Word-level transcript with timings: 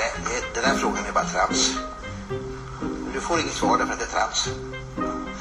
det, 0.00 0.54
den 0.54 0.62
där 0.62 0.74
frågan 0.80 1.04
är 1.06 1.12
bara 1.12 1.24
trams. 1.24 1.78
Du 3.12 3.20
får 3.20 3.40
inget 3.40 3.52
svar 3.52 3.78
därför 3.78 3.92
att 3.92 3.98
det 3.98 4.04
är 4.04 4.14
trams. 4.18 4.48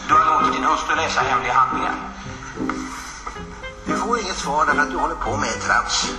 Du 0.08 0.14
har 0.14 0.42
låtit 0.42 0.54
din 0.56 0.64
hustru 0.64 0.96
läsa 0.96 1.22
hemliga 1.22 1.54
handlingar. 1.54 1.96
Du 3.86 3.94
får 3.98 4.20
inget 4.20 4.36
svar 4.36 4.66
därför 4.66 4.82
att 4.82 4.92
du 4.92 4.98
håller 4.98 5.16
på 5.16 5.38
med 5.38 5.62
trams. 5.62 6.14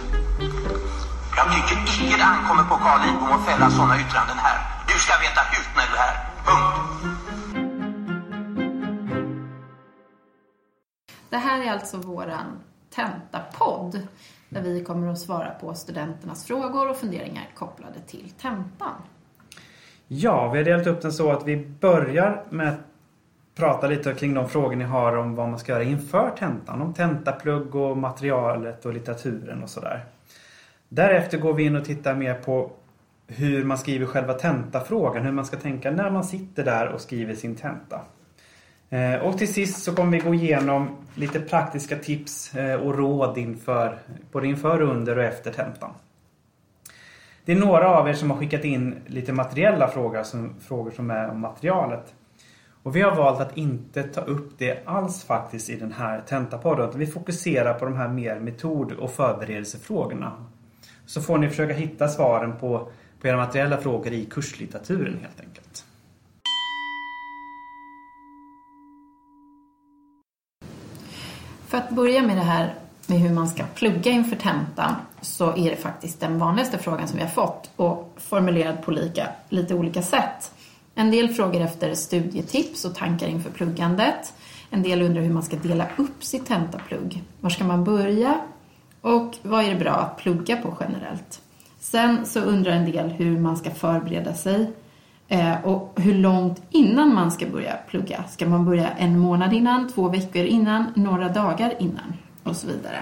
Jag 1.37 1.47
tycker 1.55 2.05
icke 2.05 2.17
det 2.17 2.25
ankommer 2.25 2.65
på 2.65 2.77
Carl 2.77 3.01
Lidbom 3.07 3.33
att 3.33 3.45
fälla 3.47 3.71
sådana 3.71 4.01
yttranden 4.01 4.39
här. 4.39 4.59
Du 4.89 4.99
ska 4.99 5.13
veta 5.19 5.41
hut 5.41 5.69
när 5.77 5.87
du 5.91 5.95
är 5.95 6.03
här. 6.07 6.17
Punkt. 6.47 6.91
Det 11.31 11.37
här 11.37 11.61
är 11.61 11.73
alltså 11.73 11.97
våran 11.97 12.63
tentapodd 12.95 14.07
där 14.51 14.63
vi 14.63 14.85
kommer 14.85 15.09
att 15.13 15.19
svara 15.19 15.51
på 15.51 15.75
studenternas 15.75 16.47
frågor 16.47 16.91
och 16.91 16.97
funderingar 16.97 17.49
kopplade 17.55 18.01
till 18.07 18.31
tentan. 18.31 18.95
Ja, 20.09 20.51
vi 20.51 20.59
har 20.59 20.65
delat 20.65 20.87
upp 20.87 21.03
den 21.03 21.13
så 21.13 21.31
att 21.31 21.47
vi 21.47 21.57
börjar 21.57 22.45
med 22.51 22.69
att 22.69 22.79
prata 23.55 23.87
lite 23.87 24.15
kring 24.15 24.35
de 24.35 24.49
frågor 24.49 24.77
ni 24.77 24.85
har 24.85 25.17
om 25.17 25.35
vad 25.35 25.49
man 25.49 25.59
ska 25.59 25.73
göra 25.73 25.83
inför 25.83 26.31
tentan. 26.31 26.83
Om 26.83 26.95
tentaplugg 26.95 27.75
och 27.75 27.97
materialet 27.97 28.87
och 28.87 28.95
litteraturen 28.95 29.63
och 29.63 29.71
sådär. 29.71 30.05
Därefter 30.89 31.39
går 31.39 31.55
vi 31.55 31.63
in 31.63 31.77
och 31.77 31.85
tittar 31.85 32.15
mer 32.15 32.35
på 32.35 32.71
hur 33.27 33.65
man 33.65 33.79
skriver 33.79 34.07
själva 34.07 34.33
tentafrågan. 34.33 35.25
Hur 35.25 35.33
man 35.33 35.47
ska 35.47 35.57
tänka 35.57 35.91
när 35.91 36.11
man 36.11 36.25
sitter 36.25 36.65
där 36.65 36.89
och 36.89 37.01
skriver 37.01 37.35
sin 37.35 37.57
tenta. 37.57 38.01
Eh, 38.91 39.15
och 39.15 39.39
till 39.39 39.55
sist 39.55 39.83
så 39.83 39.95
kommer 39.95 40.13
vi 40.13 40.19
gå 40.19 40.35
igenom 40.35 40.97
lite 41.15 41.41
praktiska 41.41 41.97
tips 41.97 42.55
eh, 42.55 42.81
och 42.81 42.99
råd 42.99 43.39
inför, 43.39 43.99
både 44.33 44.47
inför, 44.47 44.83
under 44.83 45.19
och 45.19 45.25
efter 45.25 45.53
tentan. 45.53 45.91
Det 47.45 47.53
är 47.53 47.57
några 47.57 47.89
av 47.89 48.09
er 48.09 48.13
som 48.13 48.31
har 48.31 48.39
skickat 48.39 48.65
in 48.65 48.95
lite 49.07 49.33
materiella 49.33 49.89
frågor 49.89 50.23
som, 50.23 50.55
frågor 50.61 50.91
som 50.91 51.11
är 51.11 51.31
om 51.31 51.41
materialet. 51.41 52.15
Och 52.83 52.97
vi 52.97 53.01
har 53.01 53.17
valt 53.17 53.41
att 53.41 53.57
inte 53.57 54.03
ta 54.03 54.21
upp 54.21 54.59
det 54.59 54.83
alls 54.85 55.25
faktiskt 55.25 55.71
i 55.71 55.77
den 55.77 55.93
här 55.93 56.21
tentapodden. 56.21 56.91
Vi 56.95 57.07
fokuserar 57.07 57.75
på 57.75 57.85
de 57.85 57.97
här 57.97 58.09
mer 58.09 58.41
metod 58.41 58.93
och 58.93 59.11
förberedelsefrågorna. 59.11 60.45
Så 61.07 61.23
får 61.23 61.39
ni 61.39 61.49
försöka 61.49 61.75
hitta 61.75 62.09
svaren 62.09 62.57
på, 62.57 62.89
på 63.21 63.29
era 63.29 63.37
materiella 63.37 63.77
frågor 63.77 64.13
i 64.13 64.25
kurslitteraturen 64.25 65.19
helt 65.23 65.41
enkelt. 65.41 65.85
För 71.71 71.79
att 71.79 71.91
börja 71.91 72.23
med 72.23 72.37
det 72.37 72.43
här 72.43 72.75
med 73.07 73.19
hur 73.19 73.31
man 73.31 73.49
ska 73.49 73.65
plugga 73.75 74.11
inför 74.11 74.37
tentan 74.37 74.95
så 75.21 75.57
är 75.57 75.71
det 75.71 75.77
faktiskt 75.77 76.21
den 76.21 76.39
vanligaste 76.39 76.79
frågan 76.79 77.09
som 77.09 77.17
vi 77.17 77.23
har 77.23 77.31
fått 77.31 77.71
och 77.77 78.17
formulerad 78.17 78.83
på 78.83 78.91
lika, 78.91 79.29
lite 79.49 79.75
olika 79.75 80.03
sätt. 80.03 80.53
En 80.95 81.11
del 81.11 81.29
frågar 81.29 81.61
efter 81.61 81.95
studietips 81.95 82.85
och 82.85 82.95
tankar 82.95 83.29
inför 83.29 83.51
pluggandet. 83.51 84.33
En 84.71 84.83
del 84.83 85.03
undrar 85.03 85.23
hur 85.23 85.33
man 85.33 85.43
ska 85.43 85.57
dela 85.57 85.87
upp 85.97 86.25
sitt 86.25 86.47
tentaplugg. 86.47 87.23
Var 87.41 87.51
ska 87.51 87.65
man 87.65 87.85
börja? 87.85 88.41
Och 89.01 89.37
vad 89.43 89.65
är 89.65 89.71
det 89.71 89.81
bra 89.81 89.93
att 89.93 90.17
plugga 90.17 90.57
på 90.57 90.77
generellt? 90.81 91.41
Sen 91.81 92.27
så 92.27 92.41
undrar 92.41 92.73
en 92.73 92.93
del 92.93 93.09
hur 93.09 93.41
man 93.41 93.57
ska 93.57 93.71
förbereda 93.71 94.35
sig 94.35 94.73
och 95.63 95.93
hur 95.97 96.15
långt 96.15 96.63
innan 96.71 97.15
man 97.15 97.31
ska 97.31 97.47
börja 97.47 97.73
plugga. 97.89 98.25
Ska 98.29 98.47
man 98.47 98.65
börja 98.65 98.89
en 98.91 99.19
månad 99.19 99.53
innan, 99.53 99.89
två 99.89 100.09
veckor 100.09 100.45
innan, 100.45 100.85
några 100.95 101.29
dagar 101.29 101.75
innan 101.79 102.15
och 102.43 102.57
så 102.57 102.67
vidare. 102.67 102.97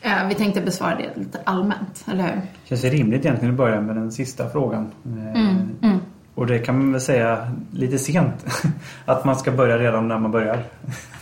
Eh, 0.00 0.28
vi 0.28 0.34
tänkte 0.34 0.60
besvara 0.60 0.96
det 0.96 1.20
lite 1.20 1.40
allmänt, 1.44 2.04
eller 2.12 2.22
hur? 2.24 2.40
Känns 2.64 2.82
det 2.82 2.88
rimligt 2.88 3.24
egentligen 3.24 3.54
att 3.54 3.58
börja 3.58 3.80
med 3.80 3.96
den 3.96 4.12
sista 4.12 4.48
frågan. 4.48 4.90
Eh, 5.04 5.40
Mm, 5.40 5.68
mm. 5.82 5.98
Och 6.34 6.46
det 6.46 6.58
kan 6.58 6.78
man 6.78 6.92
väl 6.92 7.00
säga 7.00 7.52
lite 7.70 7.98
sent. 7.98 8.46
Att 9.04 9.24
man 9.24 9.36
ska 9.36 9.52
börja 9.52 9.78
redan 9.78 10.08
när 10.08 10.18
man 10.18 10.30
börjar 10.30 10.62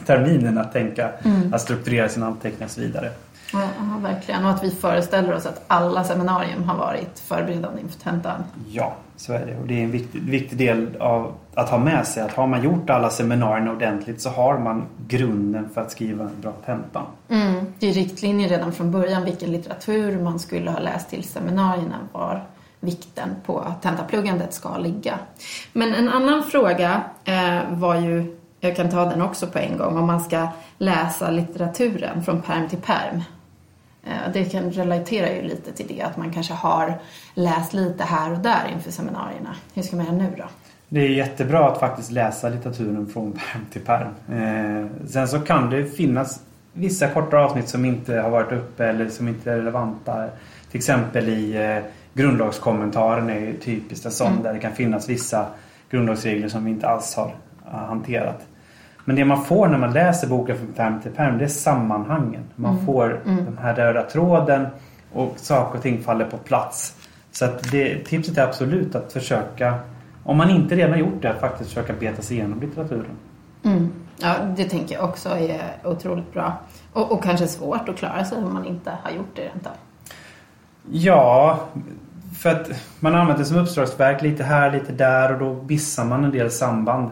terminen 0.06 0.58
att 0.58 0.72
tänka, 0.72 1.10
Mm. 1.24 1.54
att 1.54 1.60
strukturera 1.60 2.08
sina 2.08 2.26
anteckningar 2.26 2.64
och 2.66 2.70
så 2.70 2.80
vidare. 2.80 3.10
Ja, 3.52 3.60
ja, 3.78 3.98
verkligen. 4.02 4.44
Och 4.44 4.50
att 4.50 4.64
vi 4.64 4.70
föreställer 4.70 5.34
oss 5.34 5.46
att 5.46 5.64
alla 5.66 6.04
seminarium 6.04 6.64
har 6.64 6.76
varit 6.76 7.18
förberedande 7.18 7.80
inför 7.80 8.00
tentan. 8.00 8.44
Ja, 8.68 8.94
så 9.16 9.32
är 9.32 9.46
det. 9.46 9.56
Och 9.56 9.66
det 9.66 9.80
är 9.80 9.84
en 9.84 9.90
viktig, 9.90 10.22
viktig 10.22 10.58
del 10.58 10.96
av 11.00 11.32
att 11.54 11.70
ha 11.70 11.78
med 11.78 12.06
sig 12.06 12.22
att 12.22 12.32
har 12.32 12.46
man 12.46 12.62
gjort 12.62 12.90
alla 12.90 13.10
seminarierna 13.10 13.72
ordentligt 13.72 14.20
så 14.20 14.30
har 14.30 14.58
man 14.58 14.84
grunden 15.08 15.68
för 15.74 15.80
att 15.80 15.90
skriva 15.90 16.24
en 16.24 16.40
bra 16.40 16.52
tenta. 16.66 17.02
Mm. 17.28 17.66
Det 17.78 17.88
är 17.88 17.92
riktlinjer 17.92 18.48
redan 18.48 18.72
från 18.72 18.90
början 18.90 19.24
vilken 19.24 19.52
litteratur 19.52 20.18
man 20.22 20.38
skulle 20.38 20.70
ha 20.70 20.78
läst 20.78 21.10
till 21.10 21.24
seminarierna 21.24 21.98
var 22.12 22.44
vikten 22.82 23.28
på 23.46 23.74
tentapluggandet 23.82 24.54
ska 24.54 24.76
ligga. 24.76 25.18
Men 25.72 25.94
en 25.94 26.08
annan 26.08 26.42
fråga 26.42 27.02
eh, 27.24 27.60
var 27.70 27.94
ju, 27.94 28.36
jag 28.60 28.76
kan 28.76 28.90
ta 28.90 29.04
den 29.04 29.22
också 29.22 29.46
på 29.46 29.58
en 29.58 29.78
gång, 29.78 29.98
om 29.98 30.06
man 30.06 30.20
ska 30.20 30.48
läsa 30.78 31.30
litteraturen 31.30 32.22
från 32.22 32.42
perm 32.42 32.68
till 32.68 32.80
perm. 32.80 33.22
Eh, 34.04 34.32
det 34.32 34.44
kan 34.44 34.70
relatera 34.70 35.32
ju 35.32 35.42
lite 35.42 35.72
till 35.72 35.86
det, 35.88 36.02
att 36.02 36.16
man 36.16 36.32
kanske 36.32 36.54
har 36.54 36.94
läst 37.34 37.72
lite 37.72 38.04
här 38.04 38.32
och 38.32 38.38
där 38.38 38.70
inför 38.72 38.90
seminarierna. 38.90 39.54
Hur 39.74 39.82
ska 39.82 39.96
man 39.96 40.04
göra 40.06 40.16
nu 40.16 40.28
då? 40.38 40.44
Det 40.88 41.00
är 41.00 41.08
jättebra 41.08 41.68
att 41.68 41.80
faktiskt 41.80 42.10
läsa 42.10 42.48
litteraturen 42.48 43.06
från 43.06 43.32
perm 43.32 43.66
till 43.72 43.80
perm. 43.80 44.08
Eh, 44.32 45.06
sen 45.08 45.28
så 45.28 45.40
kan 45.40 45.70
det 45.70 45.84
finnas 45.86 46.40
vissa 46.72 47.08
korta 47.08 47.36
avsnitt 47.38 47.68
som 47.68 47.84
inte 47.84 48.14
har 48.14 48.30
varit 48.30 48.52
uppe 48.52 48.86
eller 48.86 49.08
som 49.08 49.28
inte 49.28 49.52
är 49.52 49.56
relevanta. 49.56 50.28
Till 50.70 50.78
exempel 50.78 51.28
i 51.28 51.56
eh, 51.56 51.78
grundlagskommentaren 52.14 53.30
är 53.30 53.40
ju 53.40 53.56
typiskt 53.56 54.06
en 54.06 54.12
sån 54.12 54.32
Mm. 54.32 54.42
där 54.42 54.52
det 54.54 54.60
kan 54.60 54.72
finnas 54.72 55.08
vissa 55.08 55.46
grundlagsregler 55.90 56.48
som 56.48 56.64
vi 56.64 56.70
inte 56.70 56.88
alls 56.88 57.14
har 57.14 57.34
hanterat. 57.64 58.46
Men 59.04 59.16
det 59.16 59.24
man 59.24 59.44
får 59.44 59.68
när 59.68 59.78
man 59.78 59.92
läser 59.92 60.28
boken 60.28 60.58
från 60.58 60.72
perm 60.72 61.00
till 61.00 61.10
perm 61.10 61.38
det 61.38 61.44
är 61.44 61.48
sammanhangen. 61.48 62.42
Man 62.56 62.72
Mm. 62.72 62.86
får 62.86 63.20
Mm. 63.26 63.44
den 63.44 63.58
här 63.62 63.74
röda 63.74 64.02
tråden 64.02 64.66
och 65.12 65.34
saker 65.36 65.76
och 65.78 65.82
ting 65.82 66.02
faller 66.02 66.24
på 66.24 66.36
plats. 66.36 66.96
Så 67.32 67.44
att 67.44 67.70
det, 67.70 67.98
tipset 68.04 68.38
är 68.38 68.42
absolut 68.44 68.94
att 68.94 69.12
försöka, 69.12 69.74
om 70.24 70.36
man 70.36 70.50
inte 70.50 70.74
redan 70.76 70.98
gjort 70.98 71.22
det, 71.22 71.30
att 71.30 71.40
faktiskt 71.40 71.70
försöka 71.70 71.92
beta 71.92 72.22
sig 72.22 72.36
igenom 72.36 72.60
litteraturen. 72.60 73.16
Mm. 73.64 73.90
Ja, 74.18 74.34
det 74.56 74.64
tänker 74.64 74.94
jag 74.94 75.04
också 75.04 75.28
är 75.28 75.60
otroligt 75.84 76.32
bra. 76.32 76.52
Och, 76.92 77.12
och 77.12 77.22
kanske 77.22 77.46
svårt 77.46 77.88
att 77.88 77.96
klara 77.96 78.24
sig 78.24 78.38
om 78.38 78.54
man 78.54 78.64
inte 78.66 78.92
har 79.02 79.10
gjort 79.10 79.36
det 79.36 79.42
rent 79.42 79.66
av. 79.66 79.72
Ja, 80.90 81.60
för 82.38 82.50
att 82.50 82.70
man 83.00 83.14
använder 83.14 83.38
det 83.42 83.44
som 83.48 83.56
uppslagsverk 83.58 84.22
lite 84.22 84.44
här, 84.44 84.70
lite 84.72 84.92
där 84.92 85.32
och 85.32 85.38
då 85.38 85.62
missar 85.68 86.04
man 86.04 86.24
en 86.24 86.30
del 86.30 86.50
samband. 86.50 87.10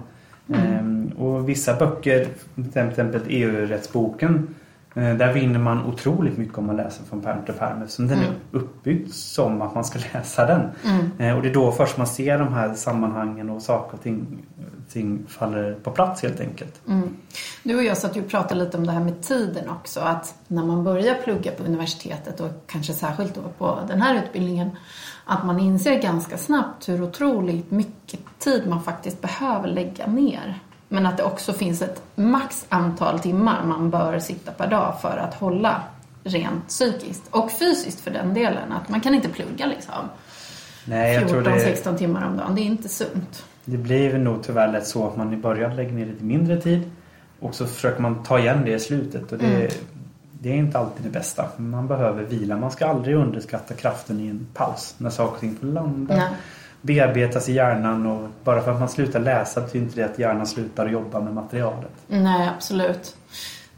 Mm. 0.48 0.60
Ehm, 0.62 0.89
och 1.12 1.48
vissa 1.48 1.74
böcker, 1.76 2.28
till 2.72 2.88
exempel 2.88 3.20
EU-rättsboken, 3.28 4.54
eh, 4.94 5.14
där 5.16 5.32
vinner 5.32 5.58
man 5.58 5.86
otroligt 5.86 6.38
mycket 6.38 6.58
om 6.58 6.66
man 6.66 6.76
läser 6.76 7.04
från 7.04 7.20
pärm 7.20 7.44
till 7.44 7.54
pärm 7.54 7.82
eftersom 7.82 8.06
den 8.08 8.18
Mm. 8.18 8.30
är 8.52 8.58
uppbyggd 8.58 9.10
som 9.10 9.62
att 9.62 9.74
man 9.74 9.84
ska 9.84 9.98
läsa 10.12 10.46
den. 10.46 10.60
Mm. 10.84 11.10
Eh, 11.18 11.36
Och 11.36 11.42
det 11.42 11.48
är 11.48 11.54
då 11.54 11.72
först 11.72 11.96
man 11.98 12.06
ser 12.06 12.38
de 12.38 12.52
här 12.54 12.74
sammanhangen 12.74 13.50
och 13.50 13.62
saker 13.62 13.96
och 13.96 14.02
ting, 14.02 14.38
ting 14.92 15.26
faller 15.28 15.74
på 15.82 15.90
plats 15.90 16.22
helt 16.22 16.40
enkelt. 16.40 16.80
Mm. 16.88 17.16
Du 17.62 17.76
och 17.76 17.82
jag 17.84 17.96
satt 17.98 18.16
ju 18.16 18.20
och 18.22 18.28
pratade 18.28 18.64
lite 18.64 18.76
om 18.76 18.86
det 18.86 18.92
här 18.92 19.04
med 19.04 19.22
tiden 19.22 19.68
också. 19.70 20.00
Att 20.00 20.34
när 20.48 20.64
man 20.64 20.84
börjar 20.84 21.14
plugga 21.14 21.50
på 21.52 21.62
universitetet 21.64 22.40
och 22.40 22.50
kanske 22.66 22.92
särskilt 22.92 23.34
då 23.34 23.40
på 23.58 23.78
den 23.88 24.02
här 24.02 24.22
utbildningen. 24.24 24.70
Att 25.24 25.46
man 25.46 25.60
inser 25.60 26.02
ganska 26.02 26.36
snabbt 26.36 26.88
hur 26.88 27.02
otroligt 27.02 27.70
mycket 27.70 28.20
tid 28.38 28.62
man 28.68 28.82
faktiskt 28.82 29.20
behöver 29.20 29.68
lägga 29.68 30.06
ner. 30.06 30.58
Men 30.92 31.06
att 31.06 31.16
det 31.16 31.22
också 31.22 31.52
finns 31.52 31.82
ett 31.82 32.02
max 32.14 32.66
antal 32.68 33.18
timmar 33.18 33.64
man 33.64 33.90
bör 33.90 34.18
sitta 34.18 34.52
per 34.52 34.66
dag 34.70 34.94
för 35.02 35.16
att 35.28 35.34
hålla 35.34 35.82
rent 36.24 36.68
psykiskt. 36.68 37.22
Och 37.30 37.50
fysiskt 37.52 38.00
för 38.00 38.10
den 38.10 38.34
delen. 38.34 38.72
Att 38.72 38.88
man 38.88 39.00
kan 39.00 39.14
inte 39.14 39.28
plugga 39.28 39.66
liksom 39.66 39.94
Nej, 40.84 41.14
jag 41.14 41.28
tror 41.28 41.42
det, 41.42 41.50
14-16 41.50 41.96
timmar 41.98 42.26
om 42.26 42.36
dagen. 42.36 42.54
Det 42.54 42.60
är 42.60 42.64
inte 42.64 42.88
sunt. 42.88 43.44
det 43.64 43.76
blir 43.76 44.18
nog 44.18 44.42
tyvärr 44.42 44.72
lätt 44.72 44.86
så 44.86 45.06
att 45.06 45.16
man 45.16 45.32
i 45.32 45.36
början 45.36 45.76
lägger 45.76 45.92
ner 45.92 46.06
lite 46.06 46.24
mindre 46.24 46.60
tid 46.60 46.90
och 47.40 47.54
så 47.54 47.66
försöker 47.66 48.02
man 48.02 48.22
ta 48.22 48.38
igen 48.38 48.62
det 48.64 48.72
i 48.74 48.80
slutet. 48.80 49.32
Och 49.32 49.38
det, 49.38 49.46
Mm. 49.46 49.70
det 50.32 50.48
är 50.50 50.54
inte 50.56 50.78
alltid 50.78 51.04
det 51.04 51.10
bästa. 51.10 51.48
Man 51.56 51.86
behöver 51.88 52.22
vila. 52.22 52.56
Man 52.56 52.70
ska 52.70 52.86
aldrig 52.86 53.16
underskatta 53.16 53.74
kraften 53.74 54.20
i 54.20 54.28
en 54.28 54.46
paus 54.54 54.94
när 54.98 55.10
saker 55.10 55.34
och 55.34 55.40
ting 55.40 55.56
får 55.60 55.66
landa. 55.66 56.16
Nej. 56.16 56.28
Bearbetas 56.82 57.48
i 57.48 57.52
hjärnan 57.52 58.06
och 58.06 58.28
bara 58.44 58.62
för 58.62 58.72
att 58.72 58.78
man 58.78 58.88
slutar 58.88 59.20
läsa 59.20 59.60
betyder 59.60 59.86
inte 59.86 60.00
det 60.00 60.04
att 60.04 60.18
hjärnan 60.18 60.46
slutar 60.46 60.88
jobba 60.88 61.20
med 61.20 61.34
materialet. 61.34 61.92
Nej, 62.06 62.50
absolut. 62.56 63.16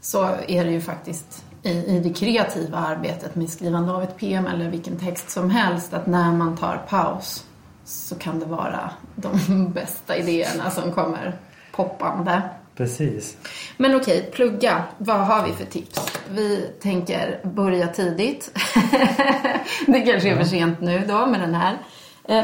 Så 0.01 0.29
är 0.47 0.65
det 0.65 0.71
ju 0.71 0.81
faktiskt 0.81 1.45
i, 1.63 1.69
i 1.69 1.99
det 1.99 2.13
kreativa 2.13 2.77
arbetet 2.77 3.35
med 3.35 3.49
skrivande 3.49 3.91
av 3.91 4.03
ett 4.03 4.17
PM 4.17 4.47
eller 4.47 4.69
vilken 4.69 4.99
text 4.99 5.29
som 5.29 5.49
helst 5.49 5.93
att 5.93 6.07
när 6.07 6.31
man 6.31 6.57
tar 6.57 6.81
paus 6.89 7.45
så 7.85 8.15
kan 8.15 8.39
det 8.39 8.45
vara 8.45 8.89
de 9.15 9.71
bästa 9.73 10.17
idéerna 10.17 10.69
som 10.69 10.91
kommer 10.91 11.35
poppande. 11.71 12.41
Precis. 12.75 13.37
Men 13.77 13.95
okej, 13.95 14.29
plugga. 14.33 14.83
Vad 14.97 15.19
har 15.19 15.47
vi 15.47 15.53
för 15.53 15.65
tips? 15.65 16.19
Vi 16.29 16.69
tänker 16.81 17.39
börja 17.43 17.87
tidigt. 17.87 18.51
det 19.87 20.01
kanske 20.01 20.29
är 20.29 20.37
för 20.37 20.43
sent 20.43 20.81
nu 20.81 21.03
då 21.07 21.25
med 21.25 21.39
den 21.39 21.55
här 21.55 21.77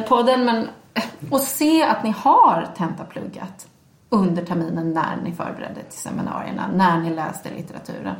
podden. 0.07 0.45
Men, 0.45 0.67
eh, 0.93 1.03
och 1.31 1.39
se 1.39 1.83
att 1.83 2.03
ni 2.03 2.13
har 2.17 2.67
tentapluggat 2.77 3.67
under 4.09 4.45
terminen 4.45 4.93
när 4.93 5.17
ni 5.23 5.31
förberedde 5.31 5.83
till 5.89 5.99
seminarierna, 5.99 6.69
när 6.75 6.99
ni 6.99 7.09
läste 7.09 7.49
litteraturen. 7.49 8.15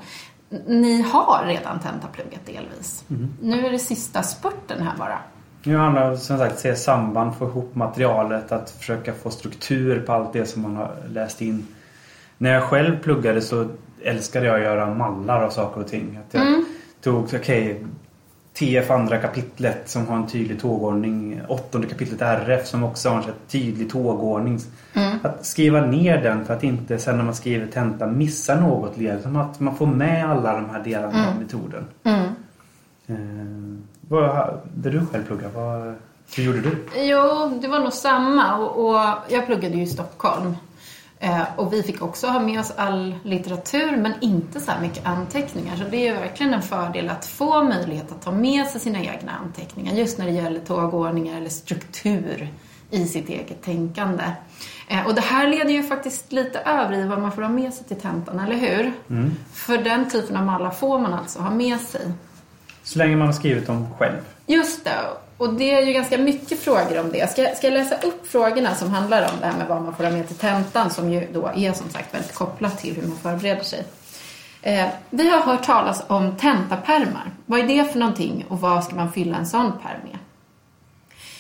Ni 0.68 1.02
har 1.02 1.46
redan 1.46 1.80
tentapluggat 1.80 2.46
delvis. 2.46 3.04
Nu 3.42 3.66
är 3.66 3.72
det 3.72 3.80
sista 3.80 4.24
spurten 4.24 4.82
här 4.82 4.98
bara. 4.98 5.20
Nu 5.64 5.78
handlar 5.78 6.06
det 6.06 6.12
om, 6.12 6.18
som 6.18 6.38
sagt 6.38 6.60
se 6.60 6.76
samband, 6.76 7.36
få 7.36 7.46
ihop 7.46 7.76
materialet, 7.76 8.52
att 8.52 8.70
försöka 8.70 9.14
få 9.14 9.30
struktur 9.30 10.00
på 10.00 10.14
allt 10.14 10.34
det 10.34 10.46
som 10.46 10.62
man 10.62 10.76
har 10.76 10.96
läst 11.10 11.42
in. 11.42 11.68
När 12.38 12.54
jag 12.54 12.64
själv 12.64 13.04
pluggade 13.04 13.42
så 13.42 13.68
älskade 14.04 14.46
jag 14.46 14.56
att 14.56 14.62
göra 14.62 14.94
mallar 14.94 15.44
av 15.44 15.50
saker 15.50 15.82
och 15.82 15.88
ting. 15.88 16.20
Att 16.28 16.34
jag 16.34 16.64
tog, 17.02 17.24
okej, 17.24 17.86
TF 18.54 18.92
andra 18.92 19.18
kapitlet 19.18 19.90
som 19.90 20.08
har 20.08 20.16
en 20.16 20.28
tydlig 20.28 20.62
tågordning. 20.62 21.42
Åttonde 21.48 21.88
kapitlet 21.88 22.22
RF 22.22 22.68
som 22.68 22.84
också 22.84 23.10
har 23.10 23.18
en 23.18 23.24
tydlig 23.48 23.90
tågordning. 23.90 24.60
Att 25.22 25.46
skriva 25.46 25.82
ner 25.82 26.24
den 26.24 26.46
för 26.46 26.54
att 26.54 26.64
inte 26.64 27.00
sen 27.00 27.18
när 27.18 27.24
man 27.24 27.36
skriver 27.36 27.68
tenta 27.68 28.08
missa 28.08 28.60
något 28.60 28.98
led. 28.98 29.20
Utan 29.20 29.36
att 29.36 29.60
man 29.60 29.76
får 29.76 29.86
med 29.86 30.32
alla 30.32 30.54
de 30.54 30.70
här 30.70 30.84
delarna 30.84 31.30
av 31.30 31.42
metoden. 31.42 31.86
Eh, 33.08 33.16
vad, 34.02 34.60
du 34.76 35.06
själv 35.06 35.26
pluggade, 35.26 35.54
vad, 35.54 35.96
hur 36.36 36.44
gjorde 36.44 36.62
du? 36.62 36.86
Jo, 36.96 37.60
det 37.62 37.68
var 37.68 37.80
nog 37.80 37.94
samma. 37.94 38.58
Och, 38.58 38.90
och 38.90 39.16
jag 39.30 39.46
pluggade 39.46 39.76
ju 39.76 39.84
i 39.84 39.88
Stockholm. 39.88 40.56
Eh, 41.22 41.44
och 41.56 41.74
vi 41.74 41.84
fick 41.84 42.02
också 42.02 42.28
ha 42.28 42.40
med 42.40 42.60
oss 42.60 42.72
all 42.78 43.16
litteratur, 43.24 43.98
men 43.98 44.14
inte 44.22 44.60
så 44.60 44.72
här 44.72 44.82
mycket 44.82 45.06
anteckningar. 45.06 45.76
Så 45.76 45.84
det 45.92 46.08
är 46.08 46.14
verkligen 46.14 46.54
en 46.54 46.62
fördel 46.62 47.10
att 47.10 47.26
få 47.26 47.64
möjlighet 47.64 48.12
att 48.12 48.22
ta 48.22 48.32
med 48.32 48.68
sig 48.68 48.82
sina 48.82 49.00
egna 49.00 49.32
anteckningar. 49.32 49.94
Just 49.94 50.18
när 50.18 50.26
det 50.26 50.32
gäller 50.32 50.60
tågordningar 50.60 51.38
eller 51.38 51.50
struktur 51.50 52.54
i 52.92 53.06
sitt 53.06 53.30
eget 53.30 53.64
tänkande. 53.64 54.24
Eh, 54.88 55.08
och 55.08 55.16
det 55.16 55.22
här 55.22 55.48
leder 55.48 55.72
ju 55.72 55.84
faktiskt 55.84 56.32
lite 56.32 56.60
över 56.60 56.94
i 56.94 57.08
vad 57.08 57.22
man 57.22 57.32
får 57.32 57.42
ha 57.42 57.50
med 57.50 57.74
sig 57.74 57.86
till 57.88 57.98
tentan, 57.98 58.40
eller 58.40 58.56
hur? 58.56 58.92
För 59.54 59.78
den 59.78 60.10
typen 60.10 60.36
av 60.38 60.46
mallar 60.46 60.72
får 60.72 61.00
man 61.00 61.14
alltså 61.14 61.40
ha 61.40 61.52
med 61.52 61.80
sig. 61.80 62.12
Så 62.84 62.98
länge 63.00 63.16
man 63.16 63.28
har 63.28 63.34
skrivit 63.34 63.68
dem 63.68 63.88
själv. 63.98 64.18
Just 64.48 64.84
det. 64.84 65.00
Och 65.40 65.54
det 65.54 65.72
är 65.72 65.82
ju 65.82 65.94
ganska 65.94 66.18
mycket 66.18 66.60
frågor 66.60 67.00
om 67.00 67.12
det. 67.12 67.32
Ska, 67.32 67.56
ska 67.56 67.68
jag 67.68 67.74
läsa 67.74 67.96
upp 67.96 68.28
frågorna 68.28 68.76
som 68.76 68.90
handlar 68.90 69.22
om 69.22 69.40
det 69.40 69.46
här 69.46 69.58
med 69.58 69.68
vad 69.68 69.82
man 69.82 69.96
får 69.96 70.04
ha 70.04 70.12
med 70.12 70.28
till 70.28 70.36
tentan 70.36 70.90
som 70.90 71.10
ju 71.10 71.28
då 71.34 71.52
är 71.56 71.74
som 71.74 71.90
sagt 71.90 72.14
väldigt 72.14 72.34
kopplat 72.34 72.80
till 72.80 72.96
hur 72.96 73.08
man 73.08 73.18
förbereder 73.18 73.64
sig. 73.64 73.84
Eh, 74.62 74.88
vi 75.10 75.30
har 75.30 75.40
hört 75.42 75.64
talas 75.64 76.04
om 76.08 76.38
tentapärmar. 76.38 77.32
Vad 77.46 77.60
är 77.60 77.68
det 77.68 77.92
för 77.92 78.00
någonting 78.00 78.46
och 78.50 78.60
vad 78.60 78.84
ska 78.84 78.96
man 78.96 79.12
fylla 79.12 79.38
en 79.38 79.48
sån 79.48 79.72
pärm 79.72 80.02
med? 80.04 80.18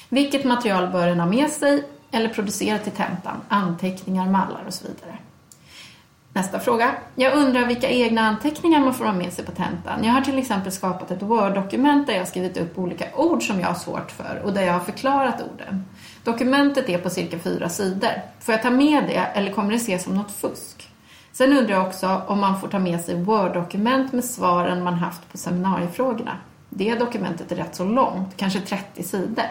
Vilket 0.10 0.44
material 0.44 0.88
bör 0.88 1.08
den 1.08 1.20
ha 1.20 1.28
med 1.28 1.50
sig 1.50 1.84
eller 2.12 2.30
producera 2.30 2.78
till 2.78 2.92
tentan? 2.92 3.36
Anteckningar, 3.48 4.26
mallar 4.26 4.64
och 4.68 4.74
så 4.74 4.88
vidare. 4.88 5.18
Nästa 6.34 6.60
fråga. 6.60 6.96
Jag 7.16 7.34
undrar 7.34 7.68
vilka 7.68 7.90
egna 7.90 8.22
anteckningar 8.22 8.80
man 8.80 8.94
får 8.94 9.06
ha 9.06 9.14
med 9.14 9.34
sig 9.34 9.46
på 9.46 9.52
tentan. 9.52 10.04
Jag 10.04 10.12
har 10.12 10.22
till 10.22 10.38
exempel 10.38 10.72
skapat 10.72 11.12
ett 11.12 11.22
Word-dokument 11.22 12.08
där 12.08 12.14
jag 12.14 12.22
har 12.22 12.26
skrivit 12.26 12.58
upp 12.58 12.78
olika 12.78 13.06
ord 13.16 13.44
som 13.48 13.60
jag 13.60 13.68
har 13.68 13.76
svårt 13.76 14.12
för 14.12 14.42
och 14.44 14.54
där 14.54 14.62
jag 14.62 14.74
har 14.74 14.80
förklarat 14.80 15.42
orden. 15.54 15.86
Dokumentet 16.24 16.90
är 16.90 16.98
på 16.98 17.10
cirka 17.10 17.40
fyra 17.40 17.70
sidor. 17.70 18.12
Får 18.40 18.54
jag 18.54 18.62
ta 18.62 18.70
med 18.70 19.04
det 19.04 19.16
eller 19.16 19.52
kommer 19.52 19.72
det 19.72 19.76
ses 19.76 20.04
som 20.04 20.16
något 20.16 20.32
fusk? 20.32 20.90
Sen 21.32 21.58
undrar 21.58 21.76
jag 21.76 21.88
också 21.88 22.22
om 22.28 22.40
man 22.40 22.62
får 22.62 22.68
ta 22.68 22.80
med 22.80 23.02
sig 23.02 23.16
Word-dokument 23.16 24.14
med 24.14 24.24
svaren 24.24 24.84
man 24.84 24.94
haft 24.94 25.32
på 25.32 25.38
seminariefrågorna. 25.38 26.38
Det 26.70 26.96
dokumentet 26.96 27.52
är 27.52 27.56
rätt 27.56 27.76
så 27.76 27.86
långt, 27.86 28.38
kanske 28.38 28.60
30 28.60 29.04
sidor. 29.04 29.46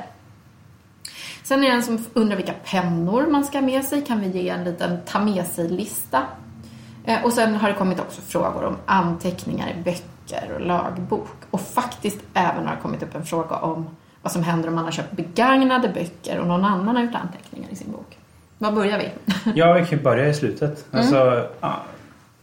Sen 1.42 1.64
är 1.64 1.68
det 1.68 1.74
en 1.74 1.82
som 1.82 2.04
undrar 2.14 2.36
vilka 2.36 2.52
pennor 2.52 3.26
man 3.26 3.44
ska 3.44 3.58
ha 3.58 3.66
med 3.66 3.84
sig. 3.84 4.04
Kan 4.04 4.20
vi 4.20 4.28
ge 4.28 4.48
en 4.48 4.64
liten 4.64 4.98
ta 5.06 5.20
med 5.20 5.46
sig-lista? 5.46 6.22
Eh, 7.08 7.24
Och 7.24 7.32
sen 7.32 7.54
har 7.54 7.68
det 7.68 7.74
kommit 7.74 8.00
också 8.00 8.20
frågor 8.20 8.64
om 8.64 8.76
anteckningar 8.86 9.68
i 9.70 9.82
böcker 9.84 10.52
och 10.54 10.60
lagbok. 10.60 11.28
Och 11.50 11.60
faktiskt 11.60 12.18
även 12.34 12.66
har 12.66 12.74
det 12.74 12.80
kommit 12.82 13.02
upp 13.02 13.14
en 13.14 13.24
fråga 13.26 13.56
om 13.56 13.86
vad 14.22 14.32
som 14.32 14.42
händer 14.42 14.68
om 14.68 14.74
man 14.74 14.84
har 14.84 14.92
köpt 14.92 15.12
begagnade 15.12 15.88
böcker 15.88 16.38
och 16.38 16.46
någon 16.46 16.64
annan 16.64 16.96
har 16.96 17.02
gjort 17.04 17.14
anteckningar 17.14 17.68
i 17.70 17.76
sin 17.76 17.92
bok. 17.92 18.18
Var 18.58 18.72
börjar 18.72 18.98
vi? 18.98 19.10
Ja, 19.54 19.72
vi 19.72 19.86
kan 19.86 20.02
börja 20.02 20.28
i 20.28 20.34
slutet. 20.34 20.84
Alltså, 20.90 21.46
ja, 21.60 21.76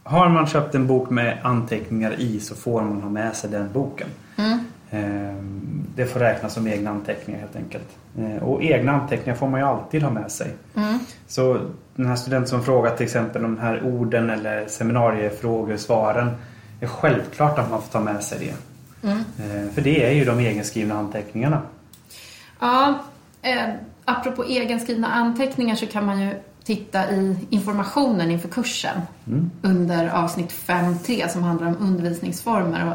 har 0.02 0.28
man 0.28 0.46
köpt 0.46 0.74
en 0.74 0.86
bok 0.86 1.10
med 1.10 1.38
anteckningar 1.42 2.20
i 2.20 2.40
så 2.40 2.54
får 2.54 2.82
man 2.82 3.02
ha 3.02 3.10
med 3.10 3.36
sig 3.36 3.50
den 3.50 3.72
boken. 3.72 4.08
Ehm, 4.36 4.58
Det 5.94 6.06
får 6.06 6.20
räknas 6.20 6.54
som 6.54 6.66
egna 6.68 6.90
anteckningar 6.90 7.40
helt 7.40 7.56
enkelt. 7.56 7.88
Eh, 8.18 8.42
Och 8.42 8.62
egna 8.62 8.92
anteckningar 8.92 9.36
får 9.36 9.48
man 9.48 9.60
ju 9.60 9.66
alltid 9.66 10.02
ha 10.02 10.10
med 10.10 10.30
sig. 10.32 10.50
Så 11.26 11.58
den 11.94 12.06
här 12.06 12.16
studenten 12.16 12.48
som 12.48 12.62
frågat 12.62 12.96
till 12.96 13.04
exempel 13.06 13.44
om 13.44 13.54
de 13.54 13.60
här 13.60 13.82
orden 13.84 14.30
eller 14.30 14.66
seminariefrågesvaren 14.68 16.30
är 16.80 16.86
självklart 16.86 17.58
att 17.58 17.70
man 17.70 17.82
får 17.82 17.88
ta 17.92 18.00
med 18.00 18.22
sig 18.24 18.38
det. 18.38 18.54
Eh, 19.08 19.70
För 19.74 19.82
det 19.82 20.04
är 20.06 20.10
ju 20.10 20.24
de 20.24 20.40
egenskrivna 20.40 20.94
anteckningarna. 20.98 21.62
Ja, 22.60 22.98
eh, 23.42 23.68
apropå 24.04 24.44
egenskrivna 24.48 25.08
anteckningar 25.08 25.74
så 25.74 25.86
kan 25.86 26.06
man 26.06 26.20
ju 26.20 26.30
titta 26.64 27.10
i 27.10 27.36
informationen 27.50 28.30
inför 28.30 28.48
kursen 28.48 29.00
under 29.62 30.08
avsnitt 30.08 30.52
5.3 30.52 31.28
som 31.28 31.42
handlar 31.42 31.66
om 31.66 31.76
undervisningsformer. 31.80 32.86
Och 32.88 32.94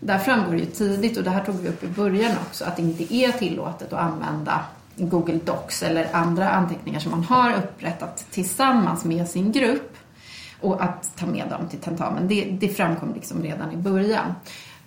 där 0.00 0.18
framgår 0.18 0.52
det 0.52 0.58
ju 0.58 0.66
tidigt, 0.66 1.16
och 1.16 1.24
det 1.24 1.30
här 1.30 1.44
tog 1.44 1.54
vi 1.54 1.68
upp 1.68 1.84
i 1.84 1.88
början 1.88 2.32
också, 2.48 2.64
att 2.64 2.76
det 2.76 2.82
inte 2.82 3.14
är 3.14 3.32
tillåtet 3.32 3.92
att 3.92 4.00
använda 4.00 4.64
Google 4.96 5.38
Docs 5.44 5.82
eller 5.82 6.14
andra 6.14 6.50
anteckningar 6.50 7.00
som 7.00 7.10
man 7.10 7.24
har 7.24 7.54
upprättat 7.54 8.26
tillsammans 8.30 9.04
med 9.04 9.28
sin 9.28 9.52
grupp 9.52 9.96
och 10.60 10.82
att 10.82 11.16
ta 11.16 11.26
med 11.26 11.48
dem 11.48 11.68
till 11.68 11.78
tentamen. 11.78 12.28
Det, 12.28 12.44
det 12.44 12.68
framkom 12.68 13.14
liksom 13.14 13.42
redan 13.42 13.72
i 13.72 13.76
början. 13.76 14.34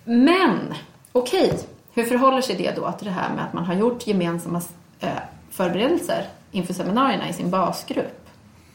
Men, 0.04 0.74
okej, 1.12 1.58
hur 1.94 2.04
förhåller 2.04 2.40
sig 2.40 2.56
det 2.56 2.76
då 2.76 2.92
till 2.92 3.06
det 3.06 3.12
här 3.12 3.34
med 3.34 3.44
att 3.44 3.52
man 3.52 3.64
har 3.64 3.74
gjort 3.74 4.06
gemensamma 4.06 4.62
eh, 5.00 5.08
förberedelser 5.50 6.26
inför 6.50 6.74
seminarierna 6.74 7.28
i 7.28 7.32
sin 7.32 7.50
basgrupp? 7.50 8.28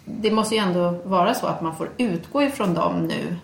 Det 0.06 0.32
måste 0.32 0.56
ju 0.56 0.62
ändå 0.62 0.92
vara 1.04 1.34
så 1.34 1.48
att 1.48 1.62
man 1.62 1.76
får 1.76 1.90
utgå 1.98 2.44
ifrån 2.44 2.74
dem 2.74 3.08
nu 3.08 3.36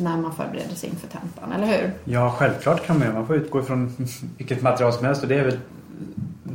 när 0.00 0.16
man 0.16 0.32
förbereder 0.32 0.74
sig 0.74 0.90
inför 0.90 1.08
tentan, 1.08 1.52
eller 1.52 1.66
hur? 1.66 1.92
Ja, 2.04 2.34
självklart 2.38 2.86
kan 2.86 2.98
man 2.98 3.08
ju. 3.08 3.14
Man 3.14 3.26
får 3.26 3.36
utgå 3.36 3.60
ifrån 3.60 3.96
vilket 4.36 4.62
material 4.62 4.92
som 4.92 5.04
helst 5.04 5.22
och 5.22 5.28
det 5.28 5.38
är 5.38 5.44
väl 5.44 5.58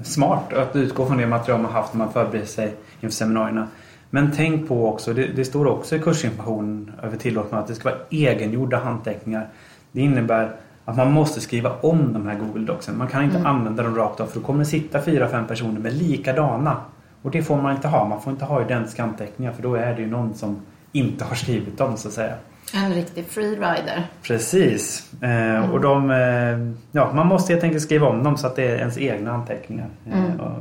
smart 0.04 0.54
att 0.54 0.76
utgå 0.76 1.06
från 1.06 1.18
det 1.18 1.28
material 1.28 1.62
man 1.62 1.72
haft 1.72 1.94
när 1.94 1.98
man 1.98 2.14
förbereder 2.14 2.48
sig 2.48 2.76
inför 3.02 3.16
seminarierna. 3.16 3.68
Men 4.10 4.32
tänk 4.36 4.68
på 4.68 4.90
också, 4.90 5.14
det, 5.14 5.28
det 5.28 5.46
står 5.46 5.68
också 5.68 5.96
i 5.96 6.00
kursinformationen 6.00 6.92
över 7.04 7.18
tillåtna 7.18 7.60
att 7.60 7.68
det 7.68 7.76
ska 7.76 7.90
vara 7.90 8.00
egengjorda 8.10 8.78
handteckningar. 8.78 9.48
Det 9.92 10.02
innebär 10.02 10.56
att 10.86 10.98
man 10.98 11.12
måste 11.12 11.42
skriva 11.42 11.72
om 11.82 12.14
de 12.14 12.28
här 12.28 12.40
Google 12.40 12.66
Docsen. 12.66 12.98
Man 12.98 13.08
kan 13.08 13.24
inte 13.24 13.40
använda 13.40 13.84
dem 13.84 13.96
rakt 13.96 14.20
av 14.20 14.26
för 14.26 14.40
då 14.40 14.46
kommer 14.46 14.60
det 14.60 14.66
sitta 14.66 15.02
fyra, 15.02 15.28
fem 15.28 15.48
personer 15.48 15.80
med 15.80 15.94
likadana. 15.94 16.78
Och 17.22 17.32
det 17.32 17.44
får 17.44 17.62
man 17.62 17.76
inte 17.76 17.88
ha. 17.88 18.08
Man 18.08 18.22
får 18.22 18.34
inte 18.34 18.46
ha 18.46 18.62
identiska 18.62 19.04
anteckningar 19.04 19.52
för 19.52 19.64
då 19.64 19.76
är 19.76 19.96
det 19.96 20.02
ju 20.02 20.08
någon 20.08 20.34
som 20.34 20.62
inte 20.92 21.26
har 21.26 21.36
skrivit 21.36 21.78
dem 21.78 21.98
så 21.98 22.08
att 22.08 22.14
säga. 22.14 22.36
En 22.74 22.94
riktig 22.94 23.26
freerider. 23.28 24.08
Precis. 24.22 25.14
Eh, 25.24 25.72
Och 25.72 25.82
de, 25.82 26.12
eh, 26.12 26.74
ja, 26.92 27.14
man 27.14 27.28
måste 27.28 27.54
helt 27.54 27.64
enkelt 27.64 27.84
skriva 27.84 28.08
om 28.08 28.24
dem 28.24 28.38
så 28.38 28.48
att 28.48 28.56
det 28.56 28.64
är 28.68 28.76
ens 28.78 28.98
egna 28.98 29.32
anteckningar. 29.32 29.90
Eh, 30.12 30.40
och, 30.42 30.60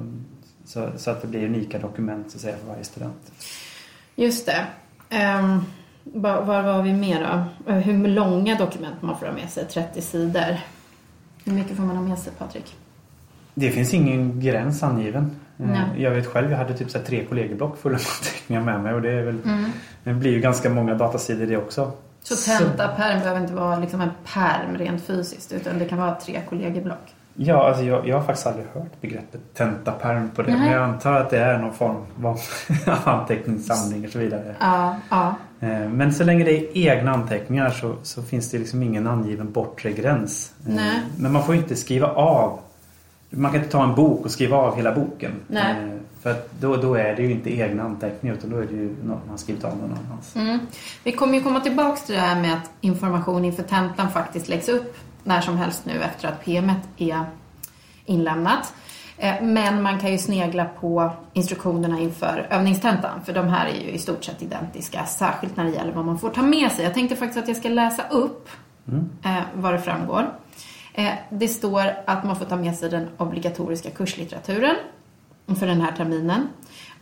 så, 0.65 0.89
så 0.97 1.11
att 1.11 1.23
det 1.23 1.29
blir 1.29 1.45
unika 1.47 1.79
dokument 1.79 2.31
så 2.31 2.37
att 2.37 2.43
säga 2.43 2.57
för 2.57 2.69
varje 2.69 2.85
student. 2.85 3.33
Just 4.17 4.47
det. 4.47 4.67
Um, 5.39 5.65
var, 6.05 6.43
var 6.43 6.63
var 6.63 6.83
vi 6.83 6.93
mer 6.93 7.45
då? 7.67 7.73
Hur 7.73 8.09
långa 8.09 8.55
dokument 8.59 9.03
man 9.03 9.19
får 9.19 9.27
ha 9.27 9.33
med 9.33 9.51
sig? 9.51 9.65
30 9.69 10.03
sidor. 10.03 10.57
Hur 11.45 11.53
mycket 11.53 11.77
får 11.77 11.83
man 11.83 11.97
ha 11.97 12.03
med 12.05 12.19
sig, 12.19 12.33
Patrik? 12.39 12.77
Det 13.55 13.71
finns 13.71 13.95
ingen 13.95 14.41
gräns 14.41 14.83
angiven. 14.83 15.37
Eh, 15.59 15.67
Nej. 15.67 16.03
Jag 16.03 16.11
vet 16.11 16.27
själv, 16.27 16.51
jag 16.51 16.59
hade 16.59 16.75
typ 16.75 16.91
så 16.91 16.99
tre 16.99 17.25
kollegieblock 17.25 17.79
fulla 17.79 17.93
med 17.99 18.07
anteckningar 18.19 18.63
med 18.63 18.81
mig 18.81 18.95
och 18.95 19.03
det, 19.03 19.11
är 19.13 19.23
väl, 19.23 19.39
det 20.05 20.13
blir 20.13 20.31
ju 20.33 20.41
ganska 20.41 20.71
många 20.71 20.95
datasidor 20.95 21.47
det 21.47 21.57
också. 21.57 21.93
Så 22.23 22.37
tentapärm 22.37 23.19
behöver 23.21 23.41
inte 23.41 23.55
vara 23.55 23.79
liksom 23.79 24.01
en 24.01 24.11
pärm 24.35 24.79
rent 24.79 25.03
fysiskt 25.03 25.53
utan 25.53 25.79
det 25.79 25.85
kan 25.85 25.99
vara 25.99 26.15
tre 26.15 26.41
kollegieblock. 26.49 27.15
Ja, 27.37 27.69
alltså 27.69 27.85
jag, 27.85 28.09
jag 28.09 28.17
har 28.17 28.23
faktiskt 28.23 28.47
aldrig 28.47 28.67
hört 28.75 29.01
begreppet 29.01 29.41
tentaperm 29.55 30.31
på 30.31 30.43
det. 30.43 30.51
Nej. 30.51 30.61
Men 30.61 30.71
jag 30.73 30.83
antar 30.83 31.13
att 31.13 31.31
det 31.31 31.39
är 31.39 31.59
någon 31.59 31.73
form 31.75 31.97
av 32.25 32.39
anteckningssamling 33.05 34.05
och 34.05 34.11
så 34.11 34.19
vidare. 34.19 34.55
Ja, 34.61 34.97
ja. 35.11 35.35
Eh, 35.61 35.89
Men 35.89 36.13
så 36.13 36.25
länge 36.25 36.45
det 36.45 36.59
är 36.59 36.79
egna 36.93 37.13
anteckningar 37.13 37.71
så, 37.71 37.95
så 38.03 38.23
finns 38.23 38.51
det 38.51 38.59
liksom 38.59 38.83
ingen 38.83 39.07
angiven 39.07 39.53
bortre 39.53 39.93
gräns. 39.93 40.53
Eh, 40.67 40.75
Nej. 40.75 41.01
Men 41.19 41.33
man 41.33 41.43
får 41.43 41.55
inte 41.55 41.77
skriva 41.77 42.07
av. 42.09 42.59
Man 43.37 43.53
kan 43.53 43.61
inte 43.61 43.73
ta 43.73 43.83
en 43.85 43.95
bok 43.95 44.25
och 44.25 44.31
skriva 44.31 44.57
av 44.57 44.77
hela 44.77 44.93
boken. 44.95 45.33
Nej. 45.47 45.71
Eh, 45.73 45.99
För 46.23 46.35
då, 46.61 46.77
då 46.77 46.95
är 46.95 47.17
det 47.17 47.23
ju 47.23 47.31
inte 47.31 47.59
egna 47.59 47.83
anteckningar 47.83 48.37
utan 48.37 48.51
då 48.51 48.57
är 48.57 48.67
det 48.67 48.75
ju 48.75 48.97
något 49.05 49.27
man 49.29 49.39
skrivit 49.39 49.65
av 49.65 49.77
någon 49.77 49.85
annanstans. 49.93 50.37
Mm. 50.37 50.59
Vi 51.05 51.13
kommer 51.13 51.35
ju 51.35 51.41
komma 51.41 51.61
tillbaks 51.61 52.05
till 52.05 52.15
det 52.15 52.21
här 52.21 52.41
med 52.41 52.55
att 52.55 52.71
information 52.81 53.45
inför 53.45 53.63
tentan 53.63 54.11
faktiskt 54.11 54.49
läggs 54.49 54.69
upp 54.69 54.97
när 55.25 55.41
som 55.41 55.57
helst 55.57 55.83
nu 55.87 55.93
efter 56.03 56.29
att 56.29 56.45
PMet 56.45 56.79
är 56.97 57.25
inlämnat. 58.05 58.75
Eh, 59.19 59.43
Men 59.43 59.83
man 59.83 59.99
kan 60.01 60.13
ju 60.13 60.19
snegla 60.19 60.65
på 60.65 61.11
instruktionerna 61.33 62.01
inför 62.01 62.47
övningstentan 62.51 63.21
för 63.25 63.33
de 63.33 63.49
här 63.49 63.67
är 63.67 63.81
ju 63.81 63.91
i 63.91 63.99
stort 63.99 64.25
sett 64.25 64.43
identiska, 64.43 65.05
särskilt 65.07 65.57
när 65.57 65.65
det 65.65 65.71
gäller 65.71 65.93
vad 65.93 66.05
man 66.05 66.19
får 66.19 66.31
ta 66.31 66.43
med 66.43 66.73
sig. 66.73 66.85
Jag 66.85 66.95
tänkte 66.95 67.17
faktiskt 67.17 67.39
att 67.39 67.49
jag 67.49 67.57
ska 67.57 67.69
läsa 67.69 68.03
upp 68.11 68.49
eh, 69.25 69.39
vad 69.55 69.73
det 69.73 69.79
framgår. 69.81 70.27
Eh, 70.95 71.13
Det 71.31 71.49
står 71.49 71.83
att 72.07 72.25
man 72.25 72.37
får 72.37 72.45
ta 72.45 72.57
med 72.57 72.75
sig 72.77 72.91
den 72.91 73.09
obligatoriska 73.17 73.91
kurslitteraturen 73.91 74.77
för 75.59 75.67
den 75.67 75.81
här 75.81 75.93
terminen 75.93 76.49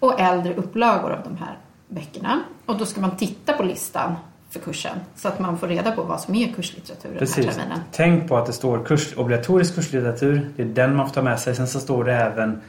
och 0.01 0.21
äldre 0.21 0.55
upplagor 0.55 1.11
av 1.13 1.23
de 1.25 1.37
här 1.37 1.59
böckerna. 1.89 2.41
Och 2.67 2.79
då 2.79 2.87
ska 2.87 3.01
man 3.01 3.17
titta 3.17 3.53
på 3.53 3.63
listan 3.63 4.15
för 4.51 4.61
kursen 4.61 4.97
så 5.17 5.29
att 5.29 5.39
man 5.39 5.59
får 5.59 5.69
reda 5.69 5.93
på 5.93 6.03
vad 6.03 6.21
som 6.21 6.35
är 6.35 6.53
kurslitteratur 6.53 7.09
den 7.09 7.13
här 7.13 7.19
Precis. 7.19 7.47
terminen. 7.57 7.79
Tänk 7.93 8.29
på 8.29 8.37
att 8.37 8.47
det 8.47 8.53
står 8.53 8.85
kurs, 8.85 9.17
obligatorisk 9.17 9.75
kurslitteratur. 9.75 10.51
Det 10.57 10.63
är 10.63 10.67
den 10.67 10.97
man 10.97 11.07
får 11.07 11.15
ta 11.15 11.23
med 11.23 11.41
sig. 11.41 11.55
Sen 11.57 11.67
så 11.69 11.81
står 11.81 12.05
det 12.05 12.15
även 12.15 12.61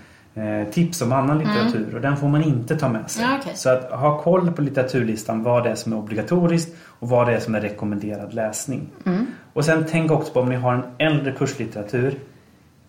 tips 0.71 1.01
om 1.01 1.11
annan 1.11 1.37
litteratur 1.37 1.95
och 1.95 2.01
den 2.01 2.17
får 2.17 2.27
man 2.27 2.43
inte 2.43 2.75
ta 2.75 2.89
med 2.89 3.11
sig. 3.11 3.23
Mm. 3.23 3.35
Ja, 3.35 3.39
okej. 3.41 3.55
Så 3.55 3.69
att 3.69 3.91
ha 3.91 4.21
koll 4.21 4.51
på 4.51 4.61
litteraturlistan 4.61 5.43
vad 5.43 5.63
det 5.63 5.69
är 5.69 5.75
som 5.75 5.93
är 5.93 5.97
obligatoriskt 5.97 6.75
och 6.99 7.09
vad 7.09 7.27
det 7.27 7.35
är 7.35 7.39
som 7.39 7.55
är 7.55 7.61
rekommenderad 7.61 8.33
läsning. 8.33 8.89
Mm. 9.05 9.27
Och 9.53 9.65
sen 9.65 9.85
tänk 9.89 10.11
också 10.11 10.33
på 10.33 10.39
om 10.39 10.49
ni 10.49 10.55
har 10.55 10.73
en 10.73 10.83
äldre 10.97 11.31
kurslitteratur. 11.31 12.19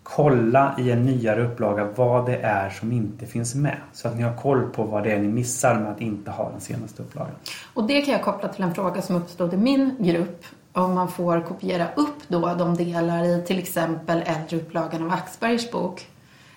Kolla 0.03 0.75
i 0.79 0.91
en 0.91 1.05
nyare 1.05 1.45
upplaga 1.45 1.87
vad 1.95 2.25
det 2.25 2.37
är 2.37 2.69
som 2.69 2.91
inte 2.91 3.25
finns 3.25 3.55
med. 3.55 3.77
Så 3.93 4.07
att 4.07 4.15
ni 4.15 4.23
har 4.23 4.35
koll 4.35 4.69
på 4.69 4.83
vad 4.83 5.03
det 5.03 5.11
är 5.11 5.19
ni 5.19 5.27
missar 5.27 5.75
med 5.75 5.91
att 5.91 6.01
inte 6.01 6.31
ha 6.31 6.49
den 6.49 6.61
senaste 6.61 7.03
upplagan. 7.03 7.35
Och 7.73 7.87
det 7.87 8.01
kan 8.01 8.13
jag 8.13 8.23
koppla 8.23 8.49
till 8.49 8.63
en 8.63 8.73
fråga 8.73 9.01
som 9.01 9.15
uppstod 9.15 9.53
i 9.53 9.57
min 9.57 9.95
grupp. 9.99 10.45
Om 10.73 10.93
man 10.93 11.07
får 11.07 11.41
kopiera 11.41 11.87
upp 11.95 12.17
då 12.27 12.53
de 12.57 12.75
delar 12.75 13.23
i 13.23 13.43
till 13.47 13.59
exempel 13.59 14.23
äldre 14.25 14.57
upplagan 14.57 15.03
av 15.03 15.11
Axbergers 15.11 15.71
bok. 15.71 16.07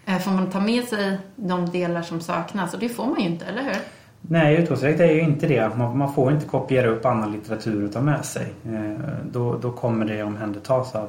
Eh, 0.09 0.19
Får 0.19 0.31
man 0.31 0.50
ta 0.50 0.61
med 0.61 0.85
sig 0.85 1.19
de 1.37 1.71
delar 1.71 2.03
som 2.03 2.21
saknas? 2.21 2.75
Och 2.75 2.81
det 2.81 2.88
får 2.88 3.07
man 3.07 3.21
ju 3.21 3.27
inte, 3.27 3.45
eller 3.45 3.62
hur? 3.62 3.77
Nej, 4.21 4.57
utgångsläget 4.57 5.00
är 5.00 5.12
ju 5.12 5.21
inte 5.21 5.47
det. 5.47 5.77
Man, 5.77 5.99
man 5.99 6.15
får 6.15 6.33
inte 6.33 6.47
kopiera 6.47 6.88
upp 6.88 7.05
annan 7.07 7.33
litteratur 7.33 7.85
och 7.85 7.93
ta 7.93 8.00
med 8.00 8.25
sig. 8.25 8.53
Eh, 8.67 9.00
då, 9.33 9.59
då 9.59 9.73
kommer 9.73 10.07
det 10.07 10.23
omhändertas 10.23 10.95
av, 10.95 11.09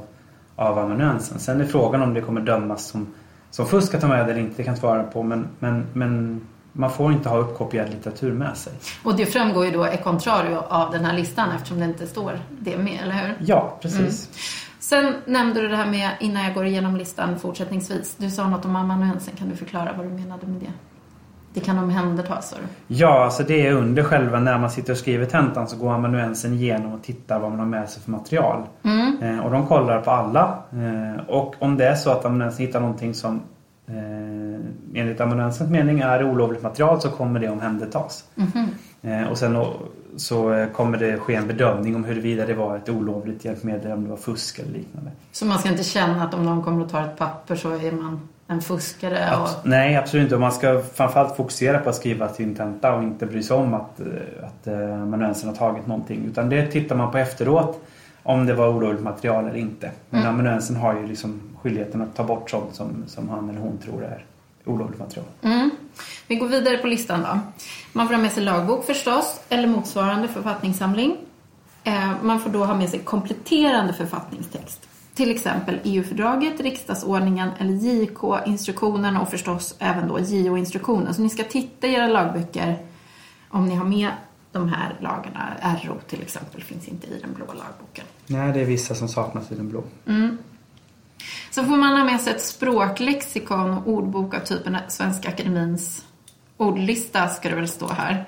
av 0.56 0.80
amanuensen. 0.80 1.40
Sen 1.40 1.62
är 1.62 1.66
frågan 1.66 2.02
om 2.02 2.14
det 2.14 2.22
kommer 2.22 2.42
dömas 2.42 2.86
som, 2.88 3.08
som 3.52 3.66
fusk 3.66 3.94
att 3.94 4.02
ta 4.02 4.08
med 4.08 4.26
det 4.26 4.32
eller 4.32 4.42
inte. 4.42 4.54
Det 4.58 4.64
kan 4.64 4.72
jag 4.74 4.80
svara 4.80 5.04
på. 5.04 5.24
Men, 5.24 5.48
men, 5.60 5.86
men 5.94 6.42
man 6.72 6.92
får 6.92 7.12
inte 7.12 7.30
ha 7.30 7.38
uppkopierad 7.38 7.90
litteratur 7.90 8.34
med 8.34 8.58
sig. 8.58 8.74
Och 9.04 9.16
det 9.16 9.26
framgår 9.26 9.66
ju 9.66 9.72
då 9.72 9.86
e 9.86 10.00
contrario 10.04 10.58
av 10.70 10.92
den 10.92 11.06
här 11.06 11.14
listan 11.14 11.50
eftersom 11.56 11.80
det 11.80 11.86
inte 11.86 12.08
står 12.08 12.40
det 12.50 12.78
med, 12.78 13.00
eller 13.04 13.14
hur? 13.14 13.36
Ja, 13.40 13.78
precis. 13.82 14.30
Sen 14.90 15.14
nämnde 15.26 15.62
du 15.62 15.68
det 15.68 15.76
här 15.76 15.92
med, 15.92 16.10
innan 16.20 16.44
jag 16.44 16.54
går 16.54 16.66
igenom 16.66 16.96
listan 16.96 17.40
fortsättningsvis, 17.40 18.16
du 18.18 18.30
sa 18.30 18.50
något 18.50 18.66
om 18.66 18.76
amanuensen. 18.76 19.36
Kan 19.36 19.50
du 19.50 19.56
förklara 19.56 19.94
vad 19.98 20.06
du 20.06 20.10
menade 20.10 20.48
med 20.48 20.62
det? 20.62 20.72
Det 21.54 21.60
kan 21.60 21.78
omhändertas, 21.80 22.50
sa 22.50 22.56
du? 22.56 22.96
Ja, 22.96 23.24
alltså 23.24 23.44
det 23.44 23.68
är 23.68 23.74
under 23.74 24.04
själva 24.04 24.40
när 24.40 24.58
man 24.58 24.70
sitter 24.70 24.94
och 24.94 24.98
skriver 24.98 25.26
tentan 25.26 25.68
så 25.68 25.78
går 25.78 25.94
amanuensen 25.94 26.54
igenom 26.54 26.94
och 26.94 27.04
tittar 27.04 27.40
vad 27.40 27.50
man 27.50 27.60
har 27.60 27.66
med 27.66 27.90
sig 27.90 28.04
för 28.04 28.12
material. 28.12 28.64
Eh, 29.22 29.40
och 29.40 29.52
de 29.52 29.68
kollar 29.68 30.02
på 30.02 30.12
alla. 30.12 30.64
Eh, 30.72 31.26
och 31.28 31.56
om 31.60 31.78
det 31.78 31.88
är 31.88 31.96
så 31.96 32.12
att 32.12 32.26
amanuensen 32.26 32.66
hittar 32.66 32.80
någonting 32.80 33.14
som 33.14 33.42
eh, 33.88 35.02
enligt 35.02 35.22
amanuensens 35.22 35.70
mening 35.70 36.00
är 36.00 36.24
olovligt 36.24 36.64
material 36.64 37.02
så 37.02 37.10
kommer 37.10 37.40
det 37.40 37.50
omhändertas. 37.50 38.24
Eh, 39.02 39.28
och 39.32 39.38
sen 39.38 39.56
så 40.18 40.54
eh, 40.54 40.70
kommer 40.70 40.98
det 40.98 41.18
ske 41.20 41.36
en 41.36 41.48
bedömning 41.48 41.96
om 41.96 42.04
huruvida 42.04 42.46
det 42.46 42.54
var 42.54 42.78
ett 42.78 42.90
olovligt 42.90 43.46
hjälpmedel, 43.46 43.92
om 43.92 44.04
det 44.04 44.10
var 44.10 44.18
fusk 44.18 44.60
eller 44.60 44.72
liknande. 44.72 45.12
Så 45.32 45.46
man 45.46 45.60
ska 45.60 45.70
inte 45.70 45.84
känna 45.84 46.24
att 46.24 46.34
om 46.34 46.46
någon 46.46 46.64
kommer 46.64 46.86
och 46.86 46.92
tar 46.92 47.02
ett 47.02 47.18
papper 47.18 47.56
så 47.56 47.72
är 47.72 47.92
man 47.92 48.20
en 48.48 48.62
fuskare 48.62 49.36
och... 49.36 49.48
Abs- 49.48 49.56
Nej, 49.64 49.96
absolut 49.96 50.24
inte. 50.24 50.36
Och 50.36 50.42
man 50.42 50.52
ska 50.52 50.82
framförallt 50.94 51.36
fokusera 51.36 51.80
på 51.80 51.90
att 51.90 51.96
skriva 51.96 52.30
sin 52.30 52.56
tenta 52.56 52.94
och 52.94 53.04
inte 53.04 53.26
bry 53.26 53.44
sig 53.44 53.58
om 53.58 53.74
att, 53.74 54.00
eh, 54.00 54.06
att 54.44 54.68
eh, 54.68 55.02
amanuensen 55.02 55.50
har 55.50 55.56
tagit 55.56 55.88
någonting. 55.88 56.26
Utan 56.26 56.50
det 56.50 56.68
tittar 56.68 56.96
man 56.96 57.12
på 57.12 57.18
efteråt 57.18 57.82
om 58.24 58.46
det 58.46 58.54
var 58.54 58.68
olovligt 58.70 59.04
material 59.04 59.46
eller 59.46 59.58
inte. 59.60 59.92
Men 60.10 60.26
amanuensen 60.28 60.76
har 60.76 60.96
ju 60.96 61.08
liksom 61.08 61.42
skyldigheten 61.62 62.02
att 62.02 62.16
ta 62.16 62.24
bort 62.24 62.50
sånt 62.50 62.76
som, 62.76 63.04
som 63.08 63.30
han 63.30 63.50
eller 63.50 63.60
hon 63.60 63.78
tror 63.78 64.04
är 64.04 64.26
olovligt 64.66 65.00
material. 65.00 65.26
Mm. 65.42 65.70
Vi 66.30 66.36
går 66.36 66.48
vidare 66.48 66.78
på 66.78 66.88
listan 66.88 67.22
då. 67.22 67.40
Man 67.94 68.08
får 68.08 68.14
ha 68.16 68.22
med 68.22 68.32
sig 68.32 68.44
lagbok 68.44 68.86
förstås, 68.86 69.40
eller 69.50 69.68
motsvarande 69.68 70.28
författningssamling. 70.28 71.18
Eh, 71.84 72.12
Man 72.24 72.40
får 72.40 72.50
då 72.50 72.66
ha 72.66 72.76
med 72.76 72.90
sig 72.90 73.00
kompletterande 73.00 73.94
författningstext. 73.94 74.90
Till 75.14 75.32
exempel 75.32 75.80
EU-fördraget, 75.84 76.60
riksdagsordningen 76.60 77.50
eller 77.60 77.74
JK-instruktionen 77.74 79.18
och 79.18 79.30
förstås 79.30 79.76
även 79.80 80.08
då 80.08 80.20
JO-instruktionen. 80.20 81.14
Så 81.14 81.22
ni 81.22 81.30
ska 81.30 81.44
titta 81.44 81.88
i 81.88 81.94
era 81.94 82.08
lagböcker 82.08 82.78
om 83.50 83.66
ni 83.66 83.76
har 83.76 83.86
med 83.86 84.10
de 84.52 84.70
här 84.70 84.98
lagarna. 85.00 85.54
RO 85.84 85.96
till 86.08 86.22
exempel 86.22 86.64
finns 86.64 86.88
inte 86.88 87.08
i 87.08 87.20
den 87.22 87.34
blå 87.34 87.46
lagboken. 87.46 88.06
Nej, 88.28 88.54
det 88.54 88.62
är 88.62 88.66
vissa 88.66 88.96
som 88.96 89.08
saknas 89.08 89.52
i 89.52 89.56
den 89.56 89.70
blå. 89.70 89.84
Så 91.52 91.64
får 91.64 91.78
man 91.78 91.98
ha 91.98 92.04
med 92.04 92.22
sig 92.22 92.34
ett 92.34 92.42
språklexikon 92.42 93.74
och 93.74 93.88
ordbok 93.88 94.34
av 94.34 94.40
typen 94.40 94.78
Svenska 94.88 95.30
Akademins 95.30 96.06
ordlista 96.60 97.28
ska 97.28 97.50
det 97.50 97.56
väl 97.56 97.68
stå 97.68 97.88
här. 97.88 98.26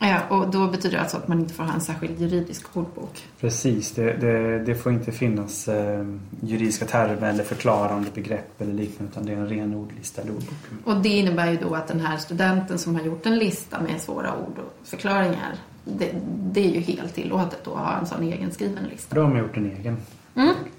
Eh, 0.00 0.32
Och 0.32 0.50
då 0.50 0.66
betyder 0.66 0.96
det 0.96 1.02
alltså 1.02 1.16
att 1.16 1.28
man 1.28 1.40
inte 1.40 1.54
får 1.54 1.64
ha 1.64 1.72
en 1.74 1.80
särskild 1.80 2.20
juridisk 2.20 2.76
ordbok. 2.76 3.26
Precis, 3.40 3.92
det, 3.92 4.12
det, 4.12 4.58
det 4.64 4.74
får 4.74 4.92
inte 4.92 5.12
finnas 5.12 5.68
eh, 5.68 6.04
juridiska 6.40 6.84
termer 6.86 7.30
eller 7.30 7.44
förklarande 7.44 8.10
begrepp 8.14 8.60
eller 8.60 8.72
liknande 8.74 9.12
utan 9.12 9.26
det 9.26 9.32
är 9.32 9.36
en 9.36 9.48
ren 9.48 9.74
ordlista 9.74 10.22
eller 10.22 10.32
ordbok. 10.32 10.54
Och 10.84 10.96
det 10.96 11.08
innebär 11.08 11.50
ju 11.50 11.56
då 11.56 11.74
att 11.74 11.88
den 11.88 12.00
här 12.00 12.16
studenten 12.16 12.78
som 12.78 12.94
har 12.94 13.02
gjort 13.02 13.26
en 13.26 13.38
lista 13.38 13.80
med 13.80 14.00
svåra 14.00 14.36
ord 14.36 14.58
och 14.58 14.86
förklaringar, 14.88 15.54
det, 15.84 16.10
det 16.52 16.60
är 16.60 16.70
ju 16.74 16.80
helt 16.80 17.14
tillåtet 17.14 17.64
då 17.64 17.74
att 17.74 17.86
ha 17.86 17.98
en 17.98 18.06
sån 18.06 18.22
egenskriven 18.22 18.84
lista. 18.84 19.14
Då 19.14 19.20
har 19.22 19.28
man 19.28 19.38
gjort 19.38 19.56
en 19.56 19.70
egen. 19.76 19.96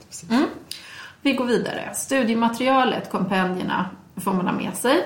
Precis. 0.07 0.29
Vi 1.21 1.33
går 1.33 1.45
vidare. 1.45 1.91
Studiematerialet, 1.95 3.11
kompendierna, 3.11 3.89
får 4.17 4.33
man 4.33 4.47
ha 4.47 4.53
med 4.53 4.73
sig. 4.75 4.97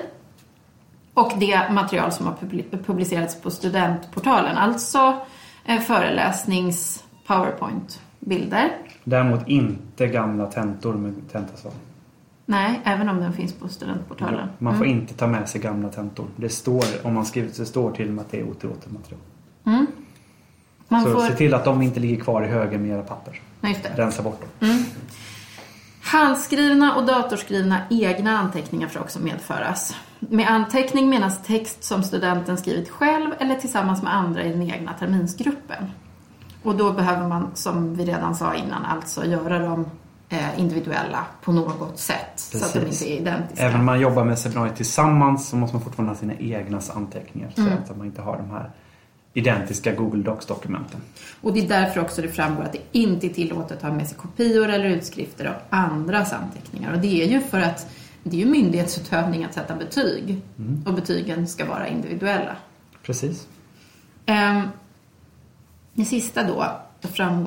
Och 1.16 1.32
det 1.38 1.72
material 1.72 2.12
som 2.12 2.26
har 2.26 2.32
publi- 2.34 2.84
publicerats 2.86 3.40
på 3.40 3.50
studentportalen, 3.50 4.56
alltså 4.56 5.16
eh, 5.64 5.80
föreläsnings 5.80 7.04
powerpoint-bilder. 7.26 8.70
Däremot 9.04 9.48
inte 9.48 10.06
gamla 10.06 10.46
tentor 10.46 10.94
med 10.94 11.14
tentasvar. 11.32 11.72
Nej, 12.46 12.80
även 12.84 13.08
om 13.08 13.16
den 13.20 13.32
finns 13.32 13.52
på 13.52 13.68
studentportalen. 13.68 14.48
Man 14.58 14.78
får 14.78 14.86
inte 14.86 15.14
ta 15.14 15.26
med 15.26 15.48
sig 15.48 15.60
gamla 15.60 15.88
tentor. 15.88 16.26
Det 16.36 16.48
står, 16.48 16.84
om 17.02 17.14
man 17.14 17.26
skrivit 17.26 17.56
det 17.56 17.66
står 17.66 17.90
till 17.92 18.08
och 18.08 18.14
med 18.14 18.22
att 18.24 18.30
det 18.30 18.40
är 18.40 18.44
otillåtet 18.44 18.92
material. 18.92 19.20
Man 20.88 21.04
Så 21.04 21.12
får... 21.12 21.20
se 21.20 21.34
till 21.34 21.54
att 21.54 21.64
de 21.64 21.82
inte 21.82 22.00
ligger 22.00 22.24
kvar 22.24 22.42
i 22.42 22.46
högen 22.46 22.82
med 22.82 22.90
era 22.90 23.02
papper. 23.02 23.40
Det. 23.60 23.90
Rensa 23.96 24.22
bort 24.22 24.40
dem. 24.40 24.84
Handskrivna 26.06 26.96
och 26.96 27.06
datorskrivna 27.06 27.80
egna 27.90 28.38
anteckningar 28.38 28.88
får 28.88 29.00
också 29.00 29.18
medföras. 29.18 29.96
Med 30.18 30.48
anteckning 30.48 31.10
menas 31.10 31.42
text 31.42 31.84
som 31.84 32.02
studenten 32.02 32.56
skrivit 32.56 32.88
själv 32.88 33.30
eller 33.38 33.54
tillsammans 33.54 34.02
med 34.02 34.14
andra 34.14 34.44
i 34.44 34.48
den 34.48 34.62
egna 34.62 34.92
terminsgruppen. 34.92 35.90
Och 36.62 36.74
då 36.74 36.92
behöver 36.92 37.28
man, 37.28 37.50
som 37.54 37.94
vi 37.94 38.04
redan 38.04 38.34
sa 38.34 38.54
innan, 38.54 38.84
alltså 38.84 39.24
göra 39.24 39.58
dem 39.58 39.86
eh, 40.28 40.60
individuella 40.60 41.26
på 41.42 41.52
något 41.52 41.98
sätt. 41.98 42.32
Så 42.36 42.64
att 42.64 42.72
de 42.72 42.80
Precis. 42.80 43.02
inte 43.02 43.12
är 43.12 43.20
identiska. 43.20 43.62
Även 43.62 43.80
om 43.80 43.86
man 43.86 44.00
jobbar 44.00 44.24
med 44.24 44.38
seminariet 44.38 44.76
tillsammans 44.76 45.48
så 45.48 45.56
måste 45.56 45.76
man 45.76 45.84
fortfarande 45.84 46.12
ha 46.12 46.18
sina 46.18 46.34
egna 46.34 46.80
anteckningar. 46.94 47.50
Så 47.54 47.62
att 47.62 47.96
man 47.96 48.06
inte 48.06 48.22
har 48.22 48.36
de 48.36 48.50
här 48.50 48.70
identiska 49.36 49.92
Google 49.94 50.22
Docs-dokumenten. 50.22 51.00
Och 51.40 51.52
det 51.52 51.60
är 51.60 51.68
därför 51.68 52.00
också 52.00 52.22
det 52.22 52.28
framgår 52.28 52.62
att 52.62 52.72
det 52.72 52.98
inte 52.98 53.26
är 53.26 53.30
tillåtet 53.30 53.76
att 53.76 53.82
ha 53.82 53.92
med 53.92 54.08
sig 54.08 54.18
kopior 54.18 54.68
eller 54.68 54.84
utskrifter 54.84 55.44
av 55.44 55.54
andras 55.70 56.32
anteckningar. 56.32 56.92
Och 56.92 56.98
det 56.98 57.22
är 57.22 57.26
ju 57.26 57.40
för 57.40 57.60
att 57.60 57.88
det 58.22 58.36
är 58.36 58.40
ju 58.40 58.50
myndighetsutövning 58.50 59.44
att 59.44 59.54
sätta 59.54 59.74
betyg. 59.76 60.40
Och 60.86 60.94
betygen 60.94 61.48
ska 61.48 61.66
vara 61.66 61.88
individuella. 61.88 62.56
Precis. 63.02 63.48
Ehm, 64.26 64.62
det 65.94 66.04
sista 66.04 66.42
då, 66.42 66.66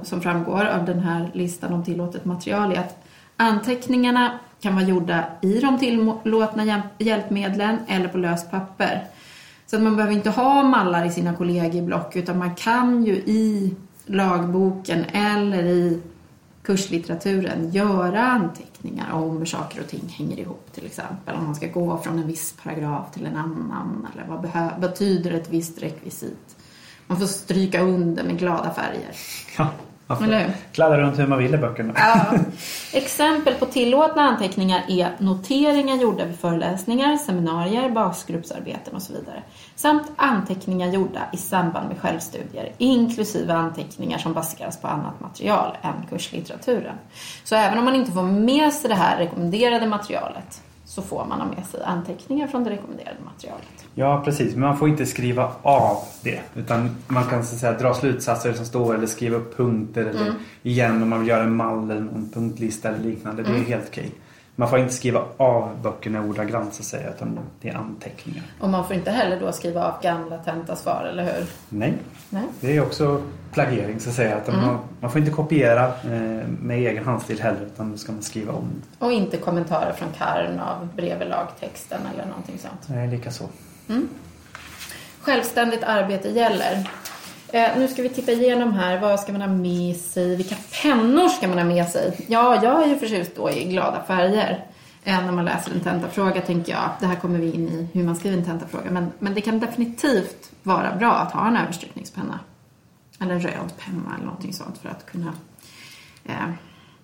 som 0.03 0.21
framgår 0.21 0.65
av 0.65 0.85
den 0.85 0.99
här 0.99 1.31
listan 1.33 1.73
om 1.73 1.83
tillåtet 1.85 2.25
material 2.25 2.71
är 2.71 2.79
att 2.79 3.03
anteckningarna 3.35 4.39
kan 4.61 4.75
vara 4.75 4.85
gjorda 4.85 5.23
i 5.41 5.59
de 5.59 5.79
tillåtna 5.79 6.65
hjälp- 6.65 6.83
hjälpmedlen 6.97 7.77
eller 7.87 8.07
på 8.07 8.17
löst 8.17 8.51
papper. 8.51 9.07
Så 9.69 9.75
att 9.75 9.81
man 9.81 9.95
behöver 9.95 10.15
inte 10.15 10.29
ha 10.29 10.63
mallar 10.63 11.05
i 11.05 11.11
sina 11.11 11.35
kollegieblock 11.35 12.15
utan 12.15 12.37
man 12.37 12.55
kan 12.55 13.05
ju 13.05 13.13
i 13.13 13.75
lagboken 14.05 15.03
eller 15.03 15.63
i 15.63 16.01
kurslitteraturen 16.63 17.71
göra 17.71 18.23
anteckningar 18.23 19.11
om 19.11 19.37
hur 19.37 19.45
saker 19.45 19.81
och 19.81 19.87
ting 19.87 20.07
hänger 20.17 20.39
ihop 20.39 20.69
till 20.73 20.85
exempel. 20.85 21.35
Om 21.35 21.45
man 21.45 21.55
ska 21.55 21.67
gå 21.67 21.97
från 21.97 22.19
en 22.19 22.27
viss 22.27 22.55
paragraf 22.63 23.11
till 23.11 23.25
en 23.25 23.35
annan 23.35 24.07
eller 24.13 24.27
vad 24.27 24.81
betyder 24.81 25.31
ett 25.31 25.49
visst 25.49 25.81
rekvisit. 25.81 26.57
Man 27.07 27.19
får 27.19 27.25
stryka 27.25 27.81
under 27.81 28.23
med 28.23 28.39
glada 28.39 28.73
färger. 28.73 29.15
Ja, 29.57 29.71
hur? 30.15 30.51
kladda 30.71 30.97
runt 30.97 31.19
hur 31.19 31.27
man 31.27 31.39
vill 31.39 31.53
i 31.53 31.57
böckerna. 31.57 31.93
Ja. 31.95 32.25
Exempel 32.93 33.53
på 33.53 33.65
tillåtna 33.65 34.21
anteckningar 34.21 34.83
är 34.87 35.11
noteringar 35.17 35.95
gjorda 35.95 36.25
vid 36.25 36.39
föreläsningar, 36.39 37.17
seminarier, 37.17 37.89
basgruppsarbeten 37.89 38.95
och 38.95 39.01
så 39.01 39.13
vidare. 39.13 39.43
Samt 39.75 40.11
anteckningar 40.15 40.87
gjorda 40.87 41.21
i 41.33 41.37
samband 41.37 41.87
med 41.87 41.99
självstudier, 41.99 42.71
inklusive 42.77 43.53
anteckningar 43.53 44.17
som 44.17 44.33
baseras 44.33 44.81
på 44.81 44.87
annat 44.87 45.19
material 45.19 45.77
än 45.81 46.05
kurslitteraturen. 46.09 46.95
Så 47.43 47.55
även 47.55 47.77
om 47.77 47.85
man 47.85 47.95
inte 47.95 48.11
får 48.11 48.23
med 48.23 48.73
sig 48.73 48.89
det 48.89 48.95
här 48.95 49.17
rekommenderade 49.17 49.87
materialet 49.87 50.61
så 50.89 51.01
får 51.01 51.25
man 51.25 51.41
ha 51.41 51.47
med 51.47 51.65
sig 51.65 51.83
anteckningar 51.83 52.47
från 52.47 52.63
det 52.63 52.69
rekommenderade 52.69 53.17
materialet. 53.25 53.85
Ja, 53.95 54.21
precis. 54.25 54.51
Men 54.51 54.59
man 54.61 54.77
får 54.77 54.89
inte 54.89 55.05
skriva 55.05 55.51
av 55.61 55.97
det. 56.23 56.39
Utan 56.55 56.95
man 57.07 57.23
kan 57.25 57.45
så 57.45 57.55
säga, 57.55 57.73
dra 57.73 57.93
slutsatser 57.93 58.53
som 58.53 58.65
står 58.65 58.95
eller 58.95 59.07
skriva 59.07 59.37
upp 59.37 59.57
punkter 59.57 60.05
eller 60.05 60.21
Mm. 60.21 60.33
igen 60.63 61.03
om 61.03 61.09
man 61.09 61.19
vill 61.19 61.29
göra 61.29 61.43
en 61.43 61.55
mall 61.55 61.83
eller 61.91 61.95
en 62.01 62.29
punktlista 62.33 62.89
eller 62.89 62.99
liknande. 63.03 63.41
Mm. 63.43 63.53
Det 63.53 63.59
är 63.59 63.65
helt 63.65 63.87
okej. 63.87 64.11
Man 64.59 64.69
får 64.69 64.79
inte 64.79 64.93
skriva 64.93 65.23
av 65.37 65.81
böckerna 65.83 66.21
ordagrant 66.21 66.73
så 66.73 66.81
att 66.81 66.85
säga 66.85 67.09
utan 67.09 67.39
det 67.61 67.69
är 67.69 67.75
anteckningar. 67.75 68.43
Och 68.59 68.69
man 68.69 68.87
får 68.87 68.95
inte 68.95 69.11
heller 69.11 69.39
då 69.39 69.51
skriva 69.51 69.83
av 69.87 70.01
gamla 70.01 70.37
tentasvar, 70.37 71.03
eller 71.11 71.23
hur? 71.23 71.45
Nej, 71.69 71.93
Nej. 72.29 72.43
det 72.61 72.77
är 72.77 72.81
också 72.81 73.21
plagiering 73.51 73.99
så 73.99 74.09
att 74.09 74.15
säga. 74.15 74.37
Att 74.37 74.47
Mm. 74.47 74.61
man, 74.65 74.77
man 74.99 75.11
får 75.11 75.19
inte 75.19 75.31
kopiera 75.31 75.85
eh, 75.87 76.47
med 76.61 76.77
egen 76.77 77.05
handstil 77.05 77.41
heller 77.41 77.61
utan 77.61 77.91
då 77.91 77.97
ska 77.97 78.11
man 78.11 78.21
skriva 78.21 78.53
om. 78.53 78.69
Och 78.99 79.11
inte 79.11 79.37
kommentarer 79.37 79.93
från 79.93 80.09
Karn 80.17 80.59
av 80.59 80.87
brev 80.95 81.21
i 81.21 81.25
lagtexten 81.25 82.01
eller 82.13 82.25
någonting 82.25 82.57
sånt. 82.57 82.87
Nej, 82.87 83.07
lika 83.07 83.31
så. 83.31 83.45
Självständigt 85.21 85.83
arbete 85.83 86.29
gäller. 86.29 86.89
Eh, 87.51 87.77
nu 87.77 87.87
ska 87.87 88.01
vi 88.01 88.09
titta 88.09 88.31
igenom 88.31 88.73
här. 88.73 88.99
Vad 88.99 89.19
ska 89.19 89.31
man 89.31 89.41
ha 89.41 89.47
med 89.47 89.95
sig? 89.95 90.35
Vilka 90.35 90.55
pennor 90.81 91.27
ska 91.29 91.47
man 91.47 91.57
ha 91.57 91.65
med 91.65 91.87
sig? 91.87 92.25
Ja, 92.27 92.63
jag 92.63 92.83
är 92.83 92.87
ju 92.87 92.99
förtjust 92.99 93.35
då 93.35 93.49
i 93.49 93.63
glada 93.63 94.03
färger. 94.03 94.65
Eh, 95.03 95.25
när 95.25 95.31
man 95.31 95.45
läser 95.45 95.71
en 95.71 95.79
tentafråga 95.79 96.41
tänker 96.41 96.71
jag. 96.71 96.89
Det 96.99 97.05
här 97.05 97.15
kommer 97.15 97.39
vi 97.39 97.51
in 97.51 97.67
i 97.67 97.87
hur 97.93 98.03
man 98.03 98.15
skriver 98.15 98.37
en 98.37 98.45
tentafråga. 98.45 98.91
Men, 98.91 99.11
men 99.19 99.33
det 99.33 99.41
kan 99.41 99.59
definitivt 99.59 100.51
vara 100.63 100.95
bra 100.95 101.11
att 101.11 101.31
ha 101.31 101.47
en 101.47 101.57
överstrykningspenna. 101.57 102.39
Eller 103.21 103.33
en 103.33 103.41
röd 103.41 103.73
penna 103.77 104.15
eller 104.15 104.25
någonting 104.25 104.53
sånt 104.53 104.77
för 104.77 104.89
att 104.89 105.05
kunna 105.05 105.33
eh, 106.25 106.51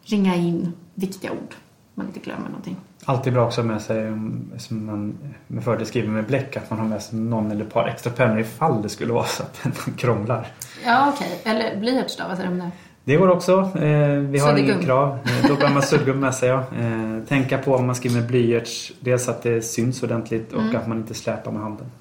ringa 0.04 0.36
in 0.36 0.74
viktiga 0.94 1.32
ord. 1.32 1.56
Man 1.94 2.08
inte 2.08 2.20
glömmer 2.20 2.50
någonting. 2.50 2.78
Alltid 3.06 3.34
bra 3.34 3.46
också 3.46 3.64
med 3.64 3.82
sig, 3.82 4.12
som 4.58 4.86
man 4.86 5.18
med 5.48 5.64
fördel 5.64 5.86
skriver 5.86 6.08
med 6.10 6.26
bläck, 6.26 6.58
att 6.58 6.70
man 6.70 6.80
har 6.80 6.86
med 6.88 7.02
sig 7.02 7.20
någon 7.20 7.52
eller 7.52 7.66
ett 7.66 7.74
par 7.74 7.88
extra 7.88 8.12
pennor 8.12 8.40
ifall 8.40 8.82
det 8.82 8.90
skulle 8.90 9.14
vara 9.14 9.26
så 9.26 9.44
att 9.44 9.62
pennan 9.64 9.98
krånglar. 9.98 10.48
Ja, 10.86 11.12
okej. 11.16 11.42
Eller 11.44 11.78
blyerts 11.80 12.18
då? 12.18 12.24
Vad 12.28 12.38
säger 12.38 12.50
du 12.50 12.54
om 12.56 12.60
det? 12.60 12.72
Det 13.04 13.16
går 13.18 13.30
också. 13.30 13.52
Eh, 13.80 14.10
vi 14.10 14.40
har 14.40 14.58
inget 14.58 14.86
krav. 14.86 15.18
Då 15.48 15.56
bör 15.56 15.70
man 15.70 15.82
suddgum 15.82 16.20
med 16.20 16.36
sig. 16.36 16.50
Ja. 16.50 16.60
Eh, 16.80 17.24
tänka 17.28 17.58
på 17.58 17.76
om 17.76 17.86
man 17.86 17.96
skriver 17.96 18.16
med 18.20 18.28
blyerts. 18.28 18.92
Dels 19.00 19.30
att 19.30 19.44
det 19.44 19.62
syns 19.62 20.04
ordentligt 20.04 20.54
och 20.54 20.62
Mm. 20.62 20.76
att 20.76 20.88
man 20.88 20.98
inte 20.98 21.14
släpar 21.14 21.52
med 21.52 21.62
handen. 21.62 21.92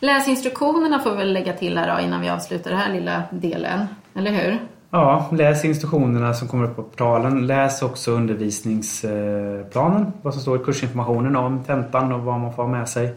Läsinstruktionerna 0.00 0.98
får 0.98 1.10
vi 1.10 1.16
väl 1.16 1.32
lägga 1.32 1.52
till 1.52 1.78
här 1.78 1.96
då 1.96 2.02
innan 2.02 2.20
vi 2.20 2.28
avslutar 2.28 2.70
den 2.70 2.80
här 2.80 2.92
lilla 2.92 3.22
delen. 3.30 3.86
Eller 4.14 4.30
hur? 4.30 4.58
Ja, 4.90 5.28
läs 5.32 5.64
instruktionerna 5.64 6.34
som 6.34 6.48
kommer 6.48 6.64
upp 6.64 6.76
på 6.76 6.82
portalen. 6.82 7.46
Läs 7.46 7.82
också 7.82 8.10
undervisningsplanen. 8.10 10.12
Vad 10.22 10.34
som 10.34 10.42
står 10.42 10.60
i 10.60 10.64
kursinformationen 10.64 11.36
om 11.36 11.64
tentan 11.64 12.12
och 12.12 12.20
vad 12.20 12.40
man 12.40 12.54
får 12.54 12.62
ha 12.62 12.70
med 12.70 12.88
sig. 12.88 13.14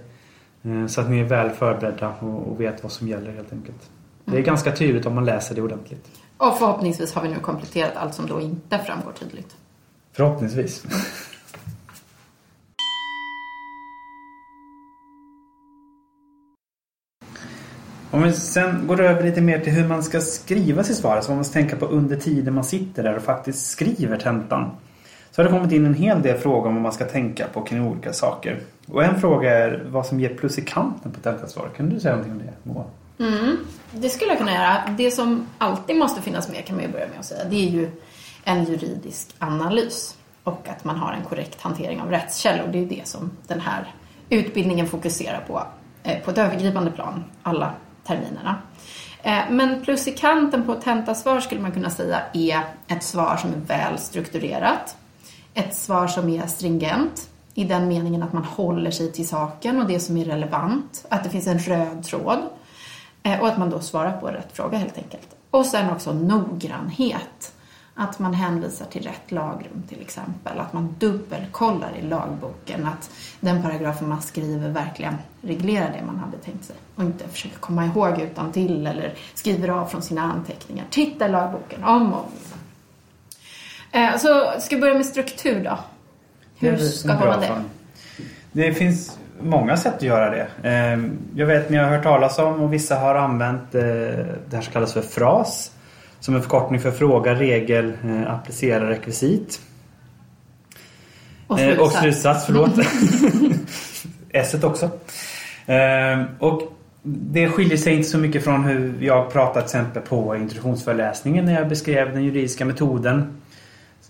Eh, 0.64 0.88
Så 0.88 1.02
att 1.02 1.10
ni 1.10 1.20
är 1.20 1.24
väl 1.24 1.50
förberedda 1.50 2.14
och 2.20 2.48
och 2.48 2.62
vet 2.62 2.84
vad 2.84 2.92
som 2.92 3.08
gäller 3.08 3.32
helt 3.32 3.54
enkelt. 3.54 3.90
Det 4.26 4.38
är 4.38 4.42
ganska 4.42 4.72
tydligt 4.72 5.06
om 5.06 5.16
man 5.16 5.26
läser 5.26 5.56
det 5.56 5.62
ordentligt. 5.62 6.08
Och 6.38 6.58
förhoppningsvis 6.58 7.14
har 7.14 7.22
vi 7.22 7.30
nu 7.30 7.40
kompletterat 7.40 7.92
allt 7.96 8.14
som 8.14 8.28
då 8.28 8.42
inte 8.42 8.80
framgår 8.80 9.12
tydligt. 9.12 9.56
Förhoppningsvis. 10.14 10.86
Om 18.14 18.24
vi 18.24 18.34
sen 18.34 18.88
går 18.88 19.02
över 19.02 19.24
lite 19.24 19.42
mer 19.42 19.60
till 19.60 19.74
hur 19.74 19.88
man 19.88 20.04
ska 20.04 20.22
skriva 20.22 20.84
sitt 20.84 20.98
svar, 20.98 21.16
alltså 21.16 21.32
vad 21.32 21.38
man 21.38 21.46
ska 21.46 21.54
tänka 21.54 21.76
på 21.76 21.86
under 21.86 22.16
tiden 22.16 22.54
man 22.54 22.64
sitter 22.64 23.04
där 23.04 23.16
och 23.16 23.22
faktiskt 23.22 23.66
skriver 23.66 24.18
tentan. 24.18 24.72
Så 25.32 25.42
har 25.42 25.44
det 25.44 25.58
kommit 25.58 25.72
in 25.72 25.86
en 25.86 25.94
hel 25.94 26.22
del 26.22 26.38
frågor 26.38 26.68
om 26.68 26.74
vad 26.74 26.84
man 26.84 26.94
ska 26.94 27.06
tänka 27.06 27.48
på 27.54 27.62
kring 27.62 27.88
olika 27.88 28.14
saker. 28.14 28.60
Och 28.88 29.04
en 29.04 29.20
fråga 29.20 29.58
är 29.58 29.86
vad 29.90 30.06
som 30.06 30.20
ger 30.20 30.30
plus 30.30 30.58
i 30.58 30.62
kanten 30.62 31.12
på 31.12 31.20
tentasvaret. 31.20 31.78
Kan 31.78 31.90
du 31.90 32.00
säga 32.00 32.16
någonting 32.16 32.34
om 32.34 32.40
det 32.40 32.70
Moa? 32.70 32.84
Mm, 33.20 33.58
det 33.92 34.10
skulle 34.10 34.32
jag 34.32 34.38
kunna 34.38 34.54
göra. 34.54 34.78
Det 34.98 35.12
som 35.12 35.48
alltid 35.58 35.96
måste 35.96 36.22
finnas 36.22 36.50
med 36.50 36.66
kan 36.66 36.76
man 36.76 36.86
ju 36.86 36.92
börja 36.92 37.08
med 37.08 37.20
att 37.20 37.26
säga. 37.26 37.44
Det 37.50 37.56
är 37.56 37.70
ju 37.70 37.90
en 38.44 38.64
juridisk 38.64 39.36
analys. 39.40 40.18
Och 40.44 40.68
att 40.70 40.84
man 40.84 40.96
har 40.96 41.14
en 41.14 41.24
korrekt 41.24 41.62
hantering 41.62 42.02
av 42.02 42.10
rättskällor. 42.10 42.68
Det 42.72 42.80
är 42.80 42.86
det 42.86 43.08
som 43.08 43.32
den 43.48 43.60
här 43.60 43.94
utbildningen 44.30 44.88
fokuserar 44.88 45.44
på. 45.48 45.64
Eh, 46.04 46.20
på 46.24 46.32
ett 46.32 46.38
övergripande 46.38 46.92
plan, 46.92 47.24
alla 47.44 47.74
terminerna. 48.04 48.56
Eh, 49.24 49.42
men 49.50 49.84
plus 49.84 50.08
i 50.08 50.12
kanten 50.12 50.64
på 50.64 50.74
ett 50.74 50.82
tentasvar 50.82 51.40
skulle 51.40 51.62
man 51.62 51.72
kunna 51.72 51.90
säga 51.90 52.22
är 52.34 52.62
ett 52.88 53.04
svar 53.04 53.38
som 53.38 53.54
är 53.54 53.58
väl 53.58 53.98
strukturerat. 53.98 54.96
Ett 55.54 55.76
svar 55.76 56.08
som 56.08 56.30
är 56.30 56.48
stringent 56.48 57.30
i 57.54 57.64
den 57.64 57.88
meningen 57.88 58.24
att 58.24 58.34
man 58.34 58.44
håller 58.44 58.92
sig 58.92 59.12
till 59.12 59.28
saken 59.28 59.82
och 59.82 59.88
det 59.88 60.00
som 60.00 60.18
är 60.18 60.26
relevant. 60.26 61.06
Att 61.10 61.24
det 61.24 61.30
finns 61.30 61.48
en 61.48 61.60
röd 61.60 62.04
tråd. 62.04 62.40
Eh, 63.24 63.40
och 63.40 63.48
att 63.48 63.58
man 63.58 63.70
då 63.70 63.80
svarar 63.80 64.18
på 64.18 64.28
rätt 64.28 64.50
fråga 64.54 64.78
helt 64.78 64.98
enkelt. 64.98 65.28
Och 65.52 65.66
sen 65.66 65.90
också 65.90 66.14
noggrannhet. 66.14 67.53
Att 67.96 68.20
man 68.20 68.34
hänvisar 68.34 68.86
till 68.86 69.04
rätt 69.04 69.32
lagrum 69.32 69.84
till 69.90 70.02
exempel. 70.02 70.60
Att 70.60 70.74
man 70.74 70.96
dubbelkollar 71.00 71.92
i 72.00 72.02
lagboken 72.02 72.86
att 72.86 73.10
den 73.40 73.62
paragrafen 73.64 74.10
man 74.10 74.22
skriver 74.22 74.70
verkligen 74.70 75.16
reglerar 75.42 75.92
det 76.00 76.06
man 76.06 76.18
hade 76.18 76.38
tänkt 76.38 76.66
sig. 76.66 76.76
Och 76.96 77.04
inte 77.04 77.28
försöker 77.28 77.58
komma 77.58 77.86
ihåg 77.86 78.22
utan 78.22 78.52
till 78.52 78.88
eller 78.88 79.14
skriver 79.34 79.70
av 79.70 79.86
från 79.86 80.02
sina 80.02 80.22
anteckningar. 80.22 80.86
Titta 80.90 81.26
i 81.26 81.30
lagboken 81.30 81.84
om 81.84 82.14
och 82.14 82.20
om. 82.20 82.26
Eh, 83.92 84.18
Så 84.18 84.54
ska 84.60 84.76
vi 84.76 84.82
börja 84.82 84.94
med 84.94 85.06
struktur 85.06 85.64
då? 85.64 85.80
Hur 86.60 86.72
väl 86.72 86.90
ska 86.90 87.12
en 87.12 87.18
bra 87.18 87.30
man 87.30 87.40
det? 87.40 87.64
Det 88.52 88.74
finns 88.74 89.18
många 89.42 89.78
sätt 89.78 89.96
att 89.96 90.02
göra 90.02 90.30
det. 90.30 90.70
Eh, 90.70 91.00
Jag 91.36 91.46
vet 91.46 91.70
ni 91.70 91.78
har 91.78 91.86
hört 91.86 92.04
talas 92.04 92.40
om 92.40 92.62
och 92.62 92.74
vissa 92.74 92.96
har 92.96 93.16
använt 93.16 93.76
eh, 93.76 93.82
det 93.82 94.54
här 94.54 94.62
som 94.62 94.74
kallas 94.74 94.94
för 94.94 95.02
FRAS. 95.02 95.72
Som 96.24 96.36
en 96.36 96.42
förkortning 96.42 96.80
för 96.80 96.92
fråga, 96.92 97.34
regel, 97.34 97.94
eh, 98.04 98.34
applicera, 98.34 98.90
rekvisit. 98.90 99.62
Och 101.48 101.60
Eh, 101.60 101.80
Och 101.80 101.92
slutsats. 101.92 102.00
slutsats, 102.02 102.46
förlåt. 102.46 102.72
S 104.30 104.56
också. 104.64 104.86
Eh, 105.66 106.22
Och 106.40 106.62
det 107.04 107.50
skiljer 107.50 107.78
sig 107.78 107.94
inte 107.94 108.10
så 108.10 108.18
mycket 108.18 108.44
från 108.44 108.64
hur 108.64 108.98
jag 109.02 109.32
pratade 109.34 109.68
till 109.68 109.78
exempel 109.80 110.02
på 110.04 110.36
introduktionsföreläsningen 110.36 111.46
när 111.46 111.54
jag 111.54 111.70
beskrev 111.70 112.14
den 112.14 112.24
juridiska 112.24 112.66
metoden. 112.66 113.42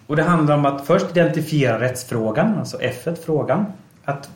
Och 0.07 0.15
det 0.15 0.23
handlar 0.23 0.55
om 0.57 0.65
att 0.65 0.87
först 0.87 1.05
identifiera 1.17 1.79
rättsfrågan, 1.79 2.57
alltså 2.59 2.77
F1-frågan. 2.77 3.65
Att 4.05 4.29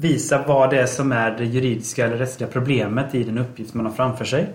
visa 0.00 0.44
vad 0.46 0.70
det 0.70 0.80
är 0.80 0.86
som 0.86 1.12
är 1.12 1.30
det 1.30 1.44
juridiska 1.44 2.06
eller 2.06 2.16
rättsliga 2.16 2.50
problemet 2.52 3.14
i 3.14 3.24
den 3.24 3.38
uppgift 3.38 3.74
man 3.74 3.86
har 3.86 3.92
framför 3.92 4.24
sig. 4.24 4.48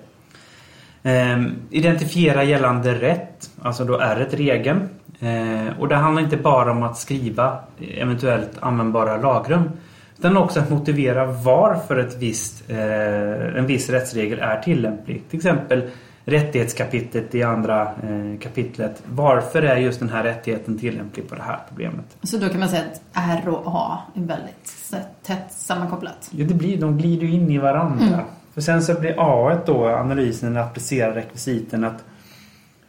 Ehm, 1.03 1.55
identifiera 1.69 2.43
gällande 2.43 2.93
rätt, 2.93 3.49
alltså 3.61 3.85
då 3.85 3.97
är 3.97 4.19
ett 4.19 4.33
regeln. 4.33 4.89
Ehm, 5.19 5.67
och 5.79 5.87
det 5.87 5.95
handlar 5.95 6.23
inte 6.23 6.37
bara 6.37 6.71
om 6.71 6.83
att 6.83 6.97
skriva 6.97 7.59
eventuellt 7.97 8.51
användbara 8.59 9.17
lagrum. 9.17 9.69
Utan 10.17 10.37
också 10.37 10.59
att 10.59 10.69
motivera 10.69 11.25
varför 11.25 11.97
ett 11.97 12.17
visst, 12.19 12.69
eh, 12.69 13.57
en 13.57 13.65
viss 13.65 13.89
rättsregel 13.89 14.39
är 14.39 14.61
tillämplig. 14.61 15.23
Till 15.29 15.37
exempel 15.37 15.89
rättighetskapitlet 16.25 17.35
i 17.35 17.43
andra 17.43 17.81
eh, 17.81 18.39
kapitlet. 18.39 19.03
Varför 19.05 19.61
är 19.61 19.77
just 19.77 19.99
den 19.99 20.09
här 20.09 20.23
rättigheten 20.23 20.79
tillämplig 20.79 21.29
på 21.29 21.35
det 21.35 21.41
här 21.41 21.59
problemet? 21.67 22.17
Så 22.23 22.37
då 22.37 22.49
kan 22.49 22.59
man 22.59 22.69
säga 22.69 22.83
att 22.83 23.01
R 23.13 23.49
och 23.49 23.63
A 23.65 23.99
är 24.15 24.21
väldigt 24.21 24.93
tätt 25.23 25.51
sammankopplat. 25.51 26.31
Ja, 26.31 26.45
det 26.45 26.53
blir, 26.53 26.81
de 26.81 26.97
glider 26.97 27.27
ju 27.27 27.33
in 27.33 27.51
i 27.51 27.57
varandra. 27.57 28.05
Mm. 28.05 28.25
För 28.53 28.61
sen 28.61 28.83
så 28.83 28.99
blir 28.99 29.15
A 29.17 29.57
då 29.65 29.87
analysen, 29.87 30.57
att 30.57 30.67
applicera 30.67 31.15
rekvisiten, 31.15 31.83
att, 31.83 32.03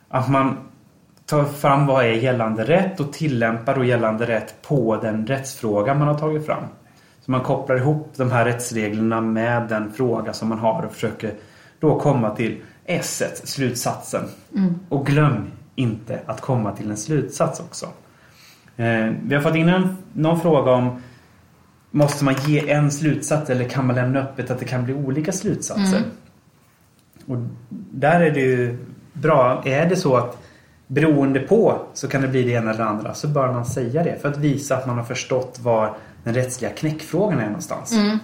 att 0.08 0.28
man 0.28 0.56
tar 1.26 1.44
fram 1.44 1.86
vad 1.86 2.04
är 2.04 2.12
gällande 2.12 2.64
rätt 2.64 3.00
och 3.00 3.12
tillämpar 3.12 3.74
då 3.74 3.84
gällande 3.84 4.26
rätt 4.26 4.62
på 4.62 4.96
den 4.96 5.26
rättsfråga 5.26 5.94
man 5.94 6.08
har 6.08 6.18
tagit 6.18 6.46
fram. 6.46 6.64
Så 7.20 7.30
man 7.30 7.40
kopplar 7.40 7.76
ihop 7.76 8.12
de 8.16 8.30
här 8.30 8.44
rättsreglerna 8.44 9.20
med 9.20 9.68
den 9.68 9.92
fråga 9.92 10.32
som 10.32 10.48
man 10.48 10.58
har 10.58 10.82
och 10.82 10.92
försöker 10.92 11.34
då 11.80 12.00
komma 12.00 12.30
till 12.30 12.62
S, 12.84 13.22
slutsatsen. 13.44 14.22
Och 14.88 15.06
glöm 15.06 15.50
inte 15.74 16.20
att 16.26 16.40
komma 16.40 16.72
till 16.72 16.90
en 16.90 16.96
slutsats 16.96 17.60
också. 17.60 17.86
Eh, 18.76 19.12
vi 19.22 19.34
har 19.34 19.42
fått 19.42 19.54
in 19.56 19.68
en, 19.68 19.96
någon 20.12 20.40
fråga 20.40 20.70
om 20.72 21.02
Måste 21.94 22.24
man 22.24 22.34
ge 22.46 22.70
en 22.70 22.90
slutsats 22.90 23.50
eller 23.50 23.68
kan 23.68 23.86
man 23.86 23.96
lämna 23.96 24.20
öppet 24.20 24.50
att 24.50 24.58
det 24.58 24.64
kan 24.64 24.84
bli 24.84 24.94
olika 24.94 25.32
slutsatser? 25.32 25.96
Mm. 25.96 26.10
Och 27.26 27.36
där 27.90 28.20
är 28.20 28.30
det 28.30 28.40
ju 28.40 28.78
bra. 29.12 29.62
Är 29.64 29.86
det 29.86 29.96
så 29.96 30.16
att 30.16 30.38
beroende 30.86 31.40
på 31.40 31.78
så 31.92 32.08
kan 32.08 32.22
det 32.22 32.28
bli 32.28 32.42
det 32.42 32.50
ena 32.50 32.70
eller 32.70 32.84
det 32.84 32.90
andra 32.90 33.14
så 33.14 33.28
bör 33.28 33.52
man 33.52 33.64
säga 33.64 34.02
det 34.02 34.18
för 34.22 34.28
att 34.28 34.36
visa 34.36 34.76
att 34.76 34.86
man 34.86 34.96
har 34.96 35.04
förstått 35.04 35.58
var 35.62 35.96
den 36.24 36.34
rättsliga 36.34 36.70
knäckfrågan 36.70 37.40
är 37.40 37.46
någonstans. 37.46 37.92
Mm. 37.92 38.18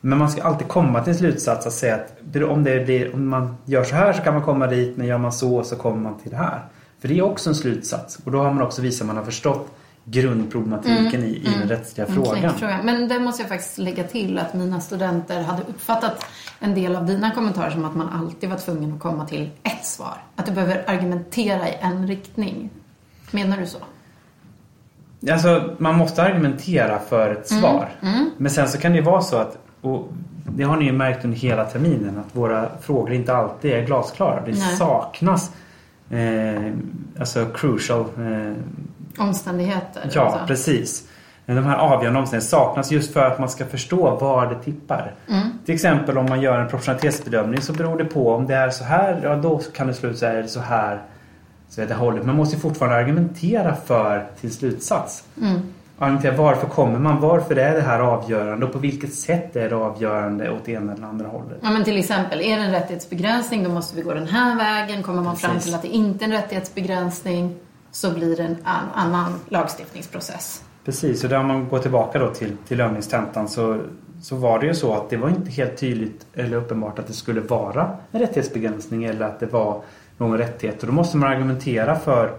Men 0.00 0.18
man 0.18 0.30
ska 0.30 0.42
alltid 0.42 0.68
komma 0.68 1.00
till 1.00 1.12
en 1.12 1.18
slutsats 1.18 1.66
att 1.66 1.72
säga 1.72 1.94
att 1.94 2.36
om, 2.42 2.64
det 2.64 2.84
blir, 2.84 3.14
om 3.14 3.28
man 3.28 3.56
gör 3.64 3.84
så 3.84 3.94
här 3.94 4.12
så 4.12 4.22
kan 4.22 4.34
man 4.34 4.42
komma 4.42 4.66
dit 4.66 4.96
men 4.96 5.06
gör 5.06 5.18
man 5.18 5.32
så 5.32 5.64
så 5.64 5.76
kommer 5.76 6.02
man 6.02 6.18
till 6.18 6.30
det 6.30 6.36
här. 6.36 6.60
För 7.00 7.08
det 7.08 7.18
är 7.18 7.22
också 7.22 7.50
en 7.50 7.54
slutsats 7.54 8.18
och 8.24 8.32
då 8.32 8.38
har 8.38 8.52
man 8.52 8.62
också 8.62 8.82
visat 8.82 9.00
att 9.00 9.06
man 9.06 9.16
har 9.16 9.24
förstått 9.24 9.68
grundproblematiken 10.04 11.24
i, 11.24 11.26
i 11.26 11.48
den 11.60 11.68
rättsliga 11.68 12.06
Mm, 12.06 12.24
frågan. 12.24 12.86
Men 12.86 13.08
det 13.08 13.18
måste 13.18 13.42
jag 13.42 13.48
faktiskt 13.48 13.78
lägga 13.78 14.04
till 14.04 14.38
att 14.38 14.54
mina 14.54 14.80
studenter 14.80 15.42
hade 15.42 15.62
uppfattat 15.62 16.24
en 16.60 16.74
del 16.74 16.96
av 16.96 17.06
dina 17.06 17.30
kommentarer 17.30 17.70
som 17.70 17.84
att 17.84 17.96
man 17.96 18.08
alltid 18.08 18.50
var 18.50 18.56
tvungen 18.56 18.92
att 18.94 19.00
komma 19.00 19.26
till 19.26 19.50
ett 19.62 19.84
svar. 19.86 20.16
Att 20.36 20.46
du 20.46 20.52
behöver 20.52 20.84
argumentera 20.86 21.68
i 21.68 21.74
en 21.80 22.06
riktning. 22.06 22.70
Menar 23.30 23.56
du 23.56 23.66
så? 23.66 23.78
Alltså, 25.32 25.74
man 25.78 25.94
måste 25.94 26.22
argumentera 26.22 26.98
för 26.98 27.30
ett 27.30 27.50
Mm. 27.50 27.60
svar. 27.62 27.88
Men 28.36 28.50
sen 28.50 28.68
så 28.68 28.78
kan 28.78 28.92
det 28.92 28.98
ju 28.98 29.04
vara 29.04 29.20
så 29.22 29.36
att, 29.36 29.58
och 29.80 30.08
det 30.48 30.62
har 30.62 30.76
ni 30.76 30.84
ju 30.84 30.92
märkt 30.92 31.24
under 31.24 31.38
hela 31.38 31.64
terminen, 31.64 32.18
att 32.18 32.36
våra 32.36 32.68
frågor 32.80 33.12
inte 33.12 33.34
alltid 33.34 33.72
är 33.72 33.86
glasklara. 33.86 34.40
Det 34.46 34.50
Nej. 34.52 34.76
saknas 34.76 35.50
eh, 36.10 36.72
alltså 37.18 37.46
crucial 37.54 38.00
eh, 38.00 38.52
Omständigheter? 39.18 40.10
Ja, 40.12 40.22
alltså. 40.22 40.46
precis. 40.46 41.08
Men 41.46 41.56
De 41.56 41.64
här 41.64 41.76
avgörande 41.76 42.20
omständigheterna 42.20 42.64
saknas 42.64 42.90
just 42.90 43.12
för 43.12 43.26
att 43.26 43.38
man 43.38 43.48
ska 43.48 43.66
förstå 43.66 44.16
var 44.16 44.46
det 44.46 44.62
tippar. 44.62 45.14
Mm. 45.28 45.48
Till 45.64 45.74
exempel 45.74 46.18
om 46.18 46.26
man 46.28 46.40
gör 46.40 46.58
en 46.58 46.68
proportionalitetsbedömning 46.68 47.60
så 47.60 47.72
beror 47.72 47.98
det 47.98 48.04
på 48.04 48.30
om 48.34 48.46
det 48.46 48.54
är 48.54 48.70
så 48.70 48.84
här, 48.84 49.20
ja 49.22 49.36
då 49.36 49.58
kan 49.58 49.86
det 49.86 49.94
sluta 49.94 50.16
så 50.16 50.26
här, 50.26 50.34
är 50.34 50.42
det 50.42 50.48
så 50.48 50.60
här. 50.60 51.02
Så 51.68 51.80
det 51.80 51.94
hållet. 51.94 52.26
Man 52.26 52.36
måste 52.36 52.54
ju 52.56 52.60
fortfarande 52.60 52.96
argumentera 52.96 53.74
för 53.74 54.26
sin 54.40 54.50
slutsats. 54.50 55.24
Mm. 55.40 55.60
Argumentera 55.98 56.36
varför 56.36 56.66
kommer 56.66 56.98
man, 56.98 57.20
varför 57.20 57.56
är 57.56 57.74
det 57.74 57.80
här 57.80 58.00
avgörande 58.00 58.66
och 58.66 58.72
på 58.72 58.78
vilket 58.78 59.14
sätt 59.14 59.56
är 59.56 59.68
det 59.68 59.76
avgörande 59.76 60.50
åt 60.50 60.68
ena 60.68 60.92
eller 60.92 61.06
andra 61.06 61.28
hållet. 61.28 61.58
Ja, 61.62 61.70
men 61.70 61.84
till 61.84 61.96
exempel, 61.96 62.40
är 62.40 62.56
det 62.56 62.62
en 62.62 62.70
rättighetsbegränsning 62.70 63.64
då 63.64 63.70
måste 63.70 63.96
vi 63.96 64.02
gå 64.02 64.14
den 64.14 64.26
här 64.26 64.56
vägen. 64.56 65.02
Kommer 65.02 65.22
man 65.22 65.36
fram 65.36 65.50
Precis. 65.50 65.64
till 65.64 65.74
att 65.74 65.82
det 65.82 65.88
inte 65.88 66.24
är 66.24 66.26
en 66.26 66.32
rättighetsbegränsning 66.32 67.54
så 67.92 68.10
blir 68.10 68.36
det 68.36 68.42
en 68.42 68.56
an- 68.64 68.88
annan 68.94 69.40
lagstiftningsprocess. 69.48 70.64
Precis, 70.84 71.24
och 71.24 71.30
där 71.30 71.38
om 71.38 71.46
man 71.46 71.68
går 71.68 71.78
tillbaka 71.78 72.18
då 72.18 72.28
till, 72.28 72.56
till 72.68 72.80
övningstentan 72.80 73.48
så, 73.48 73.78
så 74.22 74.36
var 74.36 74.58
det 74.58 74.66
ju 74.66 74.74
så 74.74 74.94
att 74.94 75.10
det 75.10 75.16
var 75.16 75.28
inte 75.28 75.50
helt 75.50 75.76
tydligt 75.76 76.26
eller 76.34 76.56
uppenbart 76.56 76.98
att 76.98 77.06
det 77.06 77.12
skulle 77.12 77.40
vara 77.40 77.96
en 78.10 78.20
rättighetsbegränsning 78.20 79.04
eller 79.04 79.26
att 79.26 79.40
det 79.40 79.46
var 79.46 79.82
någon 80.18 80.38
rättighet. 80.38 80.80
Och 80.80 80.86
då 80.86 80.92
måste 80.92 81.16
man 81.16 81.28
argumentera 81.28 81.98
för 81.98 82.36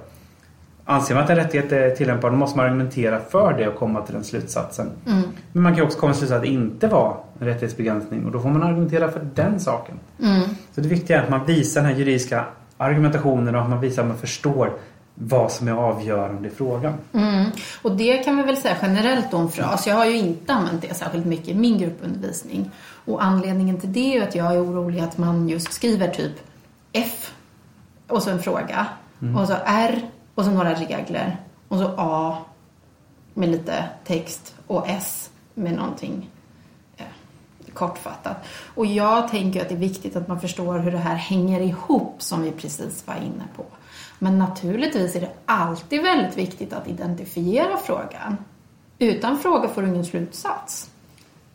Anser 0.86 1.16
man 1.16 1.24
att 1.24 1.30
en 1.30 1.36
rättighet 1.36 1.72
är 1.72 1.96
tillämpbar 1.96 2.30
då 2.30 2.36
måste 2.36 2.58
man 2.58 2.66
argumentera 2.66 3.20
för 3.20 3.54
det 3.58 3.68
och 3.68 3.76
komma 3.76 4.02
till 4.02 4.14
den 4.14 4.24
slutsatsen. 4.24 4.90
Mm. 5.08 5.22
Men 5.52 5.64
man 5.64 5.76
kan 5.76 5.86
också 5.86 6.00
komma 6.00 6.14
till 6.14 6.20
slutsatsen 6.20 6.38
att 6.38 6.58
det 6.58 6.64
inte 6.64 6.88
var 6.88 7.18
en 7.40 7.48
rättighetsbegränsning 7.48 8.26
och 8.26 8.32
då 8.32 8.40
får 8.40 8.50
man 8.50 8.64
argumentera 8.64 9.12
för 9.12 9.28
den 9.36 9.60
saken. 9.60 10.00
Mm. 10.20 10.42
Så 10.72 10.82
det 10.82 10.88
viktiga 10.88 11.20
är 11.20 11.24
att 11.24 11.30
man 11.30 11.46
visar 11.46 11.82
den 11.82 11.92
här 11.92 11.98
juridiska 11.98 12.46
argumentationen 12.78 13.56
och 13.56 13.62
att 13.62 13.70
man 13.70 13.82
visar 13.82 14.02
att 14.02 14.08
man 14.08 14.18
förstår 14.18 14.74
vad 15.16 15.52
som 15.52 15.68
är 15.68 15.72
avgörande 15.72 16.48
i 16.48 16.52
frågan. 16.52 16.94
Mm. 17.14 17.46
Och 17.82 17.96
det 17.96 18.18
kan 18.18 18.38
vi 18.38 18.44
väl 18.44 18.58
säga 18.58 18.78
generellt 18.82 19.34
om 19.34 19.52
fras. 19.52 19.88
Jag 19.88 19.96
har 19.96 20.06
ju 20.06 20.18
inte 20.18 20.54
använt 20.54 20.82
det 20.82 20.94
särskilt 20.94 21.26
mycket 21.26 21.48
i 21.48 21.54
min 21.54 21.78
gruppundervisning. 21.78 22.72
Och 23.06 23.24
anledningen 23.24 23.80
till 23.80 23.94
det 23.94 24.18
är 24.18 24.28
att 24.28 24.36
jag 24.36 24.54
är 24.56 24.64
orolig 24.64 25.00
att 25.00 25.18
man 25.18 25.50
just 25.50 25.74
skriver 25.74 26.08
typ 26.08 26.32
F 26.92 27.34
och 28.08 28.24
så 28.24 28.30
en 28.30 28.42
fråga 28.42 28.88
och 29.38 29.48
så 29.48 29.56
R 29.66 30.02
och 30.36 30.46
så 30.46 30.52
några 30.52 30.74
regler 30.74 31.38
och 31.68 31.78
så 31.78 31.94
A 31.98 32.38
med 33.34 33.50
lite 33.50 33.86
text 34.06 34.56
och 34.68 34.90
S 34.90 35.30
med 35.54 35.74
någonting 35.74 36.30
eh, 36.98 37.06
kortfattat. 37.74 38.38
Och 38.76 38.86
jag 38.86 39.28
tänker 39.28 39.62
att 39.62 39.70
det 39.70 39.76
är 39.76 39.80
viktigt 39.80 40.16
att 40.16 40.28
man 40.28 40.42
förstår 40.42 40.80
hur 40.80 40.92
det 40.92 40.98
här 40.98 41.16
hänger 41.16 41.62
ihop 41.62 42.16
som 42.18 42.42
vi 42.42 42.52
precis 42.52 43.08
var 43.08 43.16
inne 43.16 43.44
på. 43.56 43.66
Men 44.20 44.38
naturligtvis 44.38 45.16
är 45.16 45.22
det 45.22 45.32
alltid 45.46 46.02
väldigt 46.02 46.38
viktigt 46.38 46.74
att 46.74 46.88
identifiera 46.88 47.78
frågan. 47.78 48.38
Utan 49.00 49.40
fråga 49.40 49.68
får 49.68 49.82
du 49.82 49.88
ingen 49.88 50.06
slutsats. 50.06 50.90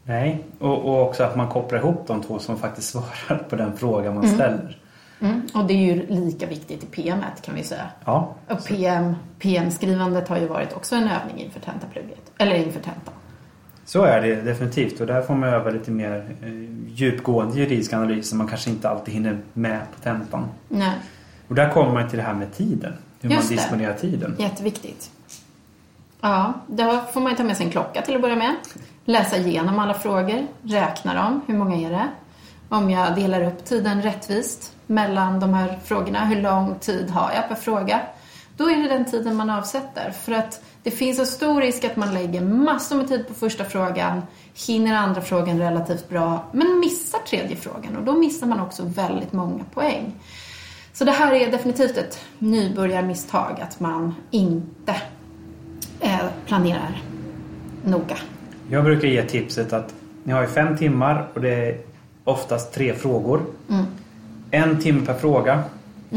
Nej, 0.04 0.44
och, 0.58 0.78
och 0.78 1.02
också 1.08 1.22
att 1.22 1.36
man 1.36 1.48
kopplar 1.48 1.78
ihop 1.78 2.06
de 2.06 2.22
två 2.22 2.38
som 2.38 2.58
faktiskt 2.58 2.88
svarar 2.92 3.38
på 3.48 3.56
den 3.56 3.76
fråga 3.76 4.10
man 4.12 4.28
ställer. 4.28 4.78
Mm. 5.20 5.42
Och 5.54 5.64
det 5.64 5.74
är 5.74 5.94
ju 5.94 6.06
lika 6.06 6.46
viktigt 6.46 6.82
i 6.82 6.86
PM 6.86 7.20
kan 7.42 7.54
vi 7.54 7.62
säga. 7.62 7.86
Ja, 8.04 8.34
Och 8.48 8.64
PM, 8.64 9.14
PM-skrivandet 9.38 10.28
har 10.28 10.38
ju 10.38 10.46
varit 10.46 10.72
också 10.72 10.96
en 10.96 11.08
övning 11.08 11.44
inför 11.44 11.60
tentaplugget. 11.60 12.32
Eller 12.38 12.56
inför 12.56 12.80
tentan. 12.80 13.14
så 13.84 14.04
är 14.04 14.20
det 14.20 14.34
definitivt. 14.34 15.00
Och 15.00 15.06
där 15.06 15.22
får 15.22 15.34
man 15.34 15.48
öva 15.48 15.70
lite 15.70 15.90
mer 15.90 16.36
eh, 16.42 16.48
djupgående 16.86 17.58
juridisk 17.58 17.92
analys 17.92 18.28
som 18.28 18.38
man 18.38 18.48
kanske 18.48 18.70
inte 18.70 18.88
alltid 18.88 19.14
hinner 19.14 19.38
med 19.52 19.80
på 19.96 20.02
tentan. 20.02 20.44
Nej, 20.68 20.94
Och 21.48 21.54
där 21.54 21.70
kommer 21.70 21.92
man 21.92 22.08
till 22.08 22.16
det 22.18 22.24
här 22.24 22.34
med 22.34 22.56
tiden. 22.56 22.92
Hur 23.20 23.30
Just 23.30 23.42
man 23.42 23.48
det. 23.56 23.62
disponerar 23.62 23.94
tiden. 23.94 24.36
jätteviktigt. 24.38 25.10
Ja, 26.20 26.52
då 26.66 27.00
får 27.12 27.20
man 27.20 27.32
ju 27.32 27.36
ta 27.36 27.44
med 27.44 27.56
sig 27.56 27.66
en 27.66 27.72
klocka 27.72 28.02
till 28.02 28.14
att 28.14 28.22
börja 28.22 28.36
med. 28.36 28.54
Läsa 29.04 29.36
igenom 29.36 29.78
alla 29.78 29.94
frågor, 29.94 30.46
räkna 30.62 31.14
dem. 31.14 31.40
Hur 31.46 31.54
många 31.54 31.76
är 31.76 31.90
det? 31.90 32.08
Om 32.68 32.90
jag 32.90 33.14
delar 33.14 33.42
upp 33.44 33.64
tiden 33.64 34.02
rättvist 34.02 34.72
mellan 34.86 35.40
de 35.40 35.54
här 35.54 35.78
frågorna, 35.84 36.24
hur 36.24 36.42
lång 36.42 36.74
tid 36.78 37.10
har 37.10 37.32
jag 37.34 37.48
per 37.48 37.54
fråga? 37.54 38.00
Då 38.56 38.70
är 38.70 38.76
det 38.76 38.88
den 38.88 39.04
tiden 39.04 39.36
man 39.36 39.50
avsätter. 39.50 40.10
För 40.10 40.32
att 40.32 40.62
det 40.82 40.90
finns 40.90 41.18
en 41.18 41.26
stor 41.26 41.60
risk 41.60 41.84
att 41.84 41.96
man 41.96 42.14
lägger 42.14 42.40
massor 42.40 42.96
med 42.96 43.08
tid 43.08 43.28
på 43.28 43.34
första 43.34 43.64
frågan, 43.64 44.22
hinner 44.66 44.94
andra 44.96 45.20
frågan 45.20 45.58
relativt 45.58 46.08
bra, 46.08 46.44
men 46.52 46.78
missar 46.80 47.18
tredje 47.18 47.56
frågan. 47.56 47.96
Och 47.96 48.04
då 48.04 48.12
missar 48.12 48.46
man 48.46 48.60
också 48.60 48.82
väldigt 48.84 49.32
många 49.32 49.64
poäng. 49.74 50.14
Så 50.92 51.04
det 51.04 51.10
här 51.12 51.32
är 51.34 51.50
definitivt 51.50 51.96
ett 51.96 52.18
nybörjarmisstag, 52.38 53.60
att 53.60 53.80
man 53.80 54.14
inte 54.30 54.96
eh, 56.00 56.18
planerar 56.46 57.02
noga. 57.84 58.16
Jag 58.70 58.84
brukar 58.84 59.08
ge 59.08 59.22
tipset 59.22 59.72
att 59.72 59.94
ni 60.24 60.32
har 60.32 60.40
ju 60.40 60.46
fem 60.48 60.76
timmar 60.76 61.28
och 61.34 61.40
det 61.40 61.54
är 61.54 61.76
oftast 62.24 62.74
tre 62.74 62.94
frågor. 62.94 63.40
Mm. 63.70 63.84
En 64.50 64.80
timme 64.80 65.06
per 65.06 65.14
fråga 65.14 65.62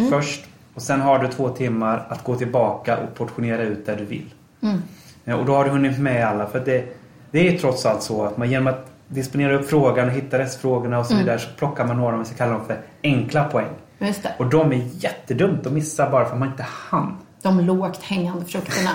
först 0.10 0.46
och 0.74 0.82
sen 0.82 1.02
har 1.02 1.20
du 1.20 1.28
två 1.28 1.50
timmar 1.50 2.06
att 2.10 2.24
gå 2.24 2.36
tillbaka 2.36 2.98
och 2.98 3.16
portionera 3.16 3.62
ut 3.64 3.86
där 3.86 3.96
du 3.96 4.06
vill. 4.06 4.34
Mm. 4.62 4.82
Eh, 5.26 5.36
Och 5.40 5.46
då 5.46 5.54
har 5.54 5.64
du 5.66 5.70
hunnit 5.70 6.00
med 6.00 6.28
alla 6.28 6.48
för 6.48 6.60
det, 6.60 6.86
det 7.32 7.48
är 7.48 7.58
trots 7.58 7.86
allt 7.86 8.02
så 8.02 8.24
att 8.26 8.38
man 8.38 8.50
genom 8.52 8.68
att 8.68 8.88
disponera 9.08 9.54
upp 9.56 9.70
frågan 9.70 10.08
och 10.08 10.14
hitta 10.14 10.40
restfrågorna 10.40 11.00
och 11.00 11.06
så 11.06 11.14
Mm. 11.14 11.26
vidare 11.26 11.40
så 11.40 11.50
plockar 11.58 11.86
man 11.86 11.98
några, 11.98 12.14
om 12.14 12.20
vi 12.20 12.26
ska 12.26 12.36
kalla 12.38 12.52
dem 12.52 12.66
för 12.68 12.80
enkla 13.04 13.44
poäng. 13.44 13.68
Just 14.08 14.24
det. 14.24 14.34
Och 14.38 14.50
de 14.50 14.72
är 14.72 14.82
jättedumt 14.92 15.66
att 15.68 15.74
missa 15.74 16.10
bara 16.10 16.26
för 16.26 16.34
att 16.34 16.40
man 16.40 16.48
inte 16.50 16.66
hann. 16.70 17.18
De 17.42 17.60
lågt 17.60 18.04
hängande 18.04 18.46
frukterna. 18.46 18.90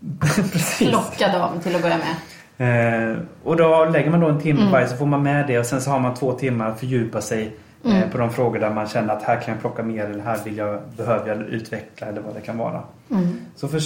Precis. 0.52 0.88
Plocka 0.90 1.38
dem 1.38 1.60
till 1.62 1.76
att 1.76 1.82
börja 1.82 1.98
med. 1.98 2.16
Eh, 2.58 3.16
och 3.44 3.56
då 3.56 3.84
lägger 3.84 4.10
man 4.10 4.20
då 4.20 4.28
en 4.28 4.40
timme 4.40 4.60
Mm. 4.60 4.72
varje 4.72 4.88
så 4.88 4.96
får 4.96 5.06
man 5.06 5.22
med 5.22 5.46
det 5.46 5.58
och 5.58 5.66
sen 5.66 5.80
så 5.80 5.90
har 5.90 6.00
man 6.00 6.14
två 6.14 6.32
timmar 6.32 6.68
att 6.70 6.78
fördjupa 6.80 7.20
sig 7.20 7.56
Mm. 7.84 8.02
eh, 8.02 8.08
på 8.10 8.18
de 8.18 8.30
frågor 8.30 8.58
där 8.58 8.70
man 8.70 8.86
känner 8.86 9.14
att 9.14 9.22
här 9.22 9.40
kan 9.40 9.54
jag 9.54 9.60
plocka 9.60 9.82
mer 9.82 10.04
eller 10.04 10.24
här 10.24 10.38
vill 10.44 10.56
jag, 10.56 10.80
behöver 10.96 11.28
jag 11.28 11.38
utveckla 11.40 12.06
eller 12.06 12.20
vad 12.20 12.34
det 12.34 12.40
kan 12.40 12.58
vara. 12.58 12.82
Mm. 13.10 13.38
Så 13.56 13.68
för, 13.68 13.80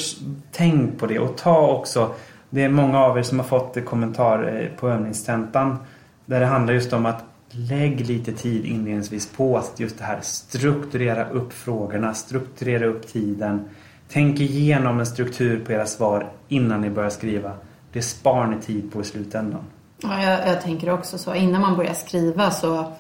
tänk 0.53 0.99
på 0.99 1.07
det 1.07 1.19
och 1.19 1.37
ta 1.37 1.67
också 1.69 2.11
Det 2.51 2.65
är 2.65 2.69
många 2.69 2.99
av 3.05 3.19
er 3.19 3.23
som 3.23 3.39
har 3.39 3.47
fått 3.47 3.77
en 3.77 3.85
kommentar 3.85 4.61
eh, 4.61 4.79
på 4.81 4.89
övningstentan 4.89 5.79
där 6.27 6.41
det 6.41 6.47
handlar 6.47 6.75
just 6.75 6.93
om 6.93 7.07
att 7.07 7.25
lägg 7.51 8.07
lite 8.07 8.33
tid 8.33 8.65
inledningsvis 8.65 9.27
på 9.27 9.59
att 9.59 9.81
just 9.81 9.99
det 9.99 10.05
här 10.05 10.21
strukturera 10.21 11.29
upp 11.29 11.53
frågorna, 11.53 12.15
strukturera 12.15 12.87
upp 12.87 13.13
tiden. 13.13 13.69
Tänk 14.09 14.41
igenom 14.41 15.01
en 15.01 15.07
struktur 15.07 15.65
på 15.65 15.73
era 15.73 15.87
svar 15.87 16.33
innan 16.49 16.81
ni 16.81 16.91
börjar 16.91 17.11
skriva. 17.11 17.53
Det 17.93 18.03
spar 18.03 18.47
ni 18.47 18.61
tid 18.63 18.93
på 18.93 19.01
i 19.01 19.05
slutändan. 19.05 19.61
Ja, 19.99 20.23
jag, 20.23 20.49
jag 20.49 20.63
tänker 20.63 20.91
också 20.91 21.19
så. 21.19 21.35
Innan 21.35 21.61
man 21.61 21.77
börjar 21.77 21.95
skriva 21.95 22.51
så 22.51 22.93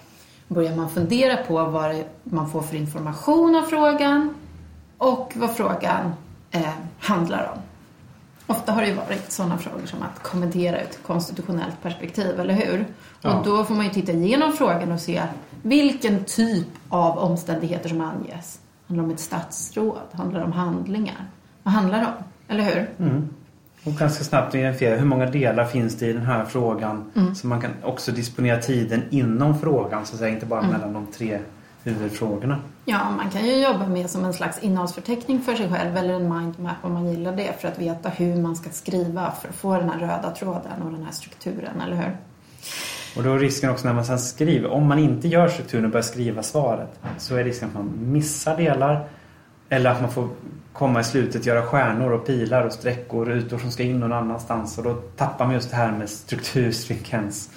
börjar 0.48 0.76
man 0.76 0.90
fundera 0.90 1.36
på 1.36 1.64
vad 1.64 2.04
man 2.24 2.50
får 2.50 2.62
för 2.62 2.76
information 2.76 3.56
av 3.56 3.62
frågan 3.62 4.34
och 4.98 5.32
vad 5.36 5.56
frågan 5.56 6.12
eh, 6.50 6.68
handlar 6.98 7.52
om. 7.54 7.69
Ofta 8.50 8.72
har 8.72 8.82
det 8.82 8.88
ju 8.88 8.94
varit 8.94 9.32
sådana 9.32 9.58
frågor 9.58 9.86
som 9.86 10.02
att 10.02 10.22
kommentera 10.22 10.76
ett 10.76 10.98
konstitutionellt 11.06 11.82
perspektiv, 11.82 12.40
eller 12.40 12.54
hur? 12.54 12.86
Ja. 13.20 13.38
Och 13.38 13.44
då 13.44 13.64
får 13.64 13.74
man 13.74 13.84
ju 13.84 13.90
titta 13.90 14.12
igenom 14.12 14.52
frågan 14.52 14.92
och 14.92 15.00
se 15.00 15.22
vilken 15.62 16.24
typ 16.24 16.68
av 16.88 17.18
omständigheter 17.18 17.88
som 17.88 18.00
anges. 18.00 18.60
Handlar 18.86 19.02
det 19.04 19.08
om 19.08 19.14
ett 19.14 19.20
statsråd? 19.20 19.98
Handlar 20.12 20.40
det 20.40 20.46
om 20.46 20.52
handlingar? 20.52 21.26
Vad 21.62 21.74
handlar 21.74 21.98
det 22.00 22.06
om? 22.06 22.24
Eller 22.48 22.64
hur? 22.64 22.90
Och 23.84 23.92
ganska 23.92 24.24
snabbt 24.24 24.54
identifiera 24.54 24.96
hur 24.96 25.06
många 25.06 25.26
delar 25.26 25.64
finns 25.64 25.98
det 25.98 26.06
i 26.06 26.12
den 26.12 26.26
här 26.26 26.44
frågan. 26.44 27.10
Mm. 27.16 27.34
Så 27.34 27.46
man 27.46 27.60
kan 27.60 27.70
också 27.82 28.12
disponera 28.12 28.58
tiden 28.58 29.02
inom 29.10 29.58
frågan. 29.58 30.06
Så 30.06 30.14
att 30.14 30.18
säga, 30.18 30.34
inte 30.34 30.46
bara 30.46 30.60
Mm. 30.60 30.72
mellan 30.72 30.92
de 30.92 31.06
tre 31.06 31.38
huvudfrågorna. 31.84 32.58
Ja, 32.84 33.10
man 33.16 33.30
kan 33.30 33.46
ju 33.46 33.62
jobba 33.62 33.86
med 33.86 34.10
som 34.10 34.24
en 34.24 34.32
slags 34.32 34.58
innehållsförteckning 34.62 35.40
för 35.40 35.54
sig 35.54 35.68
själv 35.68 35.96
eller 35.96 36.14
en 36.14 36.38
mindmap 36.38 36.76
om 36.82 36.92
man 36.92 37.10
gillar 37.10 37.36
det 37.36 37.60
för 37.60 37.68
att 37.68 37.78
veta 37.78 38.08
hur 38.08 38.36
man 38.36 38.56
ska 38.56 38.70
skriva 38.70 39.32
för 39.40 39.48
att 39.48 39.54
få 39.54 39.76
den 39.76 39.90
här 39.90 39.98
röda 39.98 40.30
tråden 40.30 40.82
och 40.84 40.92
den 40.92 41.04
här 41.04 41.12
strukturen, 41.12 41.80
eller 41.80 41.96
hur? 41.96 42.16
Och 43.16 43.22
då 43.22 43.34
är 43.34 43.38
risken 43.38 43.70
också 43.70 43.86
när 43.86 43.94
man 43.94 44.04
sen 44.04 44.18
skriver. 44.18 44.70
Om 44.70 44.86
man 44.86 44.98
inte 44.98 45.28
gör 45.28 45.48
strukturen 45.48 45.84
och 45.84 45.90
börjar 45.90 46.02
skriva 46.02 46.42
svaret. 46.42 47.00
Så 47.18 47.36
är 47.36 47.44
risken 47.44 47.68
att 47.68 47.74
man 47.74 47.92
missar 48.12 48.56
delar. 48.56 49.08
Eller 49.68 49.90
att 49.90 50.00
man 50.00 50.10
får 50.10 50.28
komma 50.72 51.00
i 51.00 51.04
slutet 51.04 51.46
göra 51.46 51.62
stjärnor 51.62 52.12
och 52.12 52.26
pilar 52.26 52.66
och 52.66 52.72
streckor 52.72 53.20
och 53.20 53.26
rutor 53.26 53.58
som 53.58 53.70
ska 53.70 53.82
in 53.82 54.00
någon 54.00 54.12
annanstans. 54.12 54.78
Och 54.78 54.84
då 54.84 54.94
tappar 54.94 55.44
man 55.44 55.54
just 55.54 55.70
det 55.70 55.76
här 55.76 55.92
med 55.92 56.08
struktur, 56.08 56.72
stringens 56.72 57.50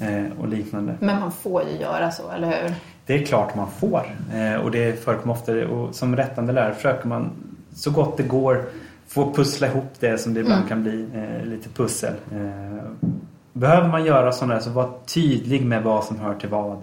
eh, 0.00 0.38
och 0.40 0.48
liknande. 0.48 0.96
Men 1.00 1.20
man 1.20 1.32
får 1.32 1.62
ju 1.62 1.80
göra 1.80 2.10
så, 2.10 2.30
eller 2.30 2.62
hur? 2.62 2.74
Det 3.10 3.16
är 3.22 3.26
klart 3.26 3.54
man 3.54 3.70
får. 3.70 4.16
Eh, 4.34 4.54
och 4.54 4.70
det 4.70 5.04
förekommer 5.04 5.34
ofta. 5.34 5.68
Och 5.68 5.94
som 5.94 6.16
rättande 6.16 6.52
lärare 6.52 6.74
försöker 6.74 7.08
man 7.08 7.30
så 7.74 7.90
gott 7.90 8.16
det 8.16 8.22
går 8.22 8.64
få 9.06 9.32
pussla 9.32 9.66
ihop 9.66 9.92
det 10.00 10.18
som 10.18 10.34
det 10.34 10.40
ibland 10.40 10.68
kan 10.68 10.82
bli 10.82 11.06
eh, 11.14 11.46
lite 11.46 11.68
pussel. 11.68 12.14
Eh, 12.32 13.10
behöver 13.52 13.88
man 13.88 14.04
göra 14.04 14.32
sådana 14.32 14.54
där 14.54 14.60
så 14.60 14.70
var 14.70 14.92
tydlig 15.06 15.66
med 15.66 15.82
vad 15.82 16.04
som 16.04 16.20
hör 16.20 16.34
till 16.34 16.48
vad. 16.48 16.82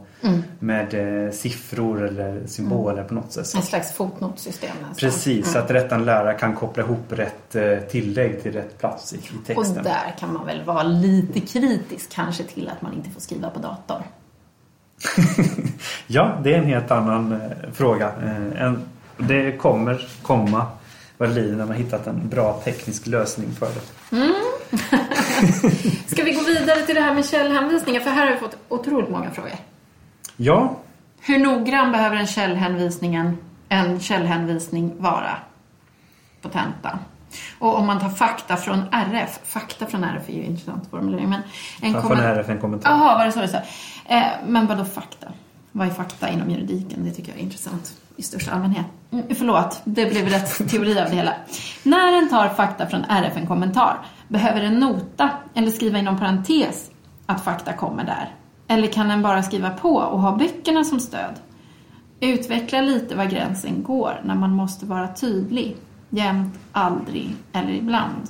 Med 0.60 1.26
eh, 1.26 1.32
siffror 1.32 2.08
eller 2.08 2.42
symboler 2.46 3.04
på 3.04 3.14
något 3.14 3.32
sätt. 3.32 3.56
En 3.56 3.62
slags 3.62 3.94
fotnotsystem 3.94 4.70
nästan. 4.82 4.96
Precis, 4.96 5.52
så 5.52 5.60
att 5.60 5.72
rättande 5.72 6.06
lärare 6.06 6.34
kan 6.34 6.56
koppla 6.56 6.84
ihop 6.84 7.06
rätt 7.10 7.56
tillägg 7.90 8.44
till 8.44 8.52
rätt 8.52 8.80
plats 8.80 9.14
i, 9.14 9.16
i 9.16 9.20
Och 9.20 9.46
texten. 9.46 9.84
där 9.84 10.16
kan 10.20 10.34
man 10.34 10.46
väl 10.46 10.64
vara 10.64 10.84
lite 10.84 11.40
kritisk 11.40 12.12
kanske 12.12 12.44
till 12.44 12.70
att 12.70 12.82
man 12.82 12.94
inte 12.94 13.10
får 13.10 13.22
skriva 13.22 13.50
på 13.50 13.60
dator. 13.60 14.04
Ja, 16.08 16.40
det 16.44 16.54
är 16.54 16.58
en 16.58 16.66
helt 16.66 16.92
annan 16.92 17.32
eh, 17.32 17.72
fråga. 17.74 18.12
Eh, 18.24 18.62
en, 18.62 18.82
det 19.18 19.52
kommer 19.52 20.08
komma 20.22 20.66
vad 21.18 21.30
det 21.30 21.36
lider 21.36 21.56
när 21.56 21.66
man 21.66 21.76
hittat 21.76 22.08
en 22.08 22.30
bra 22.30 22.62
teknisk 22.64 23.08
lösning 23.08 23.48
för 23.60 23.68
det. 23.68 23.82
Ska 26.08 26.24
vi 26.24 26.32
gå 26.32 26.42
vidare 26.42 26.82
till 26.82 26.96
det 26.96 27.02
här 27.02 27.14
med 27.14 27.26
källhänvisningar? 27.26 28.00
För 28.00 28.10
här 28.10 28.26
har 28.26 28.34
vi 28.34 28.40
fått 28.40 28.58
otroligt 28.68 29.10
många 29.10 29.32
frågor. 29.32 29.52
Ja, 30.38 30.78
Hur 31.22 31.40
noggrann 31.40 31.92
behöver 31.92 32.16
en 32.16 32.28
källhänvisningen, 32.28 33.38
en 33.70 34.00
källhänvisning 34.00 34.94
vara 34.98 35.38
på 36.42 36.50
tentan? 36.50 37.00
Och 37.60 37.78
om 37.80 37.88
man 37.88 38.00
tar 38.00 38.10
fakta 38.10 38.56
från 38.58 38.82
RF, 38.92 39.40
fakta 39.44 39.86
från 39.86 40.04
RF 40.04 40.30
är 40.30 40.34
ju 40.34 40.40
en 40.40 40.46
intressant 40.46 40.90
formulering, 40.90 41.30
men 41.30 41.42
en 41.82 41.94
komment- 41.94 42.20
en 42.22 42.38
RF 42.38 42.50
en 42.50 42.60
kommentar. 42.60 42.92
Jaha, 42.92 43.18
var 43.18 43.26
det 43.26 43.32
så 43.32 43.40
det 43.40 43.48
sa? 43.48 43.58
Eh, 44.06 44.24
men 44.48 44.68
vadå 44.68 44.86
fakta? 44.86 45.28
Vad 45.72 45.88
är 45.88 45.92
fakta 45.92 46.30
inom 46.30 46.50
juridiken? 46.50 47.04
Det 47.04 47.12
tycker 47.12 47.30
jag 47.32 47.40
är 47.40 47.44
intressant 47.44 47.94
i 48.16 48.24
största 48.24 48.52
allmänhet. 48.52 48.86
Mm, 49.12 49.26
förlåt, 49.38 49.82
det 49.84 50.06
blev 50.06 50.28
rätt 50.30 50.70
teori 50.70 51.00
av 51.00 51.10
det 51.10 51.16
hela. 51.16 51.34
När 51.84 52.18
en 52.18 52.30
tar 52.30 52.50
fakta 52.50 52.88
från 52.88 53.04
RF 53.04 53.38
en 53.38 53.48
kommentar, 53.48 53.98
behöver 54.28 54.62
en 54.62 54.74
nota 54.80 55.30
eller 55.54 55.72
skriva 55.72 56.00
inom 56.00 56.20
parentes 56.20 56.90
att 57.26 57.44
fakta 57.44 57.74
kommer 57.74 58.04
där? 58.04 58.36
Eller 58.68 58.88
kan 58.88 59.12
en 59.12 59.22
bara 59.22 59.44
skriva 59.44 59.70
på 59.70 59.96
och 59.96 60.22
ha 60.22 60.36
böckerna 60.38 60.84
som 60.84 61.00
stöd? 61.00 61.34
Utveckla 62.20 62.82
lite 62.82 63.16
var 63.16 63.26
gränsen 63.26 63.84
går 63.84 64.22
när 64.24 64.36
man 64.36 64.52
måste 64.52 64.86
vara 64.86 65.08
tydlig. 65.08 65.76
Jämt, 66.10 66.54
aldrig 66.72 67.36
eller 67.54 67.72
ibland. 67.72 68.30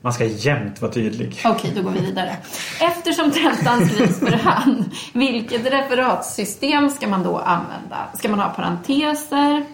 Man 0.00 0.12
ska 0.12 0.24
jämt 0.24 0.82
vara 0.82 0.92
tydlig. 0.92 1.40
Okej, 1.44 1.72
då 1.76 1.82
går 1.82 1.90
vi 1.90 2.00
vidare. 2.00 2.36
Eftersom 2.80 3.30
tentan 3.30 3.86
skrivs 3.86 4.18
för 4.18 4.32
hand, 4.32 4.90
vilket 5.14 5.64
referatsystem 5.72 6.90
ska 6.90 7.08
man 7.08 7.22
då 7.22 7.38
använda? 7.38 7.96
Ska 8.14 8.28
man 8.28 8.40
ha 8.40 8.48
parenteser? 8.48 9.64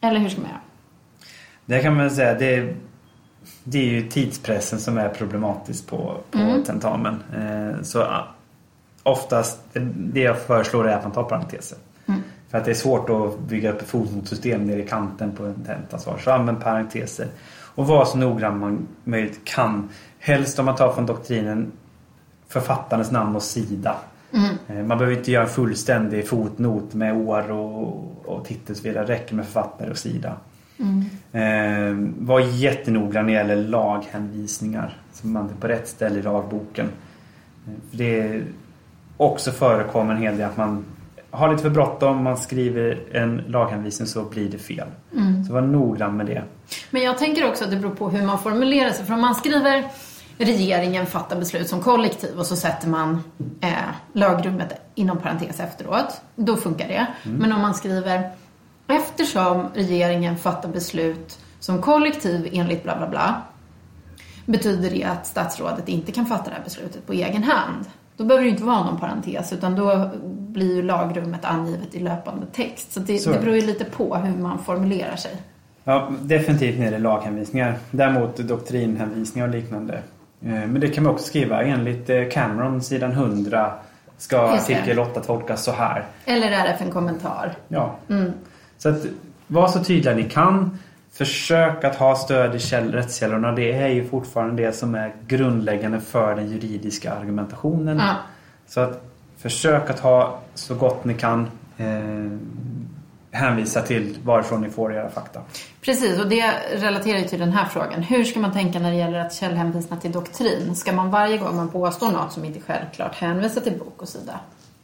Eller 0.00 0.20
hur 0.20 0.28
ska 0.28 0.40
man 0.40 0.50
göra? 0.50 0.60
Det 1.66 1.82
kan 1.82 1.96
man 1.96 2.10
säga, 2.10 2.34
det, 2.34 2.74
det 3.64 3.78
är 3.78 3.84
ju 3.84 4.08
tidspressen 4.08 4.80
som 4.80 4.98
är 4.98 5.08
problematisk 5.08 5.86
på, 5.86 6.20
på 6.30 6.38
Mm. 6.38 6.64
tentamen. 6.64 7.22
Eh, 7.36 7.82
så 7.82 8.02
ah, 8.02 8.26
oftast, 9.02 9.58
det 9.96 10.20
jag 10.20 10.38
föreslår 10.42 10.88
är 10.88 10.96
att 10.96 11.02
man 11.02 11.12
tar 11.12 11.22
parenteser. 11.24 11.78
Mm. 12.48 12.50
För 12.50 12.58
att 12.58 12.64
det 12.64 12.70
är 12.70 12.74
svårt 12.74 13.10
att 13.10 13.38
bygga 13.38 13.72
upp 13.72 13.82
ett 13.82 13.88
fotnotsystem 13.88 14.64
nere 14.64 14.82
i 14.82 14.86
kanten 14.86 15.32
på 15.32 15.44
en 15.44 15.64
tentasvar. 15.64 16.18
Så 16.18 16.30
använd 16.30 16.60
parenteser. 16.60 17.26
Och 17.74 17.86
var 17.86 18.04
så 18.04 18.18
noggrann 18.18 18.58
man 18.58 18.88
möjligt 19.04 19.40
kan. 19.44 19.88
Helst 20.18 20.58
om 20.58 20.64
man 20.64 20.76
tar 20.76 20.92
från 20.92 21.06
doktrinen 21.06 21.72
författarens 22.48 23.10
namn 23.10 23.36
och 23.36 23.42
sida. 23.42 23.96
Eh, 24.66 24.76
Man 24.76 24.98
behöver 24.98 25.16
inte 25.16 25.30
göra 25.30 25.44
en 25.44 25.50
fullständig 25.50 26.28
fotnot 26.28 26.94
med 26.94 27.16
år 27.16 27.50
och, 27.50 28.12
och 28.24 28.44
titel 28.44 28.76
så 28.76 28.82
vidare. 28.82 29.06
Det 29.06 29.12
räcker 29.12 29.34
med 29.34 29.44
författare 29.44 29.90
och 29.90 29.98
sida. 29.98 30.36
Eh, 31.32 31.94
var 32.18 32.40
jättenoggrann 32.40 33.26
när 33.26 33.32
det 33.32 33.38
gäller 33.38 33.68
laghänvisningar. 33.68 34.96
Så 35.12 35.26
man 35.26 35.50
är 35.50 35.60
på 35.60 35.68
rätt 35.68 35.88
ställe 35.88 36.18
i 36.18 36.22
lagboken. 36.22 36.86
Eh, 37.66 37.72
det 37.90 38.20
är 38.20 38.44
också 39.16 39.52
förekommer 39.52 40.14
en 40.14 40.22
hel 40.22 40.36
del 40.36 40.48
att 40.48 40.56
man 40.56 40.84
har 41.30 41.50
lite 41.50 41.62
för 41.62 41.70
bråttom, 41.70 42.24
man 42.24 42.36
skriver 42.36 43.02
en 43.12 43.36
laghänvisning 43.36 44.08
så 44.08 44.22
blir 44.22 44.50
det 44.50 44.58
fel. 44.58 44.88
Så 45.46 45.52
var 45.52 45.60
noggrann 45.60 46.16
med 46.16 46.26
det. 46.26 46.44
Men 46.90 47.02
jag 47.02 47.18
tänker 47.18 47.48
också 47.48 47.64
att 47.64 47.70
det 47.70 47.76
beror 47.76 47.94
på 47.94 48.10
hur 48.10 48.26
man 48.26 48.38
formulerar 48.38 48.90
sig. 48.90 49.04
För 49.04 49.14
om 49.14 49.20
man 49.20 49.34
skriver 49.34 49.84
regeringen 50.38 51.06
fattar 51.06 51.36
beslut 51.36 51.68
som 51.68 51.82
kollektiv 51.82 52.38
och 52.38 52.46
så 52.46 52.56
sätter 52.56 52.88
man 52.88 53.22
eh, 53.60 53.72
lagrummet 54.12 54.80
inom 54.94 55.18
parentes 55.18 55.60
efteråt. 55.60 56.20
Då 56.36 56.56
funkar 56.56 56.88
det. 56.88 57.06
Men 57.22 57.52
om 57.52 57.60
man 57.60 57.74
skriver 57.74 58.30
eftersom 58.86 59.68
regeringen 59.74 60.36
fattar 60.36 60.68
beslut 60.68 61.38
som 61.60 61.82
kollektiv 61.82 62.48
enligt 62.52 62.82
bla 62.82 62.96
bla 62.96 63.08
bla 63.08 63.42
betyder 64.46 64.90
det 64.90 65.04
att 65.04 65.26
statsrådet 65.26 65.88
inte 65.88 66.12
kan 66.12 66.26
fatta 66.26 66.50
det 66.50 66.56
här 66.56 66.64
beslutet 66.64 67.06
på 67.06 67.12
egen 67.12 67.42
hand. 67.42 67.84
Då 68.18 68.24
behöver 68.24 68.44
det 68.44 68.50
inte 68.50 68.64
vara 68.64 68.84
någon 68.84 69.00
parentes 69.00 69.52
utan 69.52 69.76
då 69.76 70.10
blir 70.30 70.74
ju 70.76 70.82
lagrummet 70.82 71.44
angivet 71.44 71.94
i 71.94 72.00
löpande 72.00 72.46
text. 72.52 72.92
Så 72.92 73.00
det, 73.00 73.18
Så. 73.18 73.30
det 73.32 73.38
beror 73.38 73.56
ju 73.56 73.66
lite 73.66 73.84
på 73.84 74.16
hur 74.16 74.42
man 74.42 74.58
formulerar 74.58 75.16
sig. 75.16 75.30
Ja, 75.84 76.08
definitivt 76.22 76.78
när 76.78 76.90
det 76.90 76.96
är 76.96 77.00
laghänvisningar. 77.00 77.74
Däremot 77.90 78.36
doktrinhänvisningar 78.36 79.48
och 79.48 79.54
liknande. 79.54 79.94
Eh, 80.42 80.48
Men 80.50 80.80
det 80.80 80.88
kan 80.88 81.04
man 81.04 81.12
också 81.12 81.26
skriva. 81.26 81.62
Enligt 81.62 82.10
eh, 82.10 82.28
Cameron, 82.32 82.82
sidan 82.82 83.12
100, 83.12 83.72
ska 84.18 84.40
artikel 84.40 84.98
8 84.98 85.20
tolkas 85.20 85.64
så 85.64 85.72
här. 85.72 86.04
Eller 86.24 86.50
RF 86.50 86.80
en 86.82 86.90
kommentar. 86.90 87.52
Ja. 87.68 87.96
Så 88.78 88.88
att 88.88 89.06
var 89.46 89.68
så 89.68 89.84
tydliga 89.84 90.14
ni 90.14 90.24
kan. 90.24 90.78
Försök 91.12 91.84
att 91.84 91.96
ha 91.96 92.16
stöd 92.16 92.54
i 92.54 92.58
käll- 92.58 92.92
rättskällorna. 92.92 93.52
Det 93.52 93.72
är 93.72 93.88
ju 93.88 94.08
fortfarande 94.08 94.62
det 94.62 94.72
som 94.72 94.94
är 94.94 95.14
grundläggande 95.26 96.00
för 96.00 96.36
den 96.36 96.50
juridiska 96.50 97.12
argumentationen. 97.12 97.98
Ja. 97.98 98.14
Så 98.66 98.80
att 98.80 99.04
försök 99.38 99.90
att 99.90 100.00
ha 100.00 100.40
så 100.54 100.74
gott 100.74 101.04
ni 101.04 101.14
kan 101.14 101.50
eh, 101.76 102.38
hänvisa 103.30 103.82
till 103.82 104.18
varifrån 104.24 104.60
ni 104.60 104.70
får 104.70 104.94
era 104.94 105.10
fakta. 105.10 105.40
Precis, 105.80 106.20
och 106.20 106.28
det 106.28 106.52
relaterar 106.74 107.18
ju 107.18 107.24
till 107.24 107.40
den 107.40 107.52
här 107.52 107.64
frågan. 107.64 108.02
Hur 108.02 108.24
ska 108.24 108.40
man 108.40 108.52
tänka 108.52 108.78
när 108.78 108.90
det 108.90 108.96
gäller 108.96 109.18
att 109.18 109.34
källhänvisa 109.34 109.96
till 109.96 110.12
doktrin? 110.12 110.76
Ska 110.76 110.92
man 110.92 111.10
varje 111.10 111.38
gång 111.38 111.56
man 111.56 111.68
påstår 111.68 112.10
något 112.10 112.32
som 112.32 112.44
inte 112.44 112.58
är 112.58 112.62
självklart 112.62 113.14
hänvisa 113.14 113.60
till 113.60 113.78
bok 113.78 114.02
och 114.02 114.08
sida? 114.08 114.40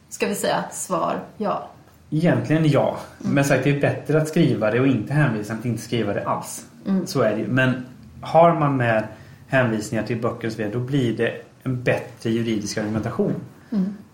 Ska 0.08 0.26
vi 0.26 0.34
säga 0.34 0.64
svar 0.72 1.18
ja? 1.36 1.68
Egentligen 2.14 2.68
ja. 2.68 2.96
Men 3.18 3.44
sagt, 3.44 3.64
det 3.64 3.70
är 3.70 3.80
bättre 3.80 4.22
att 4.22 4.28
skriva 4.28 4.70
det 4.70 4.80
och 4.80 4.86
inte 4.86 5.12
hänvisa 5.12 5.52
än 5.52 5.58
att 5.58 5.64
inte 5.64 5.82
skriva 5.82 6.12
det 6.12 6.28
alls. 6.28 6.66
Så 7.06 7.20
är 7.20 7.30
det 7.30 7.38
ju. 7.40 7.48
Men 7.48 7.86
har 8.20 8.54
man 8.54 8.76
med 8.76 9.04
hänvisningar 9.48 10.04
till 10.04 10.20
böcker 10.20 10.46
och 10.46 10.52
så 10.52 10.56
vidare, 10.56 10.72
då 10.72 10.80
blir 10.80 11.16
det 11.16 11.42
en 11.62 11.82
bättre 11.82 12.30
juridisk 12.30 12.78
argumentation. 12.78 13.34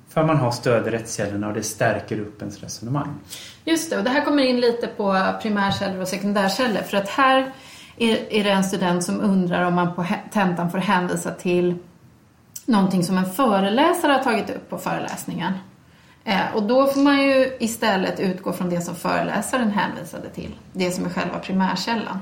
För 0.09 0.25
man 0.25 0.37
har 0.37 0.51
stöd 0.51 0.87
i 0.87 0.91
rättskällorna 0.91 1.49
och 1.49 1.55
det 1.55 1.63
stärker 1.63 2.21
upp 2.21 2.41
ens 2.41 2.61
resonemang. 2.61 3.15
Just 3.65 3.91
det, 3.91 3.99
och 3.99 4.05
det 4.05 4.11
här 4.11 4.25
kommer 4.25 4.43
in 4.43 4.61
lite 4.61 4.87
på 4.87 5.33
primärkällor 5.43 6.01
och 6.01 6.09
sekundärkällor. 6.09 6.83
För 6.83 6.97
att 6.97 7.09
här 7.09 7.53
är, 7.97 8.45
det 8.45 8.51
en 8.51 8.65
student 8.65 9.05
som 9.05 9.21
undrar 9.21 9.65
om 9.65 9.75
man 9.75 9.95
på 9.95 10.07
tentan 10.33 10.71
får 10.71 10.79
hänvisa 10.79 11.31
till 11.31 11.75
någonting 12.67 13.05
som 13.05 13.19
en 13.19 13.27
föreläsare 13.27 14.13
har 14.13 14.23
tagit 14.23 14.51
upp 14.51 14.71
på 14.71 14.79
föreläsningen. 14.79 15.53
Eh, 16.25 16.55
och 16.55 16.63
då 16.63 16.87
får 16.87 17.01
man 17.01 17.23
ju 17.23 17.57
istället 17.61 18.21
utgå 18.21 18.53
från 18.53 18.71
det 18.71 18.81
som 18.81 18.97
föreläsaren 18.97 19.71
hänvisade 19.71 20.29
till. 20.29 20.55
Det 20.73 20.91
som 20.91 21.05
är 21.05 21.11
själva 21.11 21.39
primärkällan. 21.39 22.19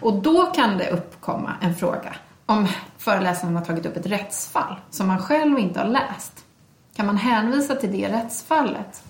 Och 0.00 0.22
då 0.22 0.46
kan 0.46 0.78
det 0.78 0.90
uppkomma 0.90 1.52
en 1.60 1.74
fråga 1.74 2.14
om 2.46 2.68
föreläsaren 2.98 3.56
har 3.56 3.64
tagit 3.64 3.86
upp 3.86 3.96
ett 3.96 4.06
rättsfall 4.06 4.74
som 4.90 5.06
man 5.06 5.18
själv 5.18 5.58
inte 5.58 5.80
har 5.80 5.86
läst. 5.86 6.44
Kan 6.96 7.06
man 7.06 7.16
hänvisa 7.16 7.74
till 7.74 7.92
det 7.92 8.08
rättsfallet? 8.08 9.02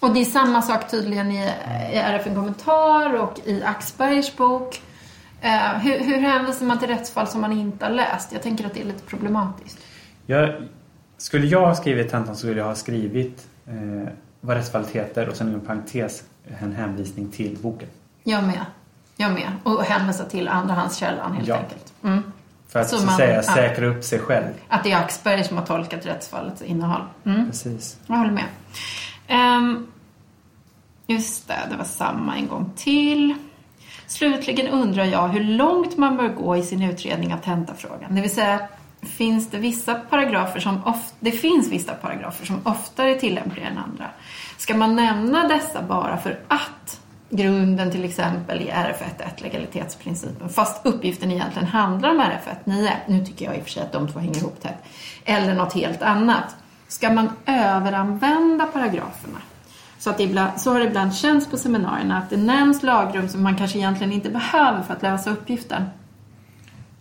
Och 0.00 0.14
det 0.14 0.20
är 0.20 0.24
samma 0.24 0.62
sak 0.62 0.90
tydligen 0.90 1.30
i, 1.30 1.50
i 1.92 1.96
RFN 1.96 2.34
Kommentar 2.34 3.14
och 3.14 3.40
i 3.44 3.62
Axbergers 3.62 4.36
bok. 4.36 4.82
Eh, 5.40 5.72
hur, 5.78 5.98
hur 5.98 6.20
hänvisar 6.20 6.66
man 6.66 6.78
till 6.78 6.88
rättsfall 6.88 7.26
som 7.26 7.40
man 7.40 7.52
inte 7.52 7.84
har 7.84 7.92
läst? 7.92 8.32
Jag 8.32 8.42
tänker 8.42 8.66
att 8.66 8.74
det 8.74 8.80
är 8.80 8.84
lite 8.84 9.02
problematiskt. 9.06 9.78
Jag, 10.26 10.68
skulle 11.20 11.46
jag 11.46 11.66
ha 11.66 11.74
skrivit 11.74 12.10
tentan 12.10 12.34
så 12.34 12.38
skulle 12.40 12.58
jag 12.60 12.66
ha 12.66 12.74
skrivit 12.74 13.46
eh, 13.66 14.08
vad 14.40 14.56
rättsfallet 14.56 14.90
heter 14.90 15.28
och 15.28 15.36
sen 15.36 15.48
inom 15.48 15.60
parentes 15.60 16.22
en 16.60 16.72
hänvisning 16.72 17.28
till 17.30 17.58
boken. 17.62 17.88
Jag 18.24 18.44
med. 18.44 18.64
Jag 19.16 19.32
med. 19.32 19.52
Och 19.62 19.82
hänvisa 19.84 20.24
till 20.24 20.48
andrahandskällan 20.48 21.32
helt 21.32 21.48
Ja. 21.48 21.56
enkelt. 21.56 21.92
Mm. 22.04 22.22
För 22.68 22.80
att 22.80 22.88
Så 22.88 22.98
så, 22.98 23.06
man- 23.06 23.16
säga 23.16 23.42
säkra 23.42 23.86
upp 23.86 24.04
sig 24.04 24.18
själv. 24.18 24.52
Att 24.68 24.84
det 24.84 24.92
är 24.92 24.96
Axberger 24.98 25.42
som 25.44 25.56
har 25.56 25.66
tolkat 25.66 26.06
rättsfallets 26.06 26.62
innehåll. 26.62 27.02
Mm. 27.24 27.46
Precis. 27.46 27.98
Jag 28.06 28.16
håller 28.16 28.30
med. 28.32 28.44
Ehm, 29.26 29.86
just 31.06 31.48
det, 31.48 31.58
det 31.70 31.76
var 31.76 31.84
samma 31.84 32.36
en 32.36 32.48
gång 32.48 32.72
till. 32.76 33.34
Slutligen 34.06 34.68
undrar 34.68 35.04
jag 35.04 35.28
hur 35.28 35.44
långt 35.44 35.96
man 35.96 36.16
bör 36.16 36.28
gå 36.28 36.56
i 36.56 36.62
sin 36.62 36.82
utredning 36.82 37.34
av 37.34 37.38
tentafrågan. 37.38 38.14
Det 38.14 38.20
vill 38.20 38.34
säga, 38.34 38.68
finns 39.02 39.50
det 39.50 39.58
vissa 39.58 39.94
paragrafer 39.94 40.60
som 40.60 40.84
of, 40.84 41.12
det 41.20 41.30
finns 41.30 41.68
vissa 41.68 41.94
paragrafer 41.94 42.46
som 42.46 42.60
oftare 42.64 43.10
är 43.10 43.18
tillämpliga 43.18 43.66
än 43.66 43.78
andra. 43.78 44.06
Ska 44.56 44.76
man 44.76 44.96
nämna 44.96 45.48
dessa 45.48 45.82
bara 45.82 46.16
för 46.16 46.38
att 46.48 47.00
grunden 47.30 47.90
till 47.90 48.04
exempel 48.04 48.60
i 48.60 48.70
RF1.1, 48.70 49.42
legalitetsprincipen, 49.42 50.48
fast 50.48 50.86
uppgiften 50.86 51.30
egentligen 51.30 51.68
handlar 51.68 52.10
om 52.10 52.20
RF1.9, 52.20 52.90
nu 53.06 53.26
tycker 53.26 53.44
jag 53.44 53.56
i 53.56 53.60
och 53.60 53.62
för 53.62 53.70
sig 53.70 53.82
att 53.82 53.92
de 53.92 54.12
två 54.12 54.18
hänger 54.18 54.36
ihop 54.36 54.60
tätt, 54.60 54.84
eller 55.24 55.54
något 55.54 55.72
helt 55.72 56.02
annat. 56.02 56.56
Ska 56.88 57.10
man 57.10 57.30
överanvända 57.46 58.66
paragraferna? 58.66 59.38
Så, 59.98 60.10
att 60.10 60.20
ibland, 60.20 60.60
så 60.60 60.72
har 60.72 60.80
det 60.80 60.86
ibland 60.86 61.14
känts 61.14 61.46
på 61.46 61.56
seminarierna 61.56 62.18
att 62.18 62.30
det 62.30 62.36
nämns 62.36 62.82
lagrum 62.82 63.28
som 63.28 63.42
man 63.42 63.56
kanske 63.56 63.78
egentligen 63.78 64.12
inte 64.12 64.30
behöver 64.30 64.82
för 64.82 64.94
att 64.94 65.02
lösa 65.02 65.30
uppgiften. 65.30 65.82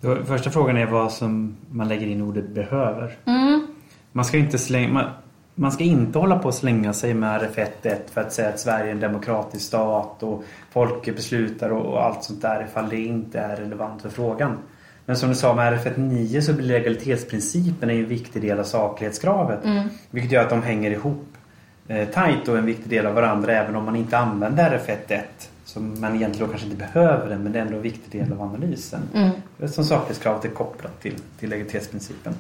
Då, 0.02 0.26
första 0.26 0.52
frågan 0.52 0.78
är 0.78 0.86
vad 0.86 1.12
som 1.12 1.56
man 1.72 1.88
lägger 1.88 2.08
in 2.08 2.22
ordet 2.22 2.50
behöver. 2.50 3.18
Mm. 3.26 3.68
Man 4.12 4.26
ska 4.26 4.38
inte 4.38 4.58
slänga... 4.58 4.94
Man, 4.94 5.06
man 5.56 5.72
ska 5.72 5.84
inte 5.84 6.20
hålla 6.20 6.40
på 6.40 6.48
och 6.48 6.54
slänga 6.54 6.94
sig 6.94 7.14
med 7.14 7.42
RF1.1 7.42 7.98
för 8.14 8.22
att 8.22 8.34
säga 8.34 8.50
att 8.50 8.60
Sverige 8.60 8.88
är 8.88 8.92
en 8.92 9.00
demokratisk 9.00 9.66
stat 9.66 10.24
och 10.24 10.44
folket 10.72 11.16
beslutar 11.16 11.70
och, 11.70 12.06
allt 12.06 12.24
sånt 12.24 12.42
där 12.42 12.66
ifall 12.70 12.90
det 12.90 13.02
inte 13.02 13.40
är 13.40 13.56
relevant 13.56 14.02
för 14.02 14.10
frågan. 14.10 14.58
Men 15.06 15.18
som 15.18 15.30
du 15.30 15.36
sa 15.36 15.54
med 15.54 15.74
RF1.9 15.74 16.42
så 16.42 16.54
blir 16.54 16.68
legalitetsprincipen 16.68 17.90
en 17.90 18.06
viktig 18.06 18.42
del 18.42 18.60
av 18.60 18.64
saklighetskravet. 18.64 19.60
Vilket 20.10 20.32
gör 20.32 20.44
att 20.44 20.50
de 20.50 20.64
hänger 20.64 20.92
ihop 20.92 21.28
eh, 21.88 22.10
tajt 22.10 22.48
och 22.48 22.58
en 22.58 22.66
viktig 22.66 22.90
del 22.90 23.06
av 23.06 23.14
varandra 23.14 23.54
även 23.54 23.76
om 23.76 23.86
man 23.86 23.96
inte 23.96 24.18
använder 24.18 24.80
RF1.1. 24.88 25.22
Som 25.74 26.02
man 26.02 26.16
egentligen 26.16 26.50
kanske 26.50 26.68
inte 26.68 26.78
behöver 26.78 27.30
den 27.30 27.44
men 27.44 27.52
det 27.52 27.60
är 27.60 27.66
ändå 27.66 27.76
en 27.76 27.82
viktig 27.82 28.22
del 28.22 28.34
av 28.34 28.42
analysen. 28.42 29.02
Som 29.68 29.86
saklighetskravet 29.86 30.46
är 30.46 30.50
kopplat 30.50 31.02
till, 31.02 31.16
till 31.40 31.50
legalitetsprincipen. 31.50 32.34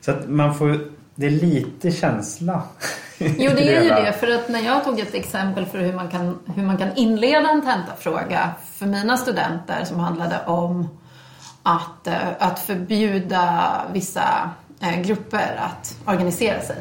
Så 0.00 0.10
att 0.10 0.28
man 0.28 0.54
får... 0.54 0.78
Det 1.14 1.26
är 1.26 1.30
lite 1.30 1.90
känsla. 1.90 2.62
Jo, 3.18 3.50
det 3.56 3.76
är 3.76 3.82
ju 3.82 3.88
det. 3.88 4.12
För 4.20 4.34
att 4.34 4.48
när 4.48 4.60
jag 4.60 4.84
tog 4.84 5.00
ett 5.00 5.14
exempel 5.14 5.66
för 5.66 5.78
hur 5.78 5.92
man 5.92 6.08
kan, 6.08 6.38
hur 6.54 6.62
man 6.62 6.78
kan 6.78 6.96
inleda 6.96 7.50
en 7.50 7.62
tentafråga 7.62 8.50
för 8.72 8.86
mina 8.86 9.16
studenter 9.16 9.84
som 9.84 10.00
handlade 10.00 10.40
om 10.46 10.88
att, 11.62 12.06
eh, 12.06 12.14
att 12.38 12.58
förbjuda 12.58 13.72
vissa 13.92 14.50
eh, 14.80 15.00
grupper 15.00 15.60
att 15.60 15.96
organisera 16.04 16.60
sig. 16.60 16.76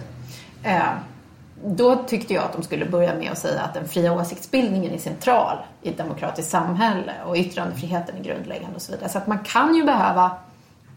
Då 1.68 1.96
tyckte 1.96 2.34
jag 2.34 2.44
att 2.44 2.54
de 2.54 2.64
skulle 2.64 2.86
börja 2.86 3.16
med 3.16 3.32
att 3.32 3.38
säga 3.38 3.62
att 3.62 3.74
den 3.74 3.88
fria 3.88 4.14
åsiktsbildningen 4.14 4.94
är 4.94 4.98
central 4.98 5.58
i 5.82 5.90
ett 5.90 5.98
demokratiskt 5.98 6.52
samhälle 6.52 7.14
och 7.26 7.36
yttrandefriheten 7.36 8.18
är 8.18 8.24
grundläggande 8.24 8.76
och 8.76 8.82
så 8.82 8.92
vidare. 8.92 9.10
Så 9.10 9.18
att 9.18 9.28
man 9.28 9.40
kan 9.40 9.76
ju 9.76 9.84
behöva 9.84 10.32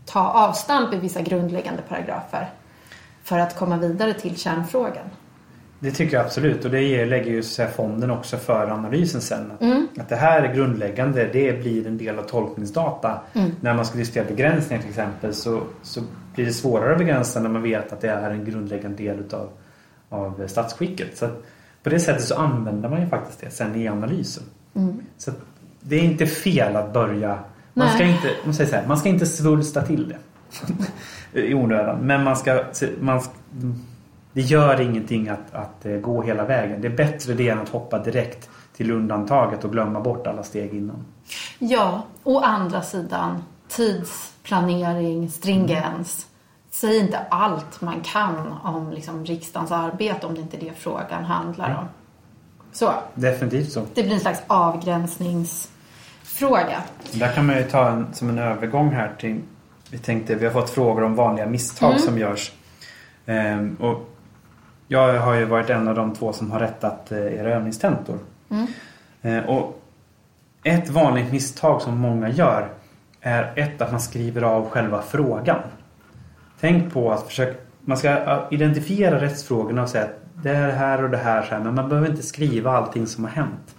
ta 0.04 0.28
avstamp 0.28 0.94
i 0.94 0.96
vissa 0.96 1.20
grundläggande 1.22 1.82
paragrafer 1.88 2.50
för 3.24 3.38
att 3.38 3.56
komma 3.56 3.76
vidare 3.76 4.14
till 4.14 4.36
kärnfrågan. 4.36 5.04
Det 5.80 5.90
tycker 5.90 6.16
jag 6.16 6.26
absolut 6.26 6.64
och 6.64 6.70
det 6.70 6.80
ger, 6.80 7.06
lägger 7.06 7.30
ju 7.30 7.42
fonden 7.76 8.10
också 8.10 8.36
för 8.36 8.70
analysen 8.70 9.20
sen. 9.20 9.50
Att, 9.50 9.62
Mm. 9.62 9.88
att 9.98 10.08
det 10.08 10.16
här 10.16 10.42
är 10.42 10.54
grundläggande, 10.54 11.28
det 11.32 11.60
blir 11.60 11.86
en 11.86 11.98
del 11.98 12.18
av 12.18 12.22
tolkningsdata. 12.22 13.20
Mm. 13.32 13.50
När 13.60 13.74
man 13.74 13.86
ska 13.86 13.98
diskutera 13.98 14.24
begränsningar 14.24 14.82
till 14.82 14.90
exempel 14.90 15.34
så, 15.34 15.60
så 15.82 16.00
blir 16.34 16.46
det 16.46 16.52
svårare 16.52 16.92
att 16.92 16.98
begränsa 16.98 17.40
när 17.40 17.48
man 17.48 17.62
vet 17.62 17.92
att 17.92 18.00
det 18.00 18.10
är 18.10 18.30
en 18.30 18.44
grundläggande 18.44 18.96
del 19.02 19.18
utav, 19.18 19.48
av 20.08 20.46
statsskicket. 20.46 21.18
Så 21.18 21.28
på 21.82 21.90
det 21.90 22.00
sättet 22.00 22.24
så 22.24 22.34
använder 22.34 22.88
man 22.88 23.00
ju 23.00 23.06
faktiskt 23.06 23.40
det 23.40 23.50
sen 23.50 23.74
i 23.76 23.88
analysen. 23.88 24.42
Så 25.18 25.30
att 25.30 25.36
det 25.80 25.96
är 25.96 26.02
inte 26.02 26.26
fel 26.26 26.76
att 26.76 26.92
börja 26.92 27.38
man 27.74 27.88
ska, 27.88 27.98
Nej. 27.98 28.12
inte, 28.12 28.28
man, 28.44 28.54
säger 28.54 28.70
så 28.70 28.76
här, 28.76 28.86
man 28.86 28.98
ska 28.98 29.08
inte 29.08 29.26
svulsta 29.26 29.82
till 29.82 30.14
det 31.32 31.40
i 31.40 31.54
onödan. 31.54 31.98
Men 32.00 32.24
man 32.24 32.36
ska, 32.36 32.64
man, 33.00 33.20
ska- 33.20 33.32
det 34.32 34.40
gör 34.40 34.80
ingenting 34.80 35.28
att, 35.28 35.54
att 35.54 35.86
eh, 35.86 35.92
gå 35.92 36.22
hela 36.22 36.44
vägen. 36.44 36.80
Det 36.80 36.88
är 36.88 36.96
bättre 36.96 37.34
det 37.34 37.48
än 37.48 37.58
att 37.58 37.68
hoppa 37.68 37.98
direkt 37.98 38.50
till 38.76 38.90
undantaget 38.90 39.64
och 39.64 39.72
glömma 39.72 40.00
bort 40.00 40.26
alla 40.26 40.42
steg 40.42 40.74
innan. 40.74 41.04
Ja, 41.58 42.02
å 42.24 42.40
andra 42.40 42.82
sidan 42.82 43.42
tidsplanering, 43.68 45.30
stringens. 45.30 46.26
Säg 46.80 46.98
inte 46.98 47.18
allt 47.18 47.80
man 47.80 48.00
kan 48.00 48.52
om 48.64 48.90
liksom, 48.90 49.24
riksdagens 49.24 49.72
arbete 49.72 50.26
om 50.26 50.34
det 50.34 50.40
inte 50.40 50.56
är 50.56 50.60
det 50.60 50.72
frågan 50.76 51.24
handlar 51.24 51.78
om. 51.78 51.84
Så, 52.72 52.92
Definitivt 53.14 53.72
så. 53.72 53.82
det 53.94 54.02
blir 54.02 54.14
en 54.14 54.20
slags 54.20 54.40
avgränsningsfråga. 54.46 56.82
Där 57.12 57.32
kan 57.32 57.46
man 57.46 57.56
ju 57.56 57.62
ta 57.62 57.88
en, 57.88 58.14
som 58.14 58.28
en 58.28 58.38
övergång 58.38 58.90
här 58.92 59.12
till 59.18 59.40
vi 59.90 59.98
tänkte, 59.98 60.34
vi 60.34 60.46
har 60.46 60.52
fått 60.52 60.70
frågor 60.70 61.04
om 61.04 61.14
vanliga 61.14 61.46
misstag 61.46 61.90
Mm. 61.90 62.02
som 62.02 62.18
görs. 62.18 62.52
Ehm, 63.26 63.76
och 63.80 64.08
jag 64.88 65.20
har 65.20 65.34
ju 65.34 65.44
varit 65.44 65.70
en 65.70 65.88
av 65.88 65.94
de 65.94 66.14
två 66.14 66.32
som 66.32 66.50
har 66.50 66.60
rättat 66.60 67.12
eh, 67.12 67.18
era 67.18 67.54
övningstentor. 67.54 68.18
Mm. 68.50 68.66
Ehm, 69.22 69.44
och 69.44 69.82
ett 70.62 70.90
vanligt 70.90 71.32
misstag 71.32 71.82
som 71.82 71.98
många 71.98 72.28
gör 72.28 72.68
är 73.20 73.52
ett 73.56 73.82
att 73.82 73.90
man 73.90 74.00
skriver 74.00 74.42
av 74.42 74.70
själva 74.70 75.02
frågan. 75.02 75.58
Tänk 76.60 76.92
på 76.92 77.12
att 77.12 77.26
försöka, 77.26 77.58
man 77.80 77.96
ska 77.96 78.08
eh, 78.08 78.40
identifiera 78.50 79.20
rättsfrågorna 79.20 79.82
och 79.82 79.88
säga 79.88 80.04
att 80.04 80.20
det 80.42 80.50
är 80.50 80.66
det 80.66 80.72
här 80.72 81.04
och 81.04 81.10
det 81.10 81.16
här, 81.16 81.42
så 81.42 81.48
här 81.48 81.60
men 81.60 81.74
man 81.74 81.88
behöver 81.88 82.10
inte 82.10 82.22
skriva 82.22 82.70
allting 82.72 83.06
som 83.06 83.24
har 83.24 83.30
hänt. 83.30 83.74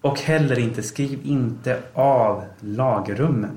Och 0.00 0.20
heller 0.20 0.58
inte, 0.58 0.82
skriv 0.82 1.20
inte 1.24 1.78
av 1.94 2.44
lagrummen. 2.60 3.56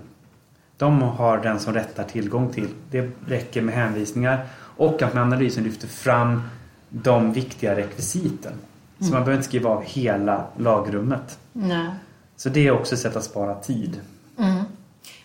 De 0.77 1.01
har 1.01 1.37
den 1.37 1.59
som 1.59 1.73
rättar 1.73 2.03
tillgång 2.03 2.49
till. 2.49 2.67
Det 2.91 3.09
räcker 3.27 3.61
med 3.61 3.75
hänvisningar 3.75 4.45
och 4.77 5.01
att 5.01 5.13
med 5.13 5.23
analysen 5.23 5.63
lyfter 5.63 5.87
fram 5.87 6.41
de 6.89 7.33
viktiga 7.33 7.75
rekvisiten. 7.75 8.53
Så 8.99 9.05
man 9.05 9.11
behöver 9.11 9.33
inte 9.33 9.47
skriva 9.47 9.69
av 9.69 9.83
hela 9.83 10.45
lagrummet. 10.57 11.39
Nej. 11.53 11.89
Så 12.35 12.49
det 12.49 12.67
är 12.67 12.71
också 12.71 12.95
ett 12.95 13.01
sätt 13.01 13.15
att 13.15 13.23
spara 13.23 13.55
tid. 13.55 13.99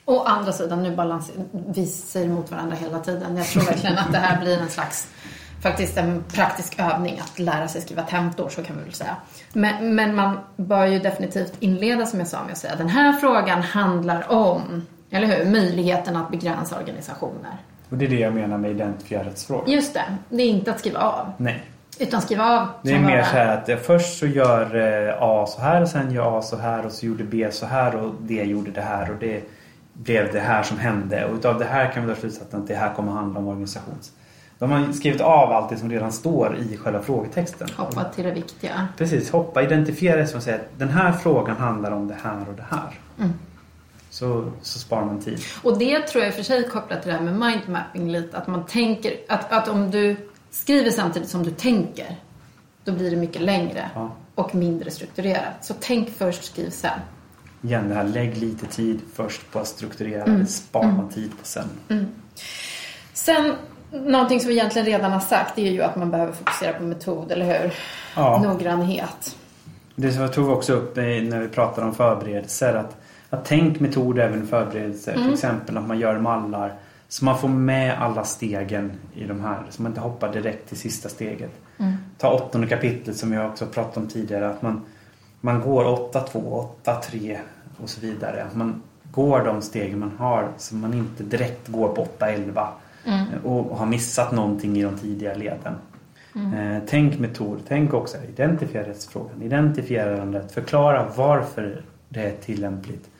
Å 0.08 0.22
andra 0.22 0.52
sidan, 0.52 0.82
nu 0.82 0.96
balans, 0.96 1.30
vi 1.50 1.86
säger 1.86 2.26
emot 2.26 2.50
varandra 2.50 2.76
hela 2.76 2.98
tiden. 2.98 3.36
Jag 3.36 3.46
tror 3.46 3.62
verkligen 3.62 3.98
att 3.98 4.12
det 4.12 4.18
här 4.18 4.40
blir 4.40 4.58
en 4.58 4.68
slags 4.68 5.08
faktiskt 5.60 5.96
en 5.96 6.24
praktisk 6.34 6.78
övning 6.78 7.20
att 7.20 7.38
lära 7.38 7.68
sig 7.68 7.80
skriva 7.80 8.02
tentor, 8.02 8.48
så 8.48 8.62
kan 8.62 8.76
vi 8.76 8.82
väl 8.82 8.92
säga. 8.92 9.16
Men, 9.52 9.94
men 9.94 10.14
man 10.14 10.38
bör 10.56 10.86
ju 10.86 10.98
definitivt 10.98 11.52
inleda 11.60 12.06
som 12.06 12.18
jag 12.18 12.28
sa 12.28 12.42
med 12.42 12.52
att 12.52 12.58
säga 12.58 12.76
den 12.76 12.88
här 12.88 13.12
frågan 13.12 13.62
handlar 13.62 14.32
om, 14.32 14.86
eller 15.10 15.26
hur, 15.26 15.50
möjligheten 15.50 16.16
att 16.16 16.30
begränsa 16.30 16.78
organisationer. 16.78 17.56
Och 17.88 17.96
det 17.96 18.04
är 18.04 18.08
det 18.08 18.20
jag 18.20 18.34
menar 18.34 18.58
med 18.58 18.70
identifiera 18.70 19.24
rättsfrågor. 19.24 19.68
Just 19.68 19.94
det, 19.94 20.04
det 20.28 20.42
är 20.42 20.48
inte 20.48 20.70
att 20.70 20.80
skriva 20.80 21.00
av. 21.00 21.32
Nej. 21.36 21.64
Utan 21.98 22.22
skriva 22.22 22.60
av 22.60 22.68
Det 22.82 22.92
är 22.92 23.00
mer 23.00 23.22
så 23.22 23.36
här 23.36 23.56
att 23.56 23.68
eh, 23.68 23.76
först 23.76 24.18
så 24.18 24.26
gör 24.26 24.76
eh, 25.08 25.22
A 25.22 25.46
så 25.48 25.60
här 25.60 25.82
och 25.82 25.88
sen 25.88 26.10
gör 26.10 26.38
A 26.38 26.42
så 26.42 26.56
här 26.56 26.86
och 26.86 26.92
så 26.92 27.06
gjorde 27.06 27.24
B 27.24 27.48
så 27.50 27.66
här 27.66 27.96
och 27.96 28.14
D 28.20 28.44
gjorde 28.44 28.70
det 28.70 28.80
här 28.80 29.10
och 29.10 29.16
det 29.20 29.42
blev 29.96 30.32
det 30.32 30.40
här 30.40 30.62
som 30.62 30.78
hände. 30.78 31.24
Och 31.24 31.34
utav 31.34 31.58
det 31.58 31.64
här 31.64 31.92
kan 31.92 32.02
vi 32.06 32.08
dra 32.12 32.20
slutsatsen 32.20 32.60
att 32.60 32.68
det 32.68 32.74
här 32.74 32.94
kommer 32.94 33.12
handla 33.12 33.38
om 33.40 33.48
organisations. 33.48 34.12
De 34.58 34.70
har 34.70 34.92
skrivit 34.92 35.20
av 35.20 35.52
allt 35.52 35.70
det 35.70 35.76
som 35.76 35.90
redan 35.90 36.12
står 36.12 36.56
i 36.56 36.76
själva 36.76 37.02
frågetexten. 37.02 37.68
Hoppa 37.76 38.04
till 38.04 38.24
det 38.24 38.30
viktiga. 38.32 38.88
Precis, 38.96 39.30
hoppa, 39.30 39.62
identifiera 39.62 40.16
det 40.16 40.26
som 40.26 40.40
säger 40.40 40.58
att 40.58 40.78
den 40.78 40.88
här 40.88 41.12
frågan 41.12 41.56
handlar 41.56 41.90
om 41.90 42.08
det 42.08 42.16
här 42.22 42.48
och 42.48 42.54
det 42.56 42.64
här. 42.70 42.98
Mm. 43.18 43.32
Så, 44.10 44.52
så 44.62 44.78
sparar 44.78 45.04
man 45.04 45.20
tid. 45.20 45.40
Och 45.62 45.78
det 45.78 46.00
tror 46.00 46.24
jag 46.24 46.28
i 46.28 46.32
och 46.32 46.36
för 46.36 46.42
sig 46.42 46.68
kopplat 46.68 47.02
till 47.02 47.10
det 47.12 47.18
här 47.18 47.24
med 47.24 47.52
mindmapping 47.52 48.12
lite. 48.12 48.38
Att 48.38 48.46
man 48.46 48.66
tänker, 48.66 49.12
att, 49.28 49.52
att 49.52 49.68
om 49.68 49.90
du 49.90 50.16
skriver 50.50 50.90
samtidigt 50.90 51.28
som 51.28 51.42
du 51.42 51.50
tänker, 51.50 52.16
då 52.84 52.92
blir 52.92 53.10
det 53.10 53.16
mycket 53.16 53.42
längre 53.42 53.90
Ja. 53.94 54.10
och 54.34 54.54
mindre 54.54 54.90
strukturerat. 54.90 55.64
Så 55.64 55.74
tänk 55.80 56.10
först, 56.10 56.44
skriv 56.44 56.70
sen. 56.70 57.00
Igen 57.66 57.88
det 57.88 57.94
här, 57.94 58.04
lägg 58.04 58.36
lite 58.36 58.66
tid 58.66 59.00
först 59.14 59.52
på 59.52 59.58
att 59.58 59.66
strukturera 59.66 60.22
Mm. 60.22 60.40
det, 60.40 60.46
sparar 60.46 60.92
man 60.92 61.08
tid 61.08 61.30
på 61.30 61.44
sen. 61.46 61.68
Sen 63.12 63.52
Någonting 63.90 64.40
som 64.40 64.48
vi 64.48 64.54
egentligen 64.54 64.86
redan 64.86 65.12
har 65.12 65.20
sagt 65.20 65.58
är 65.58 65.70
ju 65.70 65.82
att 65.82 65.96
man 65.96 66.10
behöver 66.10 66.32
fokusera 66.32 66.72
på 66.72 66.82
metod, 66.82 67.32
eller 67.32 67.46
hur? 67.46 67.74
Ja. 68.16 68.42
Noggrannhet. 68.44 69.36
Det 69.94 70.12
som 70.12 70.22
jag 70.22 70.32
tog 70.32 70.50
också 70.50 70.72
upp 70.72 70.96
när 70.96 71.40
vi 71.40 71.48
pratade 71.48 71.86
om 71.86 71.94
förberedelser. 71.94 72.74
Att, 72.74 72.96
att 73.30 73.44
tänk 73.44 73.80
metod 73.80 74.18
även 74.18 74.46
förberedelser. 74.46 75.12
Till 75.12 75.32
exempel 75.32 75.76
att 75.76 75.86
man 75.86 75.98
gör 75.98 76.18
mallar. 76.18 76.74
Så 77.08 77.24
man 77.24 77.38
får 77.38 77.48
med 77.48 78.02
alla 78.02 78.24
stegen 78.24 78.92
i 79.14 79.24
de 79.24 79.40
här. 79.40 79.62
Så 79.70 79.82
man 79.82 79.92
inte 79.92 80.00
hoppar 80.00 80.32
direkt 80.32 80.68
till 80.68 80.78
sista 80.78 81.08
steget. 81.08 81.52
Ta 82.18 82.30
åttonde 82.30 82.66
kapitlet 82.66 83.16
som 83.16 83.32
jag 83.32 83.50
också 83.50 83.66
pratat 83.66 83.96
om 83.96 84.08
tidigare. 84.08 84.50
Att 84.50 84.62
man, 84.62 84.84
man 85.40 85.60
går 85.60 85.84
8-2, 86.12 86.66
8-3 86.84 87.38
och 87.82 87.90
så 87.90 88.00
vidare. 88.00 88.44
Att 88.44 88.56
man 88.56 88.82
går 89.10 89.44
de 89.44 89.62
stegen 89.62 89.98
man 89.98 90.12
har. 90.18 90.48
Så 90.56 90.74
man 90.74 90.94
inte 90.94 91.22
direkt 91.22 91.68
går 91.68 91.88
på 91.88 92.06
8-11. 92.18 92.68
Och, 93.44 93.70
och 93.70 93.78
har 93.78 93.86
missat 93.86 94.32
någonting 94.32 94.76
i 94.76 94.82
de 94.82 94.98
tidiga 94.98 95.34
leden. 95.34 95.74
Eh, 96.36 96.82
tänk 96.86 97.18
metod. 97.18 97.60
Tänk 97.68 97.94
också 97.94 98.16
identifiera 98.28 98.88
rättsfrågan. 98.88 99.42
Identifiera 99.42 100.16
den 100.16 100.32
rätt. 100.32 100.52
Förklara 100.52 101.06
varför 101.16 101.82
det 102.08 102.22
är 102.22 102.34
tillämpligt. 102.40 103.10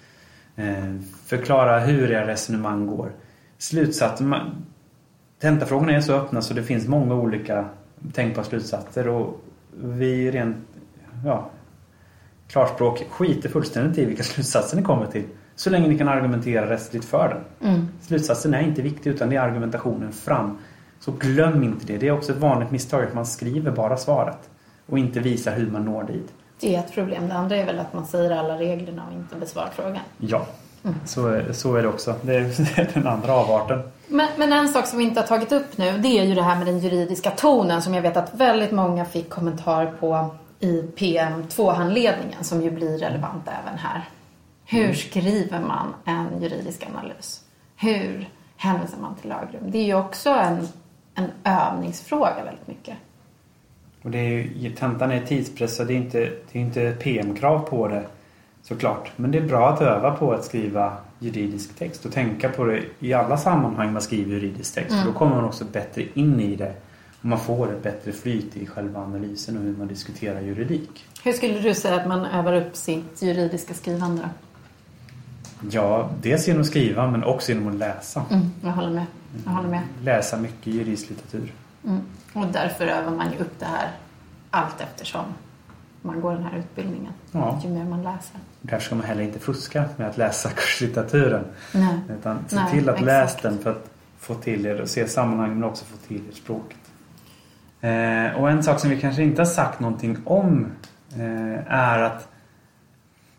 Eh, 0.57 0.95
förklara 1.25 1.79
hur 1.79 2.11
era 2.11 2.27
resonemang 2.27 2.87
går. 2.87 3.13
Slutsats. 3.59 4.23
Tentafrågorna 5.41 5.93
är 5.93 6.01
så 6.01 6.13
öppna 6.13 6.43
så 6.43 6.55
det 6.55 6.63
finns 6.63 6.89
många 6.89 7.15
olika 7.15 7.69
tänkbara 8.13 8.45
slutsatser 8.45 9.09
och 9.09 9.41
vi 9.83 10.31
rent 10.31 10.57
ja, 11.25 11.51
klarspråk 12.49 13.05
skiter 13.11 13.49
fullständigt 13.49 13.99
i 13.99 14.05
vilka 14.05 14.23
slutsatser 14.23 14.77
ni 14.77 14.83
kommer 14.83 15.07
till. 15.07 15.25
Så 15.57 15.71
länge 15.71 15.89
ni 15.89 15.99
kan 15.99 16.09
argumentera 16.09 16.71
rättsligt 16.71 17.05
för 17.05 17.29
den. 17.61 17.71
Mm. 17.71 17.89
Slutsatsen 18.03 18.55
är 18.55 18.61
inte 18.61 18.83
viktig 18.83 19.11
utan 19.11 19.31
det 19.31 19.37
är 19.37 19.41
argumentationen 19.41 20.13
fram. 20.13 20.59
Så 21.01 21.13
glöm 21.13 21.63
inte 21.63 21.87
det. 21.87 21.97
Det 21.99 22.09
är 22.09 22.13
också 22.13 22.33
ett 22.33 22.39
vanligt 22.39 22.71
misstag 22.71 23.05
att 23.05 23.15
man 23.15 23.27
skriver 23.27 23.71
bara 23.71 23.97
svaret 23.97 24.39
och 24.87 24.99
inte 24.99 25.21
visar 25.21 25.53
hur 25.53 25.71
man 25.71 25.85
når 25.85 26.05
dit. 26.05 26.33
Det 26.61 26.75
är 26.75 26.79
ett 26.81 26.93
problem. 26.93 27.29
Det 27.29 27.35
andra 27.35 27.57
är 27.57 27.67
väl 27.67 27.79
att 27.79 27.93
man 27.95 28.07
säger 28.07 28.31
alla 28.31 28.59
reglerna 28.59 29.03
och 29.07 29.13
inte 29.15 29.37
besvarar 29.37 29.71
frågan. 29.75 29.99
Ja, 30.19 30.47
så, 31.05 31.29
är- 31.29 31.53
så 31.53 31.75
är 31.77 31.83
det 31.83 31.89
också. 31.89 32.15
Det 32.23 32.35
är 32.37 32.91
den 32.95 33.07
andra 33.07 33.33
avarten. 33.33 33.83
Men, 34.09 34.29
men 34.37 34.53
en 34.53 34.69
sak 34.69 34.87
som 34.87 34.99
vi 34.99 35.05
inte 35.05 35.21
har 35.21 35.27
tagit 35.27 35.53
upp 35.53 35.77
nu, 35.79 35.99
det 35.99 36.09
är 36.19 36.25
ju 36.25 36.35
det 36.35 36.43
här 36.43 36.57
med 36.57 36.67
den 36.67 36.79
juridiska 36.79 37.31
tonen 37.31 37.83
som 37.83 37.95
jag 37.95 38.03
vet 38.03 38.17
att 38.17 38.35
väldigt 38.35 38.73
många 38.73 39.05
fick 39.05 39.31
kommentar 39.31 39.93
på 40.01 40.31
i 40.61 40.83
PM2-handledningen 40.97 42.43
som 42.43 42.63
ju 42.63 42.71
blir 42.71 42.99
relevant 42.99 43.49
även 43.49 43.79
här. 43.79 44.09
Hur 44.65 44.93
skriver 44.93 45.61
man 45.61 45.95
en 46.05 46.43
juridisk 46.43 46.87
analys? 46.95 47.45
Hur 47.77 48.29
hänvisar 48.57 48.99
man 48.99 49.15
till 49.15 49.29
lagrum? 49.29 49.71
Det 49.71 49.79
är 49.79 49.85
ju 49.85 49.95
också 49.95 50.31
en, 50.31 50.69
en 51.15 51.31
övningsfråga 51.45 52.45
väldigt 52.45 52.67
mycket. 52.67 52.97
Och 54.03 54.11
det 54.11 54.19
är 54.19 54.49
ju, 54.57 54.71
tentan 54.71 55.11
är 55.11 55.27
tidspressad. 55.27 55.87
Det 55.87 55.93
är 55.93 55.97
inte, 55.97 56.19
det 56.53 56.59
är 56.59 56.63
inte 56.63 56.97
PM-krav 57.01 57.59
på 57.59 57.89
det 57.89 58.07
såklart. 58.63 59.13
Men 59.17 59.31
det 59.31 59.39
är 59.39 59.43
bra 59.43 59.69
att 59.69 59.81
öva 59.81 60.15
på 60.15 60.33
att 60.33 60.45
skriva 60.45 60.97
juridisk 61.19 61.79
text 61.79 62.07
och 62.07 62.13
tänka 62.13 62.49
på 62.49 62.65
det 62.65 62.83
i 62.99 63.13
alla 63.13 63.37
sammanhang 63.37 63.93
man 63.93 64.03
skriver 64.03 64.33
juridisk 64.33 64.75
text. 64.75 65.01
För 65.01 65.07
då 65.07 65.13
kommer 65.13 65.37
man 65.37 65.45
också 65.45 65.65
bättre 65.65 66.03
in 66.15 66.41
i 66.41 66.57
det. 66.57 66.75
Man 67.27 67.39
får 67.39 67.73
ett 67.73 67.83
bättre 67.83 68.13
flyt 68.13 68.57
i 68.57 68.67
själva 68.67 69.01
analysen 69.01 69.57
och 69.57 69.63
hur 69.63 69.77
man 69.77 69.89
diskuterar 69.89 70.41
juridik. 70.41 71.05
Hur 71.25 71.33
skulle 71.33 71.59
du 71.59 71.75
säga 71.75 71.95
att 71.95 72.09
man 72.09 72.25
övar 72.25 72.53
upp 72.53 72.77
sitt 72.77 73.23
juridiska 73.23 73.75
skrivande? 73.75 74.23
då? 74.23 74.29
Ja, 75.71 76.11
dels 76.23 76.49
genom 76.49 76.61
att 76.61 76.67
skriva 76.67 77.11
men 77.11 77.25
också 77.25 77.53
genom 77.53 77.69
att 77.69 77.75
läsa. 77.75 78.25
Mm, 78.31 78.51
jag 78.63 78.71
håller 78.71 78.91
med. 78.91 79.07
Jag 79.45 79.53
håller 79.53 79.69
med. 79.69 79.83
Läsa 80.03 80.37
mycket 80.37 80.67
juridisk 80.67 81.09
litteratur. 81.11 81.53
Mm. 81.85 82.01
Och 82.33 82.47
därför 82.47 82.87
övar 82.87 83.11
man 83.13 83.33
ju 83.33 83.39
upp 83.39 83.59
det 83.59 83.67
här 83.67 83.91
allt 84.51 84.81
eftersom 84.81 85.25
man 86.03 86.21
går 86.21 86.33
den 86.33 86.43
här 86.43 86.59
utbildningen. 86.59 87.13
Ja. 87.33 87.61
Ju 87.65 87.71
mer 87.71 87.85
man 87.85 88.03
läser. 88.03 88.41
Där 88.63 88.79
ska 88.79 88.95
man 88.95 89.05
heller 89.05 89.23
inte 89.23 89.39
fuska 89.39 89.85
med 89.97 90.09
att 90.09 90.17
läsa 90.17 90.51
kurslitteraturen. 90.57 91.45
Nej. 91.75 91.99
Utan 92.19 92.39
se 92.49 92.57
Nej, 92.57 92.73
till 92.73 92.89
att 92.89 92.95
exakt. 92.95 93.07
läsa 93.07 93.49
den 93.49 93.59
för 93.59 93.71
att 93.71 93.91
få 94.19 94.35
till 94.35 94.67
er 94.67 94.81
och 94.81 94.89
se 94.89 95.09
sammanhang 95.09 95.55
men 95.55 95.65
också 95.65 95.85
få 95.85 95.97
till 95.97 96.23
er 96.29 96.35
språket. 96.35 96.79
Eh, 97.87 98.41
och 98.41 98.51
en 98.51 98.63
sak 98.63 98.81
som 98.81 98.91
vi 98.91 99.01
kanske 99.01 99.23
inte 99.23 99.41
har 99.41 99.47
sagt 99.47 99.81
någonting 99.81 100.17
om 100.25 100.67
eh, 101.19 101.73
är 101.73 102.03
att 102.03 102.29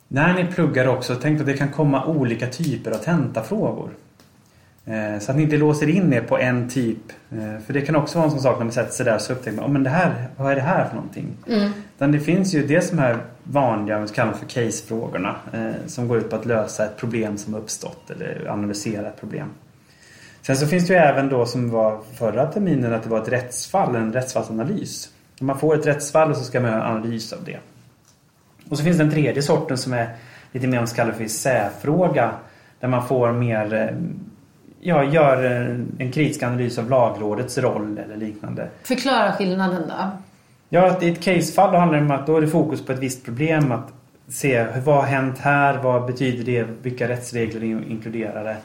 när 0.08 0.34
ni 0.34 0.46
pluggar 0.46 0.88
också, 0.88 1.16
tänk 1.16 1.40
att 1.40 1.46
det 1.46 1.58
kan 1.58 1.70
komma 1.70 2.06
olika 2.06 2.48
typer 2.48 2.92
av 2.92 2.98
tentafrågor. 2.98 3.90
Eh, 4.86 5.20
så 5.20 5.32
att 5.32 5.38
ni 5.38 5.44
inte 5.44 5.58
låser 5.58 5.90
in 5.90 6.14
er 6.14 6.22
på 6.22 6.38
en 6.38 6.70
typ. 6.70 7.12
Eh, 7.32 7.66
för 7.66 7.74
det 7.74 7.82
kan 7.82 7.96
också 7.96 8.18
vara 8.18 8.26
en 8.26 8.32
sån 8.32 8.42
sak 8.42 8.58
när 8.58 8.66
man 8.66 8.72
sätter 8.72 8.92
sig 8.92 9.06
där 9.06 9.18
så 9.18 9.34
upptäcker 9.34 9.58
man, 9.58 9.66
oh, 9.66 9.72
men 9.72 9.84
det 9.84 9.90
här, 9.90 10.28
vad 10.38 10.52
är 10.52 10.56
det 10.56 10.62
här 10.62 10.86
för 10.88 10.96
någonting? 10.96 11.28
Mm. 11.48 11.72
Utan 11.96 12.12
det 12.12 12.20
finns 12.20 12.54
ju 12.54 12.68
det 12.68 12.82
som 12.82 13.00
är 13.00 13.18
vanliga, 13.44 14.00
vi 14.00 14.08
kallar 14.08 14.34
för 14.34 14.46
casefrågorna. 14.46 15.36
Eh, 15.54 15.72
som 15.88 16.08
går 16.08 16.18
ut 16.18 16.30
på 16.30 16.36
att 16.36 16.46
lösa 16.46 16.86
ett 16.86 16.98
problem 16.98 17.38
som 17.38 17.56
uppstått 17.56 18.10
eller 18.10 18.48
analysera 18.50 19.08
ett 19.08 19.20
problem. 19.20 19.50
Sen 20.48 20.58
så 20.58 20.68
finns 20.68 20.88
det 20.88 20.94
ju 20.94 21.00
även 21.00 21.30
då 21.30 21.46
som 21.46 21.70
var 21.70 22.00
förra 22.14 22.46
terminen 22.46 22.94
att 22.94 23.04
det 23.04 23.10
var 23.10 23.22
ett 23.22 23.28
rättsfall, 23.28 23.96
en 23.96 24.14
rättsfallsanalys. 24.14 25.10
Man 25.40 25.60
får 25.60 25.76
ett 25.76 25.86
rättsfall 25.86 26.36
så 26.36 26.44
ska 26.44 26.60
man 26.60 26.72
göra 26.72 26.84
en 26.84 26.92
analys 26.96 27.34
av 27.34 27.40
det. 27.44 27.58
Och 28.70 28.78
så 28.78 28.84
finns 28.84 28.98
det 28.98 29.04
en 29.04 29.12
tredje 29.12 29.42
sorten 29.42 29.78
som 29.78 29.94
är 29.94 30.10
lite 30.52 30.68
mer 30.68 30.78
man 30.78 30.88
kallar 30.88 31.12
för 31.12 31.24
isärfråga. 31.24 32.32
Där 32.80 32.88
man 32.88 33.08
får 33.08 33.32
mer, 33.32 33.74
eh, 33.74 33.88
ja, 34.80 35.04
gör 35.04 35.44
en 35.98 36.12
kritisk 36.12 36.44
analys 36.44 36.78
av 36.78 36.90
lagrådets 36.90 37.58
roll 37.58 37.98
eller 37.98 38.16
liknande. 38.18 38.68
Förklara 38.84 39.32
skillnaden 39.32 39.82
då. 39.88 40.12
Ja, 40.70 40.88
att 40.88 41.04
i 41.04 41.10
ett 41.10 41.24
casefall 41.24 41.72
då 41.72 41.78
handlar 41.78 42.00
det 42.00 42.06
om 42.06 42.12
att 42.12 42.28
då 42.28 42.38
är 42.38 42.42
det 42.42 42.48
fokus 42.48 42.86
på 42.86 42.92
ett 42.92 43.00
visst 43.00 43.26
problem. 43.26 43.72
Att 43.72 43.94
se 44.28 44.64
hur- 44.64 44.82
vad 44.82 44.96
har 44.96 45.04
hänt 45.04 45.40
här? 45.40 45.78
Vad 45.84 46.06
betyder 46.06 46.44
det? 46.44 46.68
Vilka 46.82 47.08
rättsregler 47.08 47.64
är 47.64 47.92
inkluderade? 47.92 48.58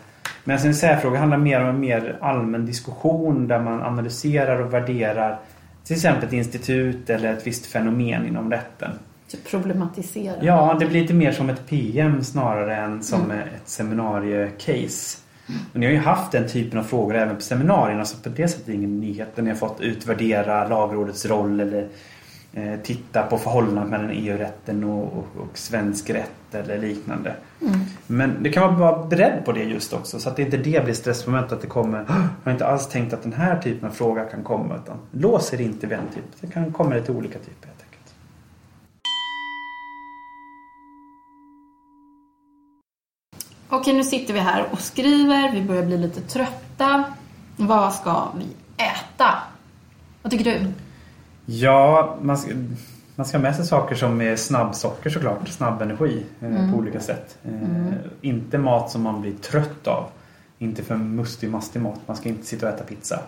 Medan 0.44 0.66
en 0.66 0.74
särfråga 0.74 1.18
handlar 1.18 1.38
mer 1.38 1.60
om 1.60 1.68
en 1.68 1.80
mer 1.80 2.18
allmän 2.20 2.66
diskussion 2.66 3.48
där 3.48 3.60
man 3.60 3.82
analyserar 3.82 4.60
och 4.60 4.74
värderar 4.74 5.40
till 5.84 5.96
exempel 5.96 6.26
ett 6.26 6.32
institut 6.32 7.10
eller 7.10 7.32
ett 7.32 7.46
visst 7.46 7.66
fenomen 7.66 8.26
inom 8.26 8.50
rätten. 8.50 8.90
Typ 9.28 9.44
problematisera. 9.44 10.36
Ja, 10.40 10.76
det 10.80 10.86
blir 10.86 11.00
lite 11.00 11.14
mer 11.14 11.32
som 11.32 11.50
ett 11.50 11.66
PM 11.66 12.24
snarare 12.24 12.76
än 12.76 13.02
som 13.02 13.30
ett 13.30 13.68
seminariecase. 13.68 15.18
Och 15.72 15.80
ni 15.80 15.86
har 15.86 15.92
ju 15.92 15.98
haft 15.98 16.32
den 16.32 16.48
typen 16.48 16.78
av 16.78 16.82
frågor 16.82 17.14
även 17.14 17.36
på 17.36 17.42
seminarierna 17.42 18.04
så 18.04 18.16
på 18.16 18.28
det 18.28 18.48
sättet 18.48 18.68
är 18.68 18.72
det 18.72 18.76
ingen 18.78 19.00
nyhet. 19.00 19.36
Ni 19.36 19.50
har 19.50 19.56
fått 19.56 19.80
utvärdera 19.80 20.68
lagrådets 20.68 21.26
roll 21.26 21.60
eller 21.60 21.88
eh, 22.52 22.74
titta 22.82 23.22
på 23.22 23.38
förhållandet 23.38 23.90
mellan 23.90 24.10
EU-rätten 24.10 24.84
och, 24.84 25.02
och, 25.02 25.26
och 25.36 25.58
svensk 25.58 26.10
rätt 26.10 26.54
eller 26.54 26.78
liknande. 26.78 27.34
Men 28.06 28.42
det 28.42 28.50
kan 28.50 28.66
man 28.66 28.80
vara 28.80 29.06
beredd 29.06 29.44
på 29.44 29.52
det 29.52 29.62
just 29.62 29.92
också 29.92 30.20
så 30.20 30.28
att 30.28 30.36
det 30.36 30.42
inte 30.42 30.56
det 30.56 30.84
blir 30.84 30.94
stressmoment 30.94 31.52
att 31.52 31.60
det 31.60 31.66
kommer 31.66 32.06
"Åh, 32.08 32.16
Jag 32.16 32.26
har 32.44 32.52
inte 32.52 32.66
alls 32.66 32.88
tänkt 32.88 33.12
att 33.12 33.22
den 33.22 33.32
här 33.32 33.60
typen 33.60 33.88
av 33.88 33.92
fråga 33.92 34.24
kan 34.24 34.42
komma 34.42 34.76
utan 34.76 34.96
lås 35.10 35.54
er 35.54 35.60
inte 35.60 35.86
vid 35.86 35.98
en 35.98 36.08
typ. 36.14 36.24
Det 36.40 36.46
kan 36.46 36.72
komma 36.72 36.94
lite 36.94 37.12
olika 37.12 37.38
typer 37.38 37.66
helt 37.66 37.80
enkelt. 37.82 38.14
Okej, 43.68 43.94
nu 43.94 44.04
sitter 44.04 44.34
vi 44.34 44.40
här 44.40 44.64
och 44.72 44.80
skriver. 44.80 45.52
Vi 45.52 45.62
börjar 45.62 45.82
bli 45.86 45.98
lite 45.98 46.20
trötta. 46.20 47.04
Vad 47.56 47.92
ska 47.94 48.28
vi 48.38 48.46
äta? 48.84 49.34
Vad 50.22 50.30
tycker 50.30 50.44
du? 50.44 50.66
Ja, 51.46 52.16
man 52.22 52.38
ska, 52.38 52.50
man 53.16 53.26
ska 53.26 53.36
ha 53.38 53.42
med 53.42 53.56
sig 53.56 53.64
saker 53.64 53.94
som 53.94 54.20
är 54.20 54.36
snabbsocker 54.36 55.10
såklart. 55.10 55.48
Snabb 55.48 55.82
energi 55.82 56.24
eh, 56.40 56.70
på 56.72 56.78
olika 56.78 57.00
sätt. 57.00 57.38
Eh, 57.44 57.92
Inte 58.20 58.58
mat 58.58 58.90
som 58.90 59.02
man 59.02 59.20
blir 59.20 59.32
trött 59.32 59.86
av. 59.86 60.04
Inte 60.58 60.82
för 60.82 60.96
mustig, 60.96 61.50
mastig 61.50 61.82
mat. 61.82 62.00
Man 62.06 62.16
ska 62.16 62.28
inte 62.28 62.46
sitta 62.46 62.68
och 62.68 62.74
äta 62.74 62.84
pizza. 62.84 63.20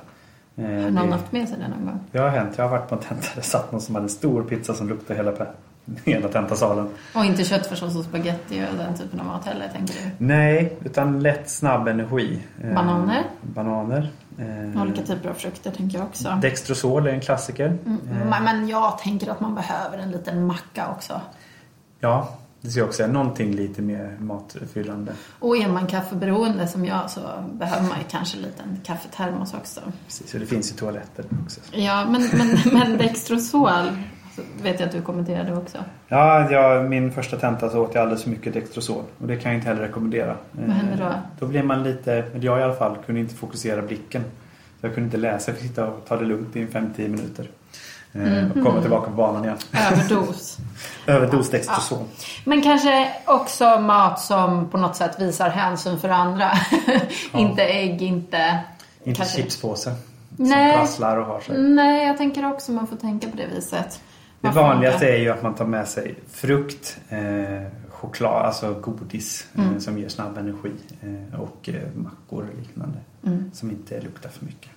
Eh, 0.56 0.64
Har 0.64 0.70
någon 0.90 0.94
det, 1.06 1.12
haft 1.12 1.32
med 1.32 1.48
sig 1.48 1.58
det 1.58 1.68
någon 1.68 1.86
gång? 1.86 2.00
det 2.12 2.18
har 2.18 2.28
hänt. 2.28 2.52
Jag 2.56 2.64
har 2.64 2.70
varit 2.78 2.88
på 2.88 2.94
en 2.94 3.00
tenta 3.00 3.22
där 3.22 3.36
det 3.36 3.42
satt 3.42 3.72
någon 3.72 3.80
som 3.80 3.94
hade 3.94 4.04
en 4.04 4.08
stor 4.10 4.42
pizza 4.42 4.74
som 4.74 4.88
luktade 4.88 5.16
hela, 5.16 5.32
hela 6.04 6.28
tentasalen. 6.28 6.88
Och 7.14 7.24
inte 7.24 7.44
köttfärssås 7.44 7.96
och 7.96 8.04
spagetti 8.04 8.66
och 8.72 8.78
den 8.78 8.94
typen 8.96 9.20
av 9.20 9.26
mat 9.26 9.44
heller, 9.46 9.68
tänker 9.68 9.94
du? 9.94 10.10
Nej, 10.18 10.76
utan 10.84 11.20
lätt 11.20 11.50
snabb 11.50 11.88
energi. 11.88 12.38
Eh, 12.62 12.74
Bananer? 12.74 13.22
Bananer. 13.42 14.10
Eh, 14.38 14.82
Olika 14.82 15.02
typer 15.02 15.28
av 15.28 15.34
frukter, 15.34 15.70
tänker 15.70 15.98
jag 15.98 16.06
också. 16.06 16.38
Dextrosol 16.42 17.06
är 17.06 17.10
en 17.10 17.20
klassiker. 17.20 17.78
Eh, 17.86 18.42
Men- 18.42 18.68
jag 18.68 18.98
tänker 18.98 19.30
att 19.30 19.40
man 19.40 19.54
behöver 19.54 19.98
en 19.98 20.10
liten 20.10 20.46
macka 20.46 20.88
också. 20.90 21.20
Ja, 22.00 22.28
det 22.60 22.70
ser 22.70 22.80
jag 22.80 22.88
också. 22.88 23.06
Någonting 23.06 23.52
lite 23.56 23.82
mer 23.82 24.16
matfyllande. 24.20 25.12
Och 25.38 25.56
är 25.56 25.68
man 25.68 25.86
kaffeberoende 25.86 26.68
som 26.68 26.84
jag 26.84 27.10
så 27.10 27.20
behöver 27.52 27.82
man 27.88 27.98
ju 27.98 28.04
kanske 28.10 28.36
en 28.36 28.42
liten 28.42 28.80
kaffetermos 28.84 29.54
också. 29.54 29.80
Precis, 30.06 30.30
så 30.30 30.38
det 30.38 30.46
finns 30.46 30.72
ju 30.72 30.76
toaletter 30.76 31.24
också. 31.44 31.60
Ja, 31.72 32.06
men, 32.10 32.28
men, 32.32 32.58
men 32.72 32.98
Dextrosol 32.98 33.86
så 34.36 34.42
vet 34.62 34.80
jag 34.80 34.86
att 34.86 34.92
du 34.94 35.02
kommenterade 35.02 35.56
också. 35.56 35.78
Ja, 36.08 36.50
jag, 36.50 36.84
min 36.90 37.12
första 37.12 37.36
tenta 37.36 37.70
så 37.70 37.80
åt 37.82 37.94
jag 37.94 38.02
alldeles 38.02 38.22
för 38.22 38.30
mycket 38.30 38.54
Dextrosol. 38.54 39.02
Och 39.18 39.26
det 39.26 39.36
kan 39.36 39.52
jag 39.52 39.58
inte 39.58 39.68
heller 39.68 39.82
rekommendera. 39.82 40.36
Vad 40.52 40.76
händer 40.76 40.96
då? 40.96 41.04
Eh, 41.04 41.14
Då 41.38 41.46
blir 41.46 41.62
man 41.62 41.82
lite, 41.82 42.12
eller 42.12 42.44
jag 42.44 42.60
i 42.60 42.62
alla 42.62 42.74
fall, 42.74 42.96
kunde 43.06 43.20
inte 43.20 43.34
fokusera 43.34 43.82
blicken. 43.82 44.22
Så 44.80 44.86
jag 44.86 44.94
kunde 44.94 45.06
inte 45.06 45.16
läsa, 45.16 45.50
jag 45.50 45.58
fick 45.58 45.68
sitta 45.68 45.86
och 45.86 46.04
ta 46.08 46.16
det 46.16 46.24
lugnt 46.24 46.56
i 46.56 46.66
5-10 46.66 47.08
minuter. 47.08 47.50
Eh, 48.12 48.50
Och 48.56 48.62
komma 48.64 48.80
tillbaka 48.80 49.10
på 49.10 49.16
banan 49.16 49.44
igen. 49.44 49.56
Överdos. 49.92 50.58
Överdos 51.06 51.50
Dextroson. 51.50 52.04
Men 52.44 52.62
kanske 52.62 53.08
också 53.26 53.78
mat 53.80 54.20
som 54.20 54.68
på 54.70 54.78
något 54.78 54.96
sätt 54.96 55.20
visar 55.20 55.48
hänsyn 55.48 55.98
för 55.98 56.08
andra. 56.08 56.50
inte 57.34 57.62
ägg, 57.64 58.02
inte... 58.02 58.58
Inte 59.04 59.16
kanske- 59.18 59.42
chipspåse. 59.42 59.94
Nej. 60.36 60.72
Som 60.72 60.80
prasslar 60.80 61.16
och 61.16 61.26
har 61.26 61.40
sig. 61.40 61.58
Nej, 61.58 62.06
jag 62.06 62.16
tänker 62.18 62.50
också 62.50 62.72
man 62.72 62.86
får 62.86 62.96
tänka 62.96 63.28
på 63.28 63.36
det 63.36 63.46
viset. 63.46 64.00
Det 64.44 64.50
vanligaste 64.60 65.08
är 65.08 65.16
ju 65.18 65.28
att 65.30 65.42
man 65.42 65.54
tar 65.54 65.64
med 65.64 65.88
sig 65.88 66.14
frukt, 66.30 66.98
eh, 67.08 67.18
choklad, 67.90 68.46
alltså 68.46 68.74
godis 68.74 69.46
Mm. 69.54 69.72
eh, 69.74 69.78
som 69.78 69.98
ger 69.98 70.08
snabb 70.08 70.38
energi 70.38 70.70
eh, 71.02 71.40
och 71.40 71.68
eh, 71.68 71.74
mackor 71.94 72.46
och 72.52 72.58
liknande 72.58 72.98
Mm. 73.26 73.50
som 73.54 73.70
inte 73.70 74.00
luktar 74.00 74.28
för 74.30 74.44
mycket. 74.44 74.70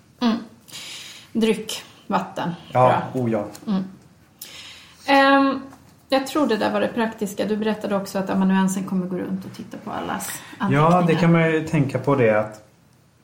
Dryck, 1.34 1.84
vatten. 2.08 2.50
Ja, 2.72 3.02
Bra. 3.14 3.22
oh 3.22 3.32
ja. 3.32 3.46
Ehm, 5.06 5.62
jag 6.10 6.28
tror 6.28 6.48
det 6.48 6.58
där 6.58 6.72
var 6.72 6.82
det 6.82 6.88
praktiska. 6.88 7.46
Du 7.46 7.58
berättade 7.58 7.96
också 7.96 8.20
att 8.20 8.30
amanuensen 8.30 8.84
kommer 8.84 9.08
gå 9.08 9.18
runt 9.18 9.46
och 9.46 9.54
titta 9.54 9.78
på 9.84 9.92
allas 9.92 10.30
anteckningar. 10.58 10.92
Ja, 10.92 11.02
det 11.08 11.16
kan 11.16 11.32
man 11.32 11.52
ju 11.52 11.68
tänka 11.68 12.00
på 12.00 12.16
det 12.16 12.30
att 12.40 12.64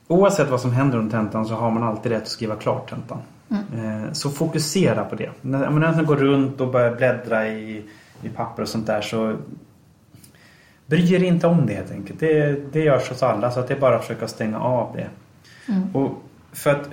oavsett 0.08 0.50
vad 0.50 0.60
som 0.60 0.72
händer 0.72 0.98
under 0.98 1.18
tentan 1.18 1.46
så 1.46 1.54
har 1.54 1.70
man 1.70 1.82
alltid 1.82 2.12
rätt 2.12 2.22
att 2.22 2.28
skriva 2.28 2.56
klart 2.56 2.90
tentan. 2.90 3.18
Eh, 3.50 4.12
Så 4.12 4.30
fokusera 4.30 5.04
på 5.04 5.14
det. 5.14 5.30
När 5.40 5.64
amanuensen 5.66 6.06
går 6.06 6.16
runt 6.16 6.60
och 6.60 6.72
börjar 6.72 6.94
bläddra 6.96 7.48
i, 7.48 7.82
i 8.22 8.28
papper 8.28 8.62
och 8.62 8.68
sånt 8.68 8.86
där 8.86 9.00
så 9.00 9.36
bry 10.86 11.14
er 11.14 11.22
inte 11.22 11.46
om 11.46 11.66
det 11.66 11.74
helt 11.74 11.90
enkelt. 11.90 12.20
Det, 12.20 12.72
det 12.72 12.80
görs 12.80 13.08
hos 13.08 13.22
alla 13.22 13.50
så 13.50 13.60
att 13.60 13.68
det 13.68 13.74
är 13.74 13.80
bara 13.80 13.96
att 13.96 14.02
försöka 14.02 14.28
stänga 14.28 14.58
av 14.60 14.96
det. 14.96 15.08
Och 15.92 16.22
för 16.52 16.70
att 16.70 16.88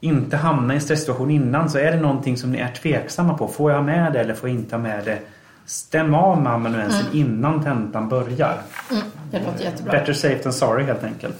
inte 0.00 0.36
hamna 0.36 0.74
i 0.74 0.76
en 0.76 0.80
stresssituation 0.80 1.30
innan 1.30 1.70
så 1.70 1.78
är 1.78 1.92
det 1.92 2.00
någonting 2.00 2.36
som 2.36 2.52
ni 2.52 2.58
är 2.58 2.68
tveksamma 2.74 3.34
på. 3.34 3.48
Får 3.48 3.72
jag 3.72 3.84
med 3.84 4.12
det 4.12 4.20
eller 4.20 4.34
får 4.34 4.48
jag 4.48 4.58
inte 4.58 4.76
ha 4.76 4.82
med 4.82 5.04
det? 5.04 5.18
Stäm 5.66 6.14
av 6.14 6.42
med 6.42 6.52
amanuensen 6.52 7.06
innan 7.12 7.64
tentan 7.64 8.08
börjar. 8.08 8.58
Mm, 8.90 9.02
det 9.30 9.38
låter 9.46 9.64
jättebra. 9.64 9.92
Better 9.92 10.12
safe 10.12 10.38
than 10.38 10.52
sorry 10.52 10.84
helt 10.84 11.04
enkelt. 11.04 11.36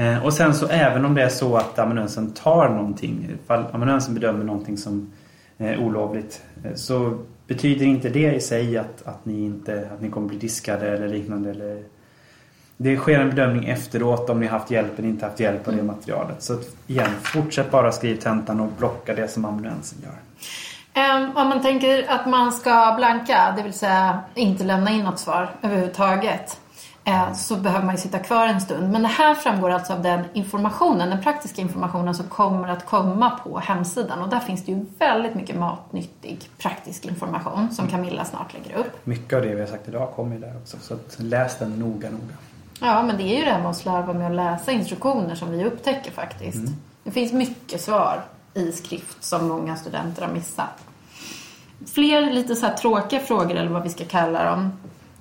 Eh, 0.00 0.24
och 0.24 0.32
sen 0.32 0.54
så 0.54 0.66
även 0.68 1.04
om 1.04 1.14
det 1.14 1.22
är 1.22 1.28
så 1.28 1.56
att 1.56 1.78
amanuensen 1.78 2.32
tar 2.32 2.68
någonting, 2.68 3.28
ifall 3.44 3.64
amanuensen 3.72 4.14
bedömer 4.14 4.44
någonting 4.44 4.76
som 4.76 5.12
eh, 5.58 5.82
olovligt 5.82 6.42
eh, 6.64 6.74
så 6.74 7.18
betyder 7.46 7.86
inte 7.86 8.08
det 8.08 8.34
i 8.34 8.40
sig 8.40 8.78
att, 8.78 9.02
att, 9.04 9.24
ni 9.24 9.44
inte, 9.44 9.88
att 9.94 10.00
ni 10.00 10.10
kommer 10.10 10.28
bli 10.28 10.38
diskade 10.38 10.88
eller 10.88 11.08
liknande. 11.08 11.50
Eller, 11.50 11.82
det 12.76 12.96
sker 12.96 13.20
en 13.20 13.30
bedömning 13.30 13.68
efteråt 13.68 14.30
om 14.30 14.40
ni 14.40 14.46
haft 14.46 14.70
hjälp 14.70 14.98
eller 14.98 15.08
inte 15.08 15.26
haft 15.26 15.40
hjälp 15.40 15.68
av 15.68 15.76
det 15.76 15.82
materialet. 15.82 16.42
Så 16.42 16.58
igen, 16.86 17.10
fortsätt 17.22 17.70
bara 17.70 17.92
skriva 17.92 18.20
tentan 18.20 18.60
och 18.60 18.68
blocka 18.78 19.14
det 19.14 19.28
som 19.28 19.44
amanuensen 19.44 19.98
gör. 20.02 20.14
Ehm, 21.02 21.36
om 21.36 21.48
man 21.48 21.62
tänker 21.62 22.10
att 22.10 22.26
man 22.26 22.52
ska 22.52 22.94
blanka, 22.96 23.54
det 23.56 23.62
vill 23.62 23.72
säga 23.72 24.20
inte 24.34 24.64
lämna 24.64 24.90
in 24.90 25.04
något 25.04 25.18
svar 25.18 25.50
överhuvudtaget, 25.62 26.59
så 27.34 27.56
behöver 27.56 27.86
man 27.86 27.94
ju 27.94 28.00
sitta 28.00 28.18
kvar 28.18 28.46
en 28.46 28.60
stund. 28.60 28.92
Men 28.92 29.02
det 29.02 29.08
här 29.08 29.34
framgår 29.34 29.70
alltså 29.70 29.92
av 29.92 30.02
den 30.02 30.24
informationen, 30.32 31.10
den 31.10 31.22
praktiska 31.22 31.62
informationen 31.62 32.14
som 32.14 32.28
kommer 32.28 32.68
att 32.68 32.86
komma 32.86 33.30
på 33.30 33.58
hemsidan. 33.58 34.22
Och 34.22 34.28
där 34.28 34.40
finns 34.40 34.64
det 34.64 34.72
ju 34.72 34.86
väldigt 34.98 35.34
mycket 35.34 35.56
matnyttig 35.56 36.50
praktisk 36.58 37.06
information 37.06 37.70
som 37.70 37.88
Camilla 37.88 38.24
snart 38.24 38.54
lägger 38.54 38.76
upp. 38.76 39.06
Mycket 39.06 39.36
av 39.36 39.42
det 39.42 39.54
vi 39.54 39.60
har 39.60 39.68
sagt 39.68 39.88
idag 39.88 40.12
kommer 40.16 40.34
ju 40.34 40.40
där 40.40 40.56
också. 40.56 40.76
Så 40.80 40.96
läs 41.16 41.58
den 41.58 41.78
noga, 41.78 42.10
noga. 42.10 42.34
Ja, 42.80 43.02
men 43.02 43.16
det 43.16 43.22
är 43.22 43.38
ju 43.38 43.44
det 43.44 43.50
här 43.50 43.60
med 43.60 43.70
att 43.70 43.76
slarva 43.76 44.12
med 44.12 44.26
att 44.26 44.36
läsa 44.36 44.72
instruktioner 44.72 45.34
som 45.34 45.50
vi 45.50 45.64
upptäcker 45.64 46.10
faktiskt. 46.10 46.72
Det 47.04 47.10
finns 47.10 47.32
mycket 47.32 47.80
svar 47.80 48.24
i 48.54 48.72
skrift 48.72 49.24
som 49.24 49.48
många 49.48 49.76
studenter 49.76 50.26
har 50.26 50.32
missat. 50.32 50.84
Fler 51.94 52.30
lite 52.30 52.56
så 52.56 52.66
här 52.66 52.74
tråkiga 52.74 53.20
frågor, 53.20 53.56
eller 53.56 53.70
vad 53.70 53.82
vi 53.82 53.88
ska 53.88 54.04
kalla 54.04 54.44
dem, 54.44 54.72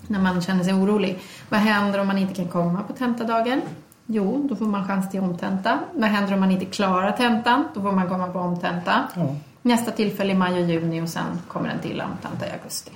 när 0.08 0.22
man 0.22 0.42
känner 0.42 0.64
sig 0.64 0.74
orolig. 0.74 1.20
Vad 1.50 1.60
händer 1.60 2.00
om 2.00 2.08
man 2.08 2.18
inte 2.18 2.34
kan 2.34 2.48
komma 2.48 2.84
på 2.84 2.94
tentadagen? 2.94 3.62
Jo, 4.06 4.48
då 4.50 4.56
får 4.56 4.66
man 4.66 4.88
chans 4.88 5.12
till 5.12 5.20
omtenta. 5.20 5.80
Vad 5.94 6.10
händer 6.10 6.34
om 6.34 6.40
man 6.40 6.52
inte 6.52 6.66
klarar 6.66 7.12
tentan? 7.12 7.68
Då 7.74 7.82
får 7.82 7.92
man 7.92 8.10
komma 8.10 8.28
på 8.28 8.40
omtenta. 8.40 9.08
Ja. 9.16 9.36
Nästa 9.62 9.92
tillfälle 9.92 10.32
i 10.32 10.36
maj 10.36 10.64
och 10.64 10.70
juni 10.70 11.02
och 11.02 11.10
sen 11.10 11.40
kommer 11.48 11.70
en 11.70 11.80
till 11.80 12.02
omtenta 12.02 12.48
i 12.48 12.52
augusti. 12.52 12.92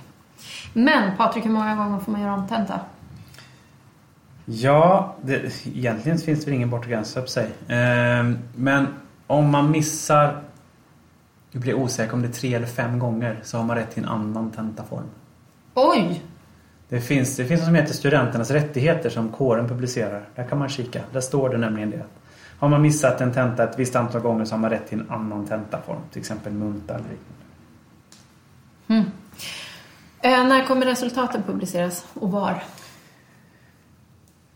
Men 0.72 1.16
Patrik, 1.16 1.44
hur 1.44 1.50
många 1.50 1.76
gånger 1.76 1.98
får 1.98 2.12
man 2.12 2.20
göra 2.20 2.34
omtenta? 2.34 2.80
Ja, 4.44 5.14
det, 5.22 5.66
egentligen 5.66 6.18
finns 6.18 6.40
det 6.40 6.46
väl 6.46 6.54
ingen 6.54 6.70
bortre 6.70 6.90
gräns 6.90 7.16
upp 7.16 7.28
sig. 7.28 7.50
Ehm, 7.68 8.38
men 8.56 8.86
om 9.26 9.50
man 9.50 9.70
missar, 9.70 10.42
jag 11.50 11.62
blir 11.62 11.74
osäker 11.74 12.14
om 12.14 12.22
det 12.22 12.28
är 12.28 12.32
tre 12.32 12.54
eller 12.54 12.66
fem 12.66 12.98
gånger, 12.98 13.40
så 13.42 13.56
har 13.56 13.64
man 13.64 13.76
rätt 13.76 13.90
till 13.90 14.02
en 14.02 14.08
annan 14.08 14.50
tentaform. 14.50 15.06
Oj! 15.74 16.22
Det 16.88 17.00
finns, 17.00 17.36
det 17.36 17.44
finns 17.44 17.60
något 17.60 17.66
som 17.66 17.74
heter 17.74 17.94
Studenternas 17.94 18.50
rättigheter 18.50 19.10
som 19.10 19.28
kåren 19.28 19.68
publicerar. 19.68 20.28
Där 20.34 20.44
kan 20.44 20.58
man 20.58 20.68
kika. 20.68 21.00
Där 21.12 21.20
står 21.20 21.48
det 21.48 21.58
nämligen 21.58 21.90
det. 21.90 22.02
Har 22.58 22.68
man 22.68 22.82
missat 22.82 23.20
en 23.20 23.32
tenta 23.32 23.64
ett 23.64 23.78
visst 23.78 23.96
antal 23.96 24.20
gånger 24.20 24.44
så 24.44 24.54
har 24.54 24.58
man 24.58 24.70
rätt 24.70 24.88
till 24.88 25.00
en 25.00 25.10
annan 25.10 25.46
tentaform. 25.46 26.00
Till 26.12 26.20
exempel 26.20 26.52
munta 26.52 26.94
eller 26.94 27.04
liknande. 27.04 27.34
Eh, 30.20 30.48
när 30.48 30.66
kommer 30.66 30.86
resultaten 30.86 31.42
publiceras 31.42 32.06
och 32.14 32.30
var? 32.30 32.62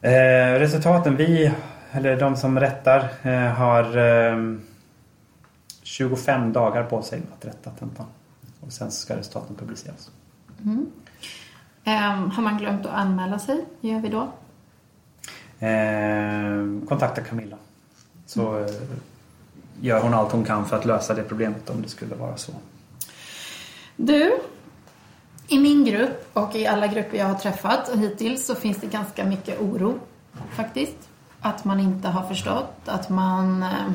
Eh, 0.00 0.58
resultaten, 0.58 1.16
vi, 1.16 1.52
eller 1.92 2.16
de 2.16 2.36
som 2.36 2.60
rättar, 2.60 3.08
eh, 3.22 3.32
har 3.32 3.96
eh, 3.96 4.56
25 5.82 6.52
dagar 6.52 6.84
på 6.84 7.02
sig 7.02 7.22
att 7.38 7.44
rätta 7.44 7.70
tentan. 7.70 8.06
Och 8.60 8.72
sen 8.72 8.90
ska 8.90 9.16
resultaten 9.16 9.56
publiceras. 9.56 10.10
Eh, 10.66 10.72
har 11.96 12.42
man 12.42 12.58
glömt 12.58 12.86
att 12.86 12.92
anmäla 12.92 13.38
sig? 13.38 13.64
Hur 13.80 13.90
gör 13.90 14.00
vi 14.00 14.08
då? 14.08 14.28
Eh, 15.66 16.88
kontakta 16.88 17.20
Camilla. 17.20 17.56
Så 18.26 18.58
eh, 18.58 18.66
gör 19.80 20.02
hon 20.02 20.14
allt 20.14 20.32
hon 20.32 20.44
kan 20.44 20.66
för 20.66 20.76
att 20.76 20.84
lösa 20.84 21.14
det 21.14 21.22
problemet 21.22 21.70
om 21.70 21.82
det 21.82 21.88
skulle 21.88 22.14
vara 22.14 22.36
så. 22.36 22.52
Du, 23.96 24.40
i 25.48 25.58
min 25.58 25.84
grupp 25.84 26.30
och 26.32 26.56
i 26.56 26.66
alla 26.66 26.86
grupper 26.86 27.18
jag 27.18 27.26
har 27.26 27.34
träffat 27.34 27.90
hittills 27.94 28.46
så 28.46 28.54
finns 28.54 28.78
det 28.78 28.86
ganska 28.86 29.24
mycket 29.24 29.60
oro 29.60 29.98
faktiskt. 30.50 31.08
Att 31.40 31.64
man 31.64 31.80
inte 31.80 32.08
har 32.08 32.28
förstått, 32.28 32.80
att 32.84 33.08
man, 33.08 33.62
eh, 33.62 33.90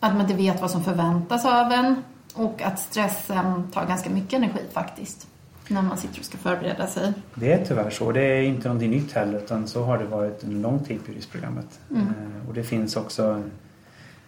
att 0.00 0.12
man 0.12 0.20
inte 0.20 0.34
vet 0.34 0.60
vad 0.60 0.70
som 0.70 0.84
förväntas 0.84 1.44
av 1.44 1.72
en 1.72 2.02
och 2.34 2.62
att 2.62 2.78
stressen 2.78 3.70
tar 3.72 3.86
ganska 3.86 4.10
mycket 4.10 4.32
energi 4.32 4.62
faktiskt 4.72 5.28
när 5.68 5.82
man 5.82 5.98
sitter 5.98 6.18
och 6.18 6.24
ska 6.24 6.38
förbereda 6.38 6.86
sig. 6.86 7.12
Det 7.34 7.52
är 7.52 7.64
tyvärr 7.64 7.90
så. 7.90 8.12
Det 8.12 8.20
är 8.20 8.42
inte 8.42 8.68
någonting 8.68 8.90
nytt 8.90 9.12
heller 9.12 9.38
utan 9.38 9.66
så 9.66 9.84
har 9.84 9.98
det 9.98 10.04
varit 10.04 10.44
en 10.44 10.62
lång 10.62 10.78
tid 10.78 11.04
på 11.04 11.10
juristprogrammet. 11.10 11.80
Eh, 11.90 12.48
och 12.48 12.54
det 12.54 12.62
finns 12.62 12.96
också 12.96 13.42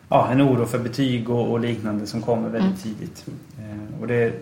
ja, 0.09 0.29
en 0.31 0.43
oro 0.43 0.67
för 0.67 0.79
betyg 0.79 1.31
och, 1.31 1.51
och 1.51 1.61
liknande 1.61 2.07
som 2.07 2.23
kommer 2.23 2.49
väldigt 2.49 2.83
tidigt. 2.83 3.27
Eh, 3.59 4.01
och 4.01 4.07
det 4.07 4.15
är 4.15 4.33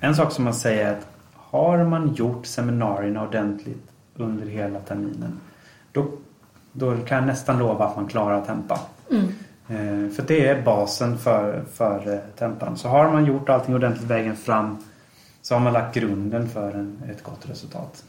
en 0.00 0.14
sak 0.14 0.32
som 0.32 0.44
man 0.44 0.54
säger 0.54 0.86
är 0.86 0.92
att 0.92 1.06
har 1.34 1.84
man 1.84 2.14
gjort 2.14 2.46
seminarierna 2.46 3.22
ordentligt 3.22 3.90
under 4.16 4.46
hela 4.46 4.80
terminen 4.80 5.40
då, 5.92 6.06
då 6.72 6.96
kan 6.96 7.18
jag 7.18 7.26
nästan 7.26 7.58
lova 7.58 7.84
att 7.84 7.96
man 7.96 8.06
klarar 8.06 8.44
tentan. 8.44 8.78
Eh, 9.68 10.10
för 10.10 10.22
det 10.26 10.46
är 10.46 10.62
basen 10.62 11.18
för, 11.18 11.62
för 11.74 12.20
tentan. 12.38 12.76
Så 12.76 12.88
har 12.88 13.12
man 13.12 13.26
gjort 13.26 13.48
allting 13.48 13.74
ordentligt 13.74 14.10
vägen 14.10 14.36
fram 14.36 14.76
så 15.50 15.54
har 15.54 15.60
man 15.60 15.72
lagt 15.72 15.94
grunden 15.94 16.48
för 16.48 16.70
en, 16.70 17.02
ett 17.10 17.22
gott 17.22 17.50
resultat. 17.50 18.04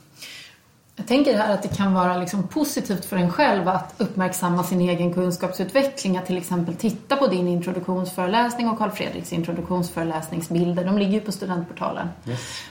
Jag 0.95 1.07
tänker 1.07 1.37
här 1.37 1.53
att 1.53 1.63
det 1.63 1.77
kan 1.77 1.93
vara 1.93 2.17
liksom 2.17 2.47
positivt 2.47 3.05
för 3.05 3.17
en 3.17 3.31
själv 3.31 3.67
att 3.67 3.93
uppmärksamma 3.97 4.63
sin 4.63 4.81
egen 4.81 5.13
kunskapsutveckling. 5.13 6.17
Att 6.17 6.25
till 6.25 6.37
exempel 6.37 6.75
titta 6.75 7.15
på 7.15 7.27
din 7.27 7.47
introduktionsföreläsning 7.47 8.69
och 8.69 8.77
Carl 8.77 8.89
Fredriks 8.89 9.33
introduktionsföreläsningsbilder. 9.33 10.85
De 10.85 10.97
ligger 10.97 11.13
ju 11.13 11.19
på 11.19 11.31
studentportalen. 11.31 12.07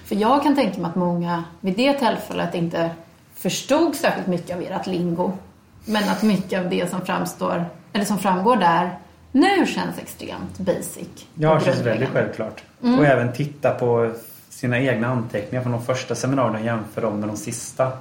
För 0.05 0.17
jag 0.17 0.43
kan 0.43 0.55
tänka 0.55 0.81
mig 0.81 0.89
att 0.89 0.97
många 0.97 1.45
vid 1.61 1.77
det 1.77 1.93
tillfället 1.93 2.55
inte 2.55 2.91
förstod 3.35 3.95
särskilt 3.95 4.27
mycket 4.27 4.57
av 4.57 4.63
ert 4.63 4.87
lingo. 4.87 5.33
Men 5.85 6.09
att 6.09 6.23
mycket 6.23 6.61
av 6.61 6.71
det 6.71 6.91
som 6.91 7.01
framstår, 7.01 7.65
eller 7.93 8.05
som 8.05 8.19
framgår 8.19 8.57
där 8.57 8.99
nu 9.33 9.67
känns 9.67 9.99
extremt 9.99 10.59
basic. 10.59 11.27
Ja, 11.35 11.55
det 11.55 11.65
känns 11.65 11.81
väldigt 11.81 12.09
självklart. 12.09 12.63
Och 12.81 13.07
även 13.07 13.33
titta 13.33 13.71
på 13.71 14.13
sina 14.61 14.79
egna 14.79 15.09
anteckningar 15.09 15.63
från 15.63 15.73
de 15.73 15.83
första 15.83 16.15
seminarierna 16.15 16.59
och 16.59 16.65
jämföra 16.65 17.05
dem 17.05 17.21
med 17.21 17.29
de 17.29 17.37
sista. 17.37 17.93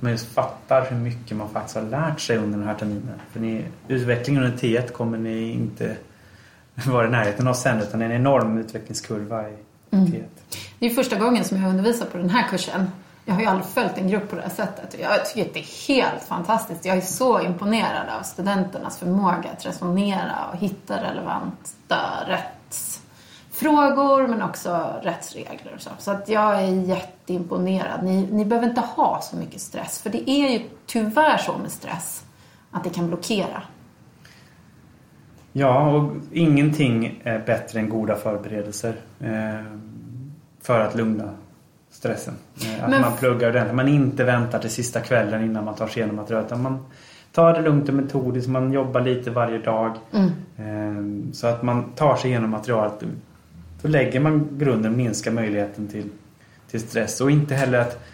Man 0.00 0.12
just 0.12 0.34
fattar 0.34 0.86
hur 0.90 0.96
mycket 0.96 1.36
man 1.36 1.48
faktiskt 1.48 1.76
har 1.76 1.82
lärt 1.82 2.20
sig 2.20 2.36
under 2.36 2.58
den 2.58 2.68
här 2.68 2.74
terminen. 2.74 3.20
För 3.32 3.40
ni, 3.40 3.64
utvecklingen 3.88 4.42
under 4.42 4.58
T1 4.58 4.88
kommer 4.88 5.18
ni 5.18 5.52
inte 5.52 5.96
vara 6.86 7.06
i 7.06 7.10
närheten 7.10 7.48
av 7.48 7.54
sen 7.54 7.80
utan 7.80 8.00
det 8.00 8.06
är 8.06 8.10
en 8.10 8.16
enorm 8.16 8.58
utvecklingskurva 8.58 9.48
i 9.48 9.54
T1. 9.90 10.24
Det 10.78 10.86
är 10.86 10.90
första 10.90 11.16
gången 11.16 11.44
som 11.44 11.62
jag 11.62 11.70
undervisar 11.70 12.06
på 12.06 12.18
den 12.18 12.30
här 12.30 12.48
kursen. 12.48 12.90
Jag 13.24 13.34
har 13.34 13.40
ju 13.40 13.46
aldrig 13.46 13.66
följt 13.66 13.98
en 13.98 14.08
grupp 14.08 14.30
på 14.30 14.36
det 14.36 14.42
här 14.42 14.50
sättet. 14.50 14.96
Jag 15.00 15.26
tycker 15.26 15.48
att 15.48 15.54
det 15.54 15.60
är 15.60 15.88
helt 15.88 16.22
fantastiskt. 16.22 16.84
Jag 16.84 16.96
är 16.96 17.00
så 17.00 17.40
imponerad 17.40 18.08
av 18.18 18.22
studenternas 18.22 18.98
förmåga 18.98 19.50
att 19.56 19.66
resonera 19.66 20.34
och 20.52 20.58
hitta 20.58 21.02
relevanta 21.02 21.96
rättsfrågor 23.62 24.26
men 24.26 24.42
också 24.42 24.86
rättsregler 25.02 25.72
och 25.74 25.80
så. 25.80 25.90
Så 25.98 26.10
att 26.10 26.28
jag 26.28 26.62
är 26.62 26.66
jätteimponerad. 26.88 28.04
Ni, 28.04 28.28
ni 28.32 28.44
behöver 28.44 28.68
inte 28.68 28.80
ha 28.80 29.20
så 29.22 29.36
mycket 29.36 29.60
stress. 29.60 30.02
För 30.02 30.10
det 30.10 30.30
är 30.30 30.48
ju 30.58 30.60
tyvärr 30.86 31.38
så 31.38 31.58
med 31.58 31.70
stress 31.70 32.24
att 32.70 32.84
det 32.84 32.90
kan 32.90 33.06
blockera. 33.08 33.62
Ja, 35.52 35.90
och 35.90 36.12
ingenting 36.32 37.20
är 37.24 37.38
bättre 37.38 37.78
än 37.80 37.88
goda 37.88 38.16
förberedelser 38.16 38.94
eh, 39.20 39.64
för 40.62 40.80
att 40.80 40.94
lugna 40.94 41.30
stressen. 41.90 42.34
Eh, 42.66 42.84
att 42.84 42.90
Men- 42.90 43.00
man 43.00 43.12
pluggar 43.18 43.48
ordentligt. 43.50 43.74
Man 43.76 43.88
inte 43.88 44.24
väntar 44.24 44.58
till 44.58 44.70
sista 44.70 45.00
kvällen 45.00 45.44
innan 45.44 45.64
man 45.64 45.74
tar 45.74 45.86
sig 45.86 46.00
igenom 46.00 46.16
materialet. 46.16 46.46
utan 46.46 46.62
Man 46.62 46.86
tar 47.32 47.52
det 47.54 47.60
lugnt 47.60 47.88
och 47.88 47.94
metodiskt. 47.94 48.48
Man 48.50 48.72
jobbar 48.72 49.00
lite 49.00 49.30
varje 49.30 49.58
dag. 49.58 49.96
Eh, 50.56 51.32
så 51.32 51.46
att 51.46 51.62
man 51.62 51.90
tar 51.94 52.16
sig 52.16 52.30
igenom 52.30 52.50
materialet. 52.50 53.02
Då 53.82 53.88
lägger 53.88 54.20
man 54.20 54.48
grunden, 54.58 54.96
minskar 54.96 55.30
möjligheten 55.30 55.88
till, 55.88 56.08
till 56.70 56.80
stress. 56.80 57.20
Och 57.20 57.30
inte 57.30 57.54
heller 57.54 57.78
att 57.78 58.04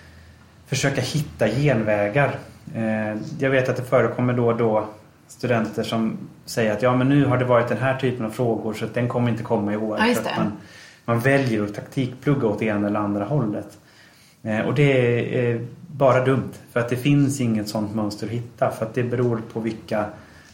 försöka 0.67 1.01
hitta 1.01 1.49
genvägar. 1.49 2.39
Eh, 2.75 3.17
jag 3.39 3.51
vet 3.51 3.69
att 3.69 3.77
det 3.77 3.83
förekommer 3.83 4.33
då 4.33 4.47
och 4.47 4.57
då 4.57 4.89
studenter 5.29 5.83
som 5.83 6.19
säger 6.45 6.73
att 6.73 6.83
ja 6.83 6.97
men 6.97 7.09
nu 7.09 7.25
har 7.25 7.39
det 7.39 7.45
varit 7.45 7.69
den 7.69 7.79
här 7.79 7.99
typen 7.99 8.27
av 8.27 8.31
frågor 8.31 8.75
så 8.75 8.87
den 8.95 9.09
kommer 9.09 9.31
inte 9.31 9.43
komma 9.43 9.73
i 9.73 9.77
år. 9.77 9.99
Ja, 9.99 10.07
det. 10.07 10.31
man, 10.37 10.53
man 11.05 11.21
väljer 11.21 11.65
att 11.65 11.75
taktikplugga 11.75 12.49
åt 12.49 12.63
ena 12.63 12.87
eller 12.87 13.01
andra 13.01 13.25
hållet. 13.25 13.79
Eh, 14.43 14.61
och 14.61 14.75
det 14.75 14.93
är 15.39 15.55
eh, 15.55 15.61
bara 15.87 16.25
dumt 16.25 16.53
för 16.73 16.81
att 16.81 16.89
det 16.89 16.97
finns 16.97 17.41
inget 17.41 17.69
sånt 17.69 17.95
mönster 17.95 18.27
att 18.27 18.33
hitta 18.33 18.71
för 18.71 18.87
att 18.87 18.95
det 18.95 19.03
beror 19.03 19.41
på 19.53 19.61
vilka 19.61 20.05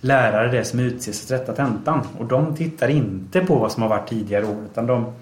lärare 0.00 0.50
det 0.50 0.64
som 0.64 0.80
utses 0.80 1.24
att 1.24 1.40
rätta 1.40 1.52
tentan. 1.52 2.06
Och 2.18 2.26
de 2.26 2.56
tittar 2.56 2.88
inte 2.88 3.40
på 3.40 3.54
vad 3.54 3.72
som 3.72 3.82
har 3.82 3.90
varit 3.90 4.08
tidigare 4.08 4.46
år 4.46 4.64
utan 4.70 4.86
de 4.86 5.12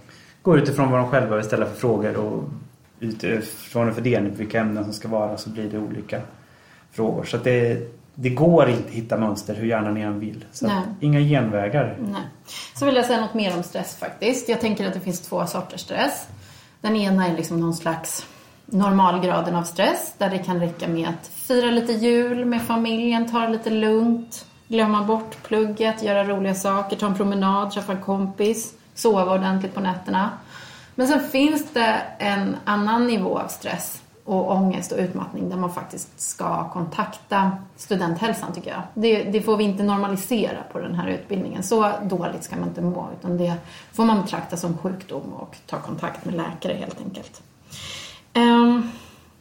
går 0.43 0.59
utifrån 0.59 0.91
vad 0.91 1.01
de 1.01 1.11
själva 1.11 1.37
vill 1.37 1.45
ställa 1.45 1.67
för 1.67 1.75
frågor 1.75 2.17
och 2.17 2.45
utifrån 3.01 3.89
en 3.89 3.95
fördelning 3.95 4.33
på 4.33 4.39
vilka 4.39 4.61
ämnen 4.61 4.85
som 4.85 4.93
ska 4.93 5.09
vara 5.09 5.37
så 5.37 5.51
blir 5.51 5.71
det 5.71 5.79
olika 5.79 6.21
frågor. 6.93 7.25
Så 7.25 7.37
det, 7.37 7.89
det 8.15 8.31
går 8.31 8.69
inte 8.69 8.89
att 8.89 8.95
hitta 8.95 9.19
mönster 9.19 9.55
hur 9.55 9.67
gärna 9.67 9.91
ni 9.91 10.01
än 10.01 10.21
vill. 10.21 10.45
Så 10.53 10.71
inga 11.01 11.21
genvägar. 11.21 11.97
Nej. 12.01 12.23
Så 12.75 12.87
vill 12.87 12.97
jag 12.97 13.05
säga 13.05 13.21
något 13.21 13.35
mer 13.35 13.57
om 13.57 13.63
stress 13.63 13.97
faktiskt. 13.97 14.49
Jag 14.49 14.61
tänker 14.61 14.87
att 14.87 14.95
det 14.95 15.01
finns 15.01 15.21
två 15.21 15.47
sorters 15.47 15.81
stress. 15.81 16.27
Den 16.81 16.97
ena 16.97 17.27
är 17.27 17.37
liksom 17.37 17.61
någon 17.61 17.75
slags 17.75 18.27
normalgraden 18.67 19.55
av 19.55 19.63
stress 19.63 20.15
där 20.19 20.31
det 20.31 20.39
kan 20.39 20.61
räcka 20.61 20.89
med 20.89 21.09
att 21.09 21.27
fira 21.27 21.71
lite 21.71 21.93
jul 21.93 22.45
med 22.45 22.63
familjen, 22.63 23.31
ta 23.31 23.41
det 23.41 23.49
lite 23.49 23.71
lugnt, 23.71 24.47
glömma 24.69 25.03
bort 25.03 25.43
plugget, 25.43 26.03
göra 26.03 26.25
roliga 26.25 26.55
saker, 26.55 26.97
ta 26.97 27.07
en 27.07 27.15
promenad, 27.15 27.71
träffa 27.71 27.93
en 27.93 28.03
kompis, 28.03 28.75
sova 28.95 29.35
ordentligt 29.35 29.75
på 29.75 29.81
nätterna. 29.81 30.31
Men 30.95 31.09
sen 31.09 31.21
finns 31.21 31.73
det 31.73 32.03
en 32.19 32.57
annan 32.65 33.07
nivå 33.07 33.39
av 33.39 33.49
stress 33.49 34.03
och 34.25 34.53
ångest 34.53 34.93
och 34.93 34.99
utmattning 34.99 35.51
där 35.51 35.57
man 35.57 35.75
faktiskt 35.75 36.21
ska 36.21 36.71
kontakta 36.71 37.53
studenthälsan 37.77 38.53
tycker 38.53 38.71
jag. 38.71 38.83
Det, 38.95 39.23
det 39.23 39.41
får 39.41 39.57
vi 39.57 39.65
inte 39.65 39.83
normalisera 39.83 40.63
på 40.73 40.79
den 40.79 40.95
här 40.95 41.09
utbildningen. 41.09 41.63
Så 41.63 41.93
dåligt 42.03 42.43
ska 42.45 42.57
man 42.57 42.69
inte 42.69 42.81
må 42.81 43.09
utan 43.19 43.39
det 43.39 43.55
får 43.93 44.05
man 44.05 44.23
betrakta 44.23 44.57
som 44.57 44.79
sjukdom 44.79 45.33
och 45.33 45.57
ta 45.67 45.79
kontakt 45.79 46.25
med 46.25 46.35
läkare 46.35 46.73
helt 46.73 47.01
enkelt. 47.01 47.43
Um, 48.35 48.91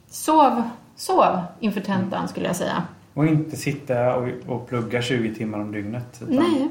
sov, 0.09 0.69
sov 0.95 1.41
inför 1.59 1.81
tentan 1.81 2.27
skulle 2.27 2.47
jag 2.47 2.55
säga. 2.55 2.83
Och 3.17 3.27
inte 3.27 3.57
sitta 3.57 4.15
och, 4.15 4.29
och 4.47 4.67
plugga 4.67 5.01
20 5.01 5.35
timmar 5.35 5.59
om 5.59 5.71
dygnet. 5.71 6.21
Nej. 6.27 6.69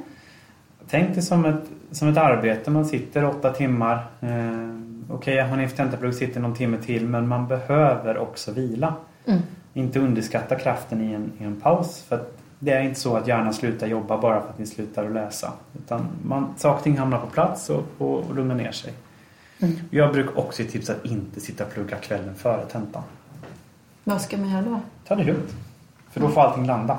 Tänk 0.88 1.14
det 1.14 1.22
som 1.22 1.44
ett, 1.44 1.64
som 1.90 2.08
ett 2.08 2.16
arbete. 2.16 2.70
Man 2.70 2.84
sitter 2.84 3.24
åtta 3.24 3.52
timmar. 3.52 4.06
Eh, 4.20 4.76
Okej, 5.08 5.40
att 5.40 5.50
man 5.50 5.60
inför 5.60 5.76
tentaplugg 5.76 6.14
sitter 6.14 6.40
någon 6.40 6.54
timme 6.54 6.78
till 6.78 7.06
men 7.06 7.28
man 7.28 7.48
behöver 7.48 8.18
också 8.18 8.52
vila. 8.52 8.94
Mm. 9.24 9.40
Inte 9.74 10.00
underskatta 10.00 10.54
kraften 10.58 11.00
i 11.00 11.12
en, 11.12 11.32
i 11.38 11.44
en 11.44 11.60
paus. 11.60 12.02
För 12.02 12.24
det 12.58 12.70
är 12.70 12.82
inte 12.82 13.00
så 13.00 13.16
att 13.16 13.28
hjärnan 13.28 13.54
slutar 13.54 13.86
jobba 13.86 14.18
bara 14.18 14.40
för 14.40 14.48
att 14.48 14.58
ni 14.58 14.66
slutar 14.66 15.04
att 15.06 15.12
läsa. 15.12 15.52
Utan 15.78 16.06
man, 16.22 16.54
saker 16.56 16.76
och 16.78 16.84
ting 16.84 16.98
hamnar 16.98 17.18
på 17.18 17.26
plats 17.26 17.70
och, 17.70 17.84
och, 17.98 18.18
och 18.18 18.34
lugnar 18.34 18.54
ner 18.54 18.72
sig. 18.72 18.92
Mm. 19.58 19.76
Jag 19.90 20.12
brukar 20.12 20.38
också 20.38 20.62
ge 20.62 20.68
tips 20.68 20.90
att 20.90 21.04
inte 21.06 21.40
sitta 21.40 21.64
och 21.64 21.72
plugga 21.72 21.96
kvällen 21.96 22.34
före 22.34 22.66
tentan. 22.66 23.02
Vad 24.04 24.20
ska 24.20 24.36
man 24.36 24.50
göra 24.50 24.62
då? 24.62 24.80
Ta 25.04 25.14
det 25.14 25.24
lugnt. 25.24 25.65
För 26.16 26.20
då 26.20 26.28
får 26.28 26.40
allting 26.40 26.66
landa. 26.66 26.98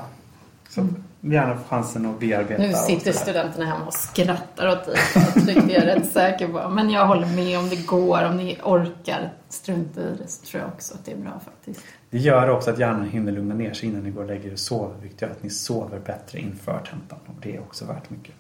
Så 0.69 0.81
att 0.81 0.87
gärna 1.21 1.57
få 1.57 1.63
chansen 1.63 2.05
att 2.05 2.19
bearbeta. 2.19 2.61
Nu 2.61 2.73
sitter 2.73 3.11
studenterna 3.11 3.65
hemma 3.65 3.85
och 3.85 3.93
skrattar 3.93 4.67
åt 4.67 4.85
dig. 4.85 4.95
Jag 5.15 5.33
tycker 5.33 5.69
jag 5.69 5.83
är 5.83 5.95
rätt 5.95 6.11
säker 6.11 6.47
på. 6.47 6.69
Men 6.69 6.89
jag 6.89 7.07
håller 7.07 7.27
med 7.27 7.59
om 7.59 7.69
det 7.69 7.85
går, 7.85 8.25
om 8.25 8.37
ni 8.37 8.57
orkar 8.63 9.33
strunta 9.49 10.01
i 10.01 10.03
det 10.03 10.27
så 10.27 10.45
tror 10.45 10.61
jag 10.61 10.71
också 10.73 10.93
att 10.93 11.05
det 11.05 11.11
är 11.11 11.17
bra 11.17 11.41
faktiskt. 11.45 11.85
Det 12.09 12.17
gör 12.17 12.49
också 12.49 12.69
att 12.69 12.79
hjärnan 12.79 13.09
hinner 13.09 13.31
lugna 13.31 13.55
ner 13.55 13.73
sig 13.73 13.89
innan 13.89 14.03
ni 14.03 14.11
går 14.11 14.21
och 14.21 14.27
lägger 14.27 14.49
er 14.49 14.53
och 14.53 14.59
sover. 14.59 14.95
Vilket 15.01 15.21
gör 15.21 15.29
att 15.29 15.43
ni 15.43 15.49
sover 15.49 15.99
bättre 15.99 16.39
inför 16.39 16.79
tentan. 16.79 17.19
Och 17.25 17.41
det 17.41 17.55
är 17.55 17.59
också 17.59 17.85
värt 17.85 18.09
mycket. 18.09 18.35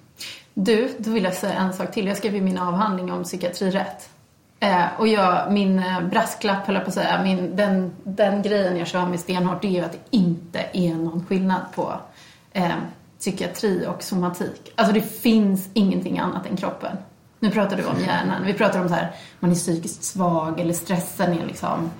Du, 0.53 0.89
då 0.97 1.11
vill 1.11 1.23
jag 1.23 1.33
säga 1.33 1.53
en 1.53 1.73
sak 1.73 1.91
till. 1.91 2.07
Jag 2.07 2.17
skrev 2.17 2.35
ju 2.35 2.41
min 2.41 2.57
avhandling 2.57 3.11
om 3.11 3.23
psykiatrirätt. 3.23 4.09
Eh, 4.59 4.85
och 4.97 5.07
jag, 5.07 5.51
min 5.51 5.79
eh, 5.79 6.01
brasklapp 6.01 6.67
höll 6.67 6.75
jag 6.75 6.83
på 6.83 6.87
att 6.87 6.93
säga, 6.93 7.23
min, 7.23 7.55
den, 7.55 7.91
den 8.03 8.41
grejen 8.41 8.77
jag 8.77 8.87
kör 8.87 9.05
med 9.05 9.19
stenhårt 9.19 9.61
det 9.61 9.67
är 9.67 9.71
ju 9.71 9.81
att 9.81 9.91
det 9.91 10.17
inte 10.17 10.65
är 10.73 10.93
någon 10.93 11.25
skillnad 11.25 11.61
på 11.75 11.93
eh, 12.51 12.71
psykiatri 13.19 13.85
och 13.87 14.03
somatik. 14.03 14.71
Alltså 14.75 14.93
det 14.93 15.01
finns 15.01 15.69
ingenting 15.73 16.19
annat 16.19 16.45
än 16.45 16.57
kroppen. 16.57 16.97
Nu 17.39 17.51
pratar 17.51 17.77
du 17.77 17.85
om 17.85 17.99
hjärnan. 17.99 18.45
Vi 18.45 18.53
pratar 18.53 18.81
om 18.81 18.87
så 18.87 18.93
här, 18.93 19.11
man 19.39 19.51
är 19.51 19.55
psykiskt 19.55 20.03
svag 20.03 20.59
eller 20.59 20.73
stressen 20.73 21.33
är 21.33 21.45
liksom 21.45 21.91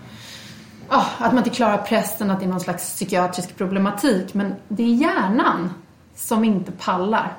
Oh, 0.89 1.07
att 1.17 1.33
man 1.33 1.37
inte 1.37 1.49
klarar 1.49 1.77
pressen, 1.77 2.31
att 2.31 2.39
det 2.39 2.45
är 2.45 2.49
någon 2.49 2.59
slags 2.59 2.95
psykiatrisk 2.95 3.57
problematik. 3.57 4.33
Men 4.33 4.55
det 4.67 4.83
är 4.83 4.93
hjärnan 4.93 5.73
som 6.15 6.43
inte 6.43 6.71
pallar. 6.71 7.33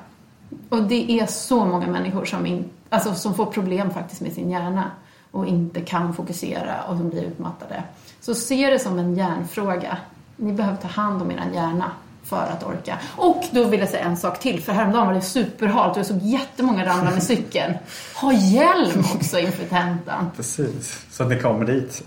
Och 0.69 0.83
det 0.83 1.11
är 1.11 1.25
så 1.25 1.65
många 1.65 1.87
människor 1.87 2.25
som, 2.25 2.45
in, 2.45 2.69
alltså, 2.89 3.13
som 3.13 3.35
får 3.35 3.45
problem 3.45 3.91
faktiskt 3.91 4.21
med 4.21 4.33
sin 4.33 4.49
hjärna 4.49 4.91
och 5.31 5.47
inte 5.47 5.81
kan 5.81 6.13
fokusera 6.13 6.83
och 6.83 6.97
som 6.97 7.09
blir 7.09 7.23
utmattade. 7.23 7.83
Så 8.21 8.35
se 8.35 8.69
det 8.69 8.79
som 8.79 8.99
en 8.99 9.15
hjärnfråga. 9.15 9.97
Ni 10.35 10.53
behöver 10.53 10.77
ta 10.77 10.87
hand 10.87 11.21
om 11.21 11.31
er 11.31 11.43
hjärna 11.53 11.91
för 12.23 12.47
att 12.53 12.63
orka. 12.63 12.97
Och 13.15 13.43
då 13.51 13.63
vill 13.63 13.79
jag 13.79 13.89
säga 13.89 14.03
en 14.03 14.17
sak 14.17 14.39
till, 14.39 14.61
för 14.61 14.73
häromdagen 14.73 15.07
var 15.07 15.13
det 15.13 15.21
superhalt 15.21 15.91
och 15.91 15.99
jag 15.99 16.05
såg 16.05 16.21
jättemånga 16.21 16.85
ramla 16.85 17.11
med 17.11 17.23
cykeln. 17.23 17.73
Ha 18.21 18.33
hjälm 18.33 19.03
också 19.15 19.39
inför 19.39 19.65
tentan. 19.65 20.31
Precis. 20.35 21.05
Så 21.11 21.23
att 21.23 21.29
ni 21.29 21.39
kommer 21.39 21.65
dit. 21.65 22.03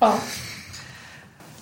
Ja. 0.00 0.14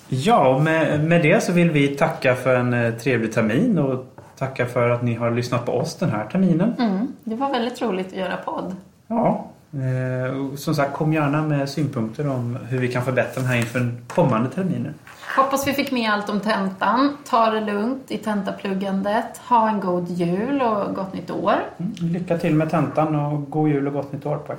ja, 0.09 0.55
och 0.55 0.63
med, 0.63 1.05
med 1.05 1.23
det 1.23 1.43
så 1.43 1.53
vill 1.53 1.71
vi 1.71 1.89
tacka 1.89 2.35
för 2.35 2.55
en 2.55 2.75
eh, 2.75 2.95
trevlig 2.95 3.33
termin. 3.33 3.79
Och 3.79 4.15
tacka 4.39 4.67
för 4.67 4.91
att 4.91 5.03
ni 5.03 5.15
har 5.15 5.31
lyssnat 5.31 5.67
på 5.67 5.73
oss 5.73 5.97
den 5.97 6.11
här 6.11 6.27
terminen. 6.27 6.75
Mm, 6.79 7.13
det 7.25 7.35
var 7.35 7.51
väldigt 7.51 7.83
roligt 7.83 8.07
att 8.07 8.13
göra 8.13 8.37
podd. 8.37 8.77
Ja. 9.07 9.47
Eh, 9.73 10.55
som 10.57 10.75
sagt, 10.75 10.97
kom 10.97 11.13
gärna 11.13 11.43
med 11.43 11.69
synpunkter 11.69 12.29
om 12.29 12.59
hur 12.69 12.79
vi 12.79 12.89
kan 12.89 13.05
förbättra 13.05 13.41
den 13.41 13.51
här 13.51 13.57
inför 13.57 13.93
kommande 14.07 14.51
terminer. 14.51 14.95
Hoppas 15.37 15.69
vi 15.69 15.73
fick 15.73 15.93
med 15.93 16.11
allt 16.11 16.29
om 16.29 16.41
tentan. 16.41 17.17
Ta 17.29 17.51
det 17.51 17.61
lugnt 17.61 18.11
i 18.11 18.19
tentapluggandet. 18.19 19.39
Ha 19.49 19.69
en 19.69 19.81
god 19.81 20.09
jul 20.11 20.63
och 20.63 20.95
gott 20.95 21.15
nytt 21.15 21.31
år. 21.31 21.55
Mm, 21.77 21.93
lycka 22.01 22.39
till 22.39 22.55
med 22.55 22.71
tentan 22.71 23.17
och 23.17 23.51
god 23.51 23.69
jul 23.69 23.87
och 23.87 23.93
gott 23.93 24.13
nytt 24.13 24.27
år 24.27 24.37
på 24.37 24.53
er. 24.53 24.59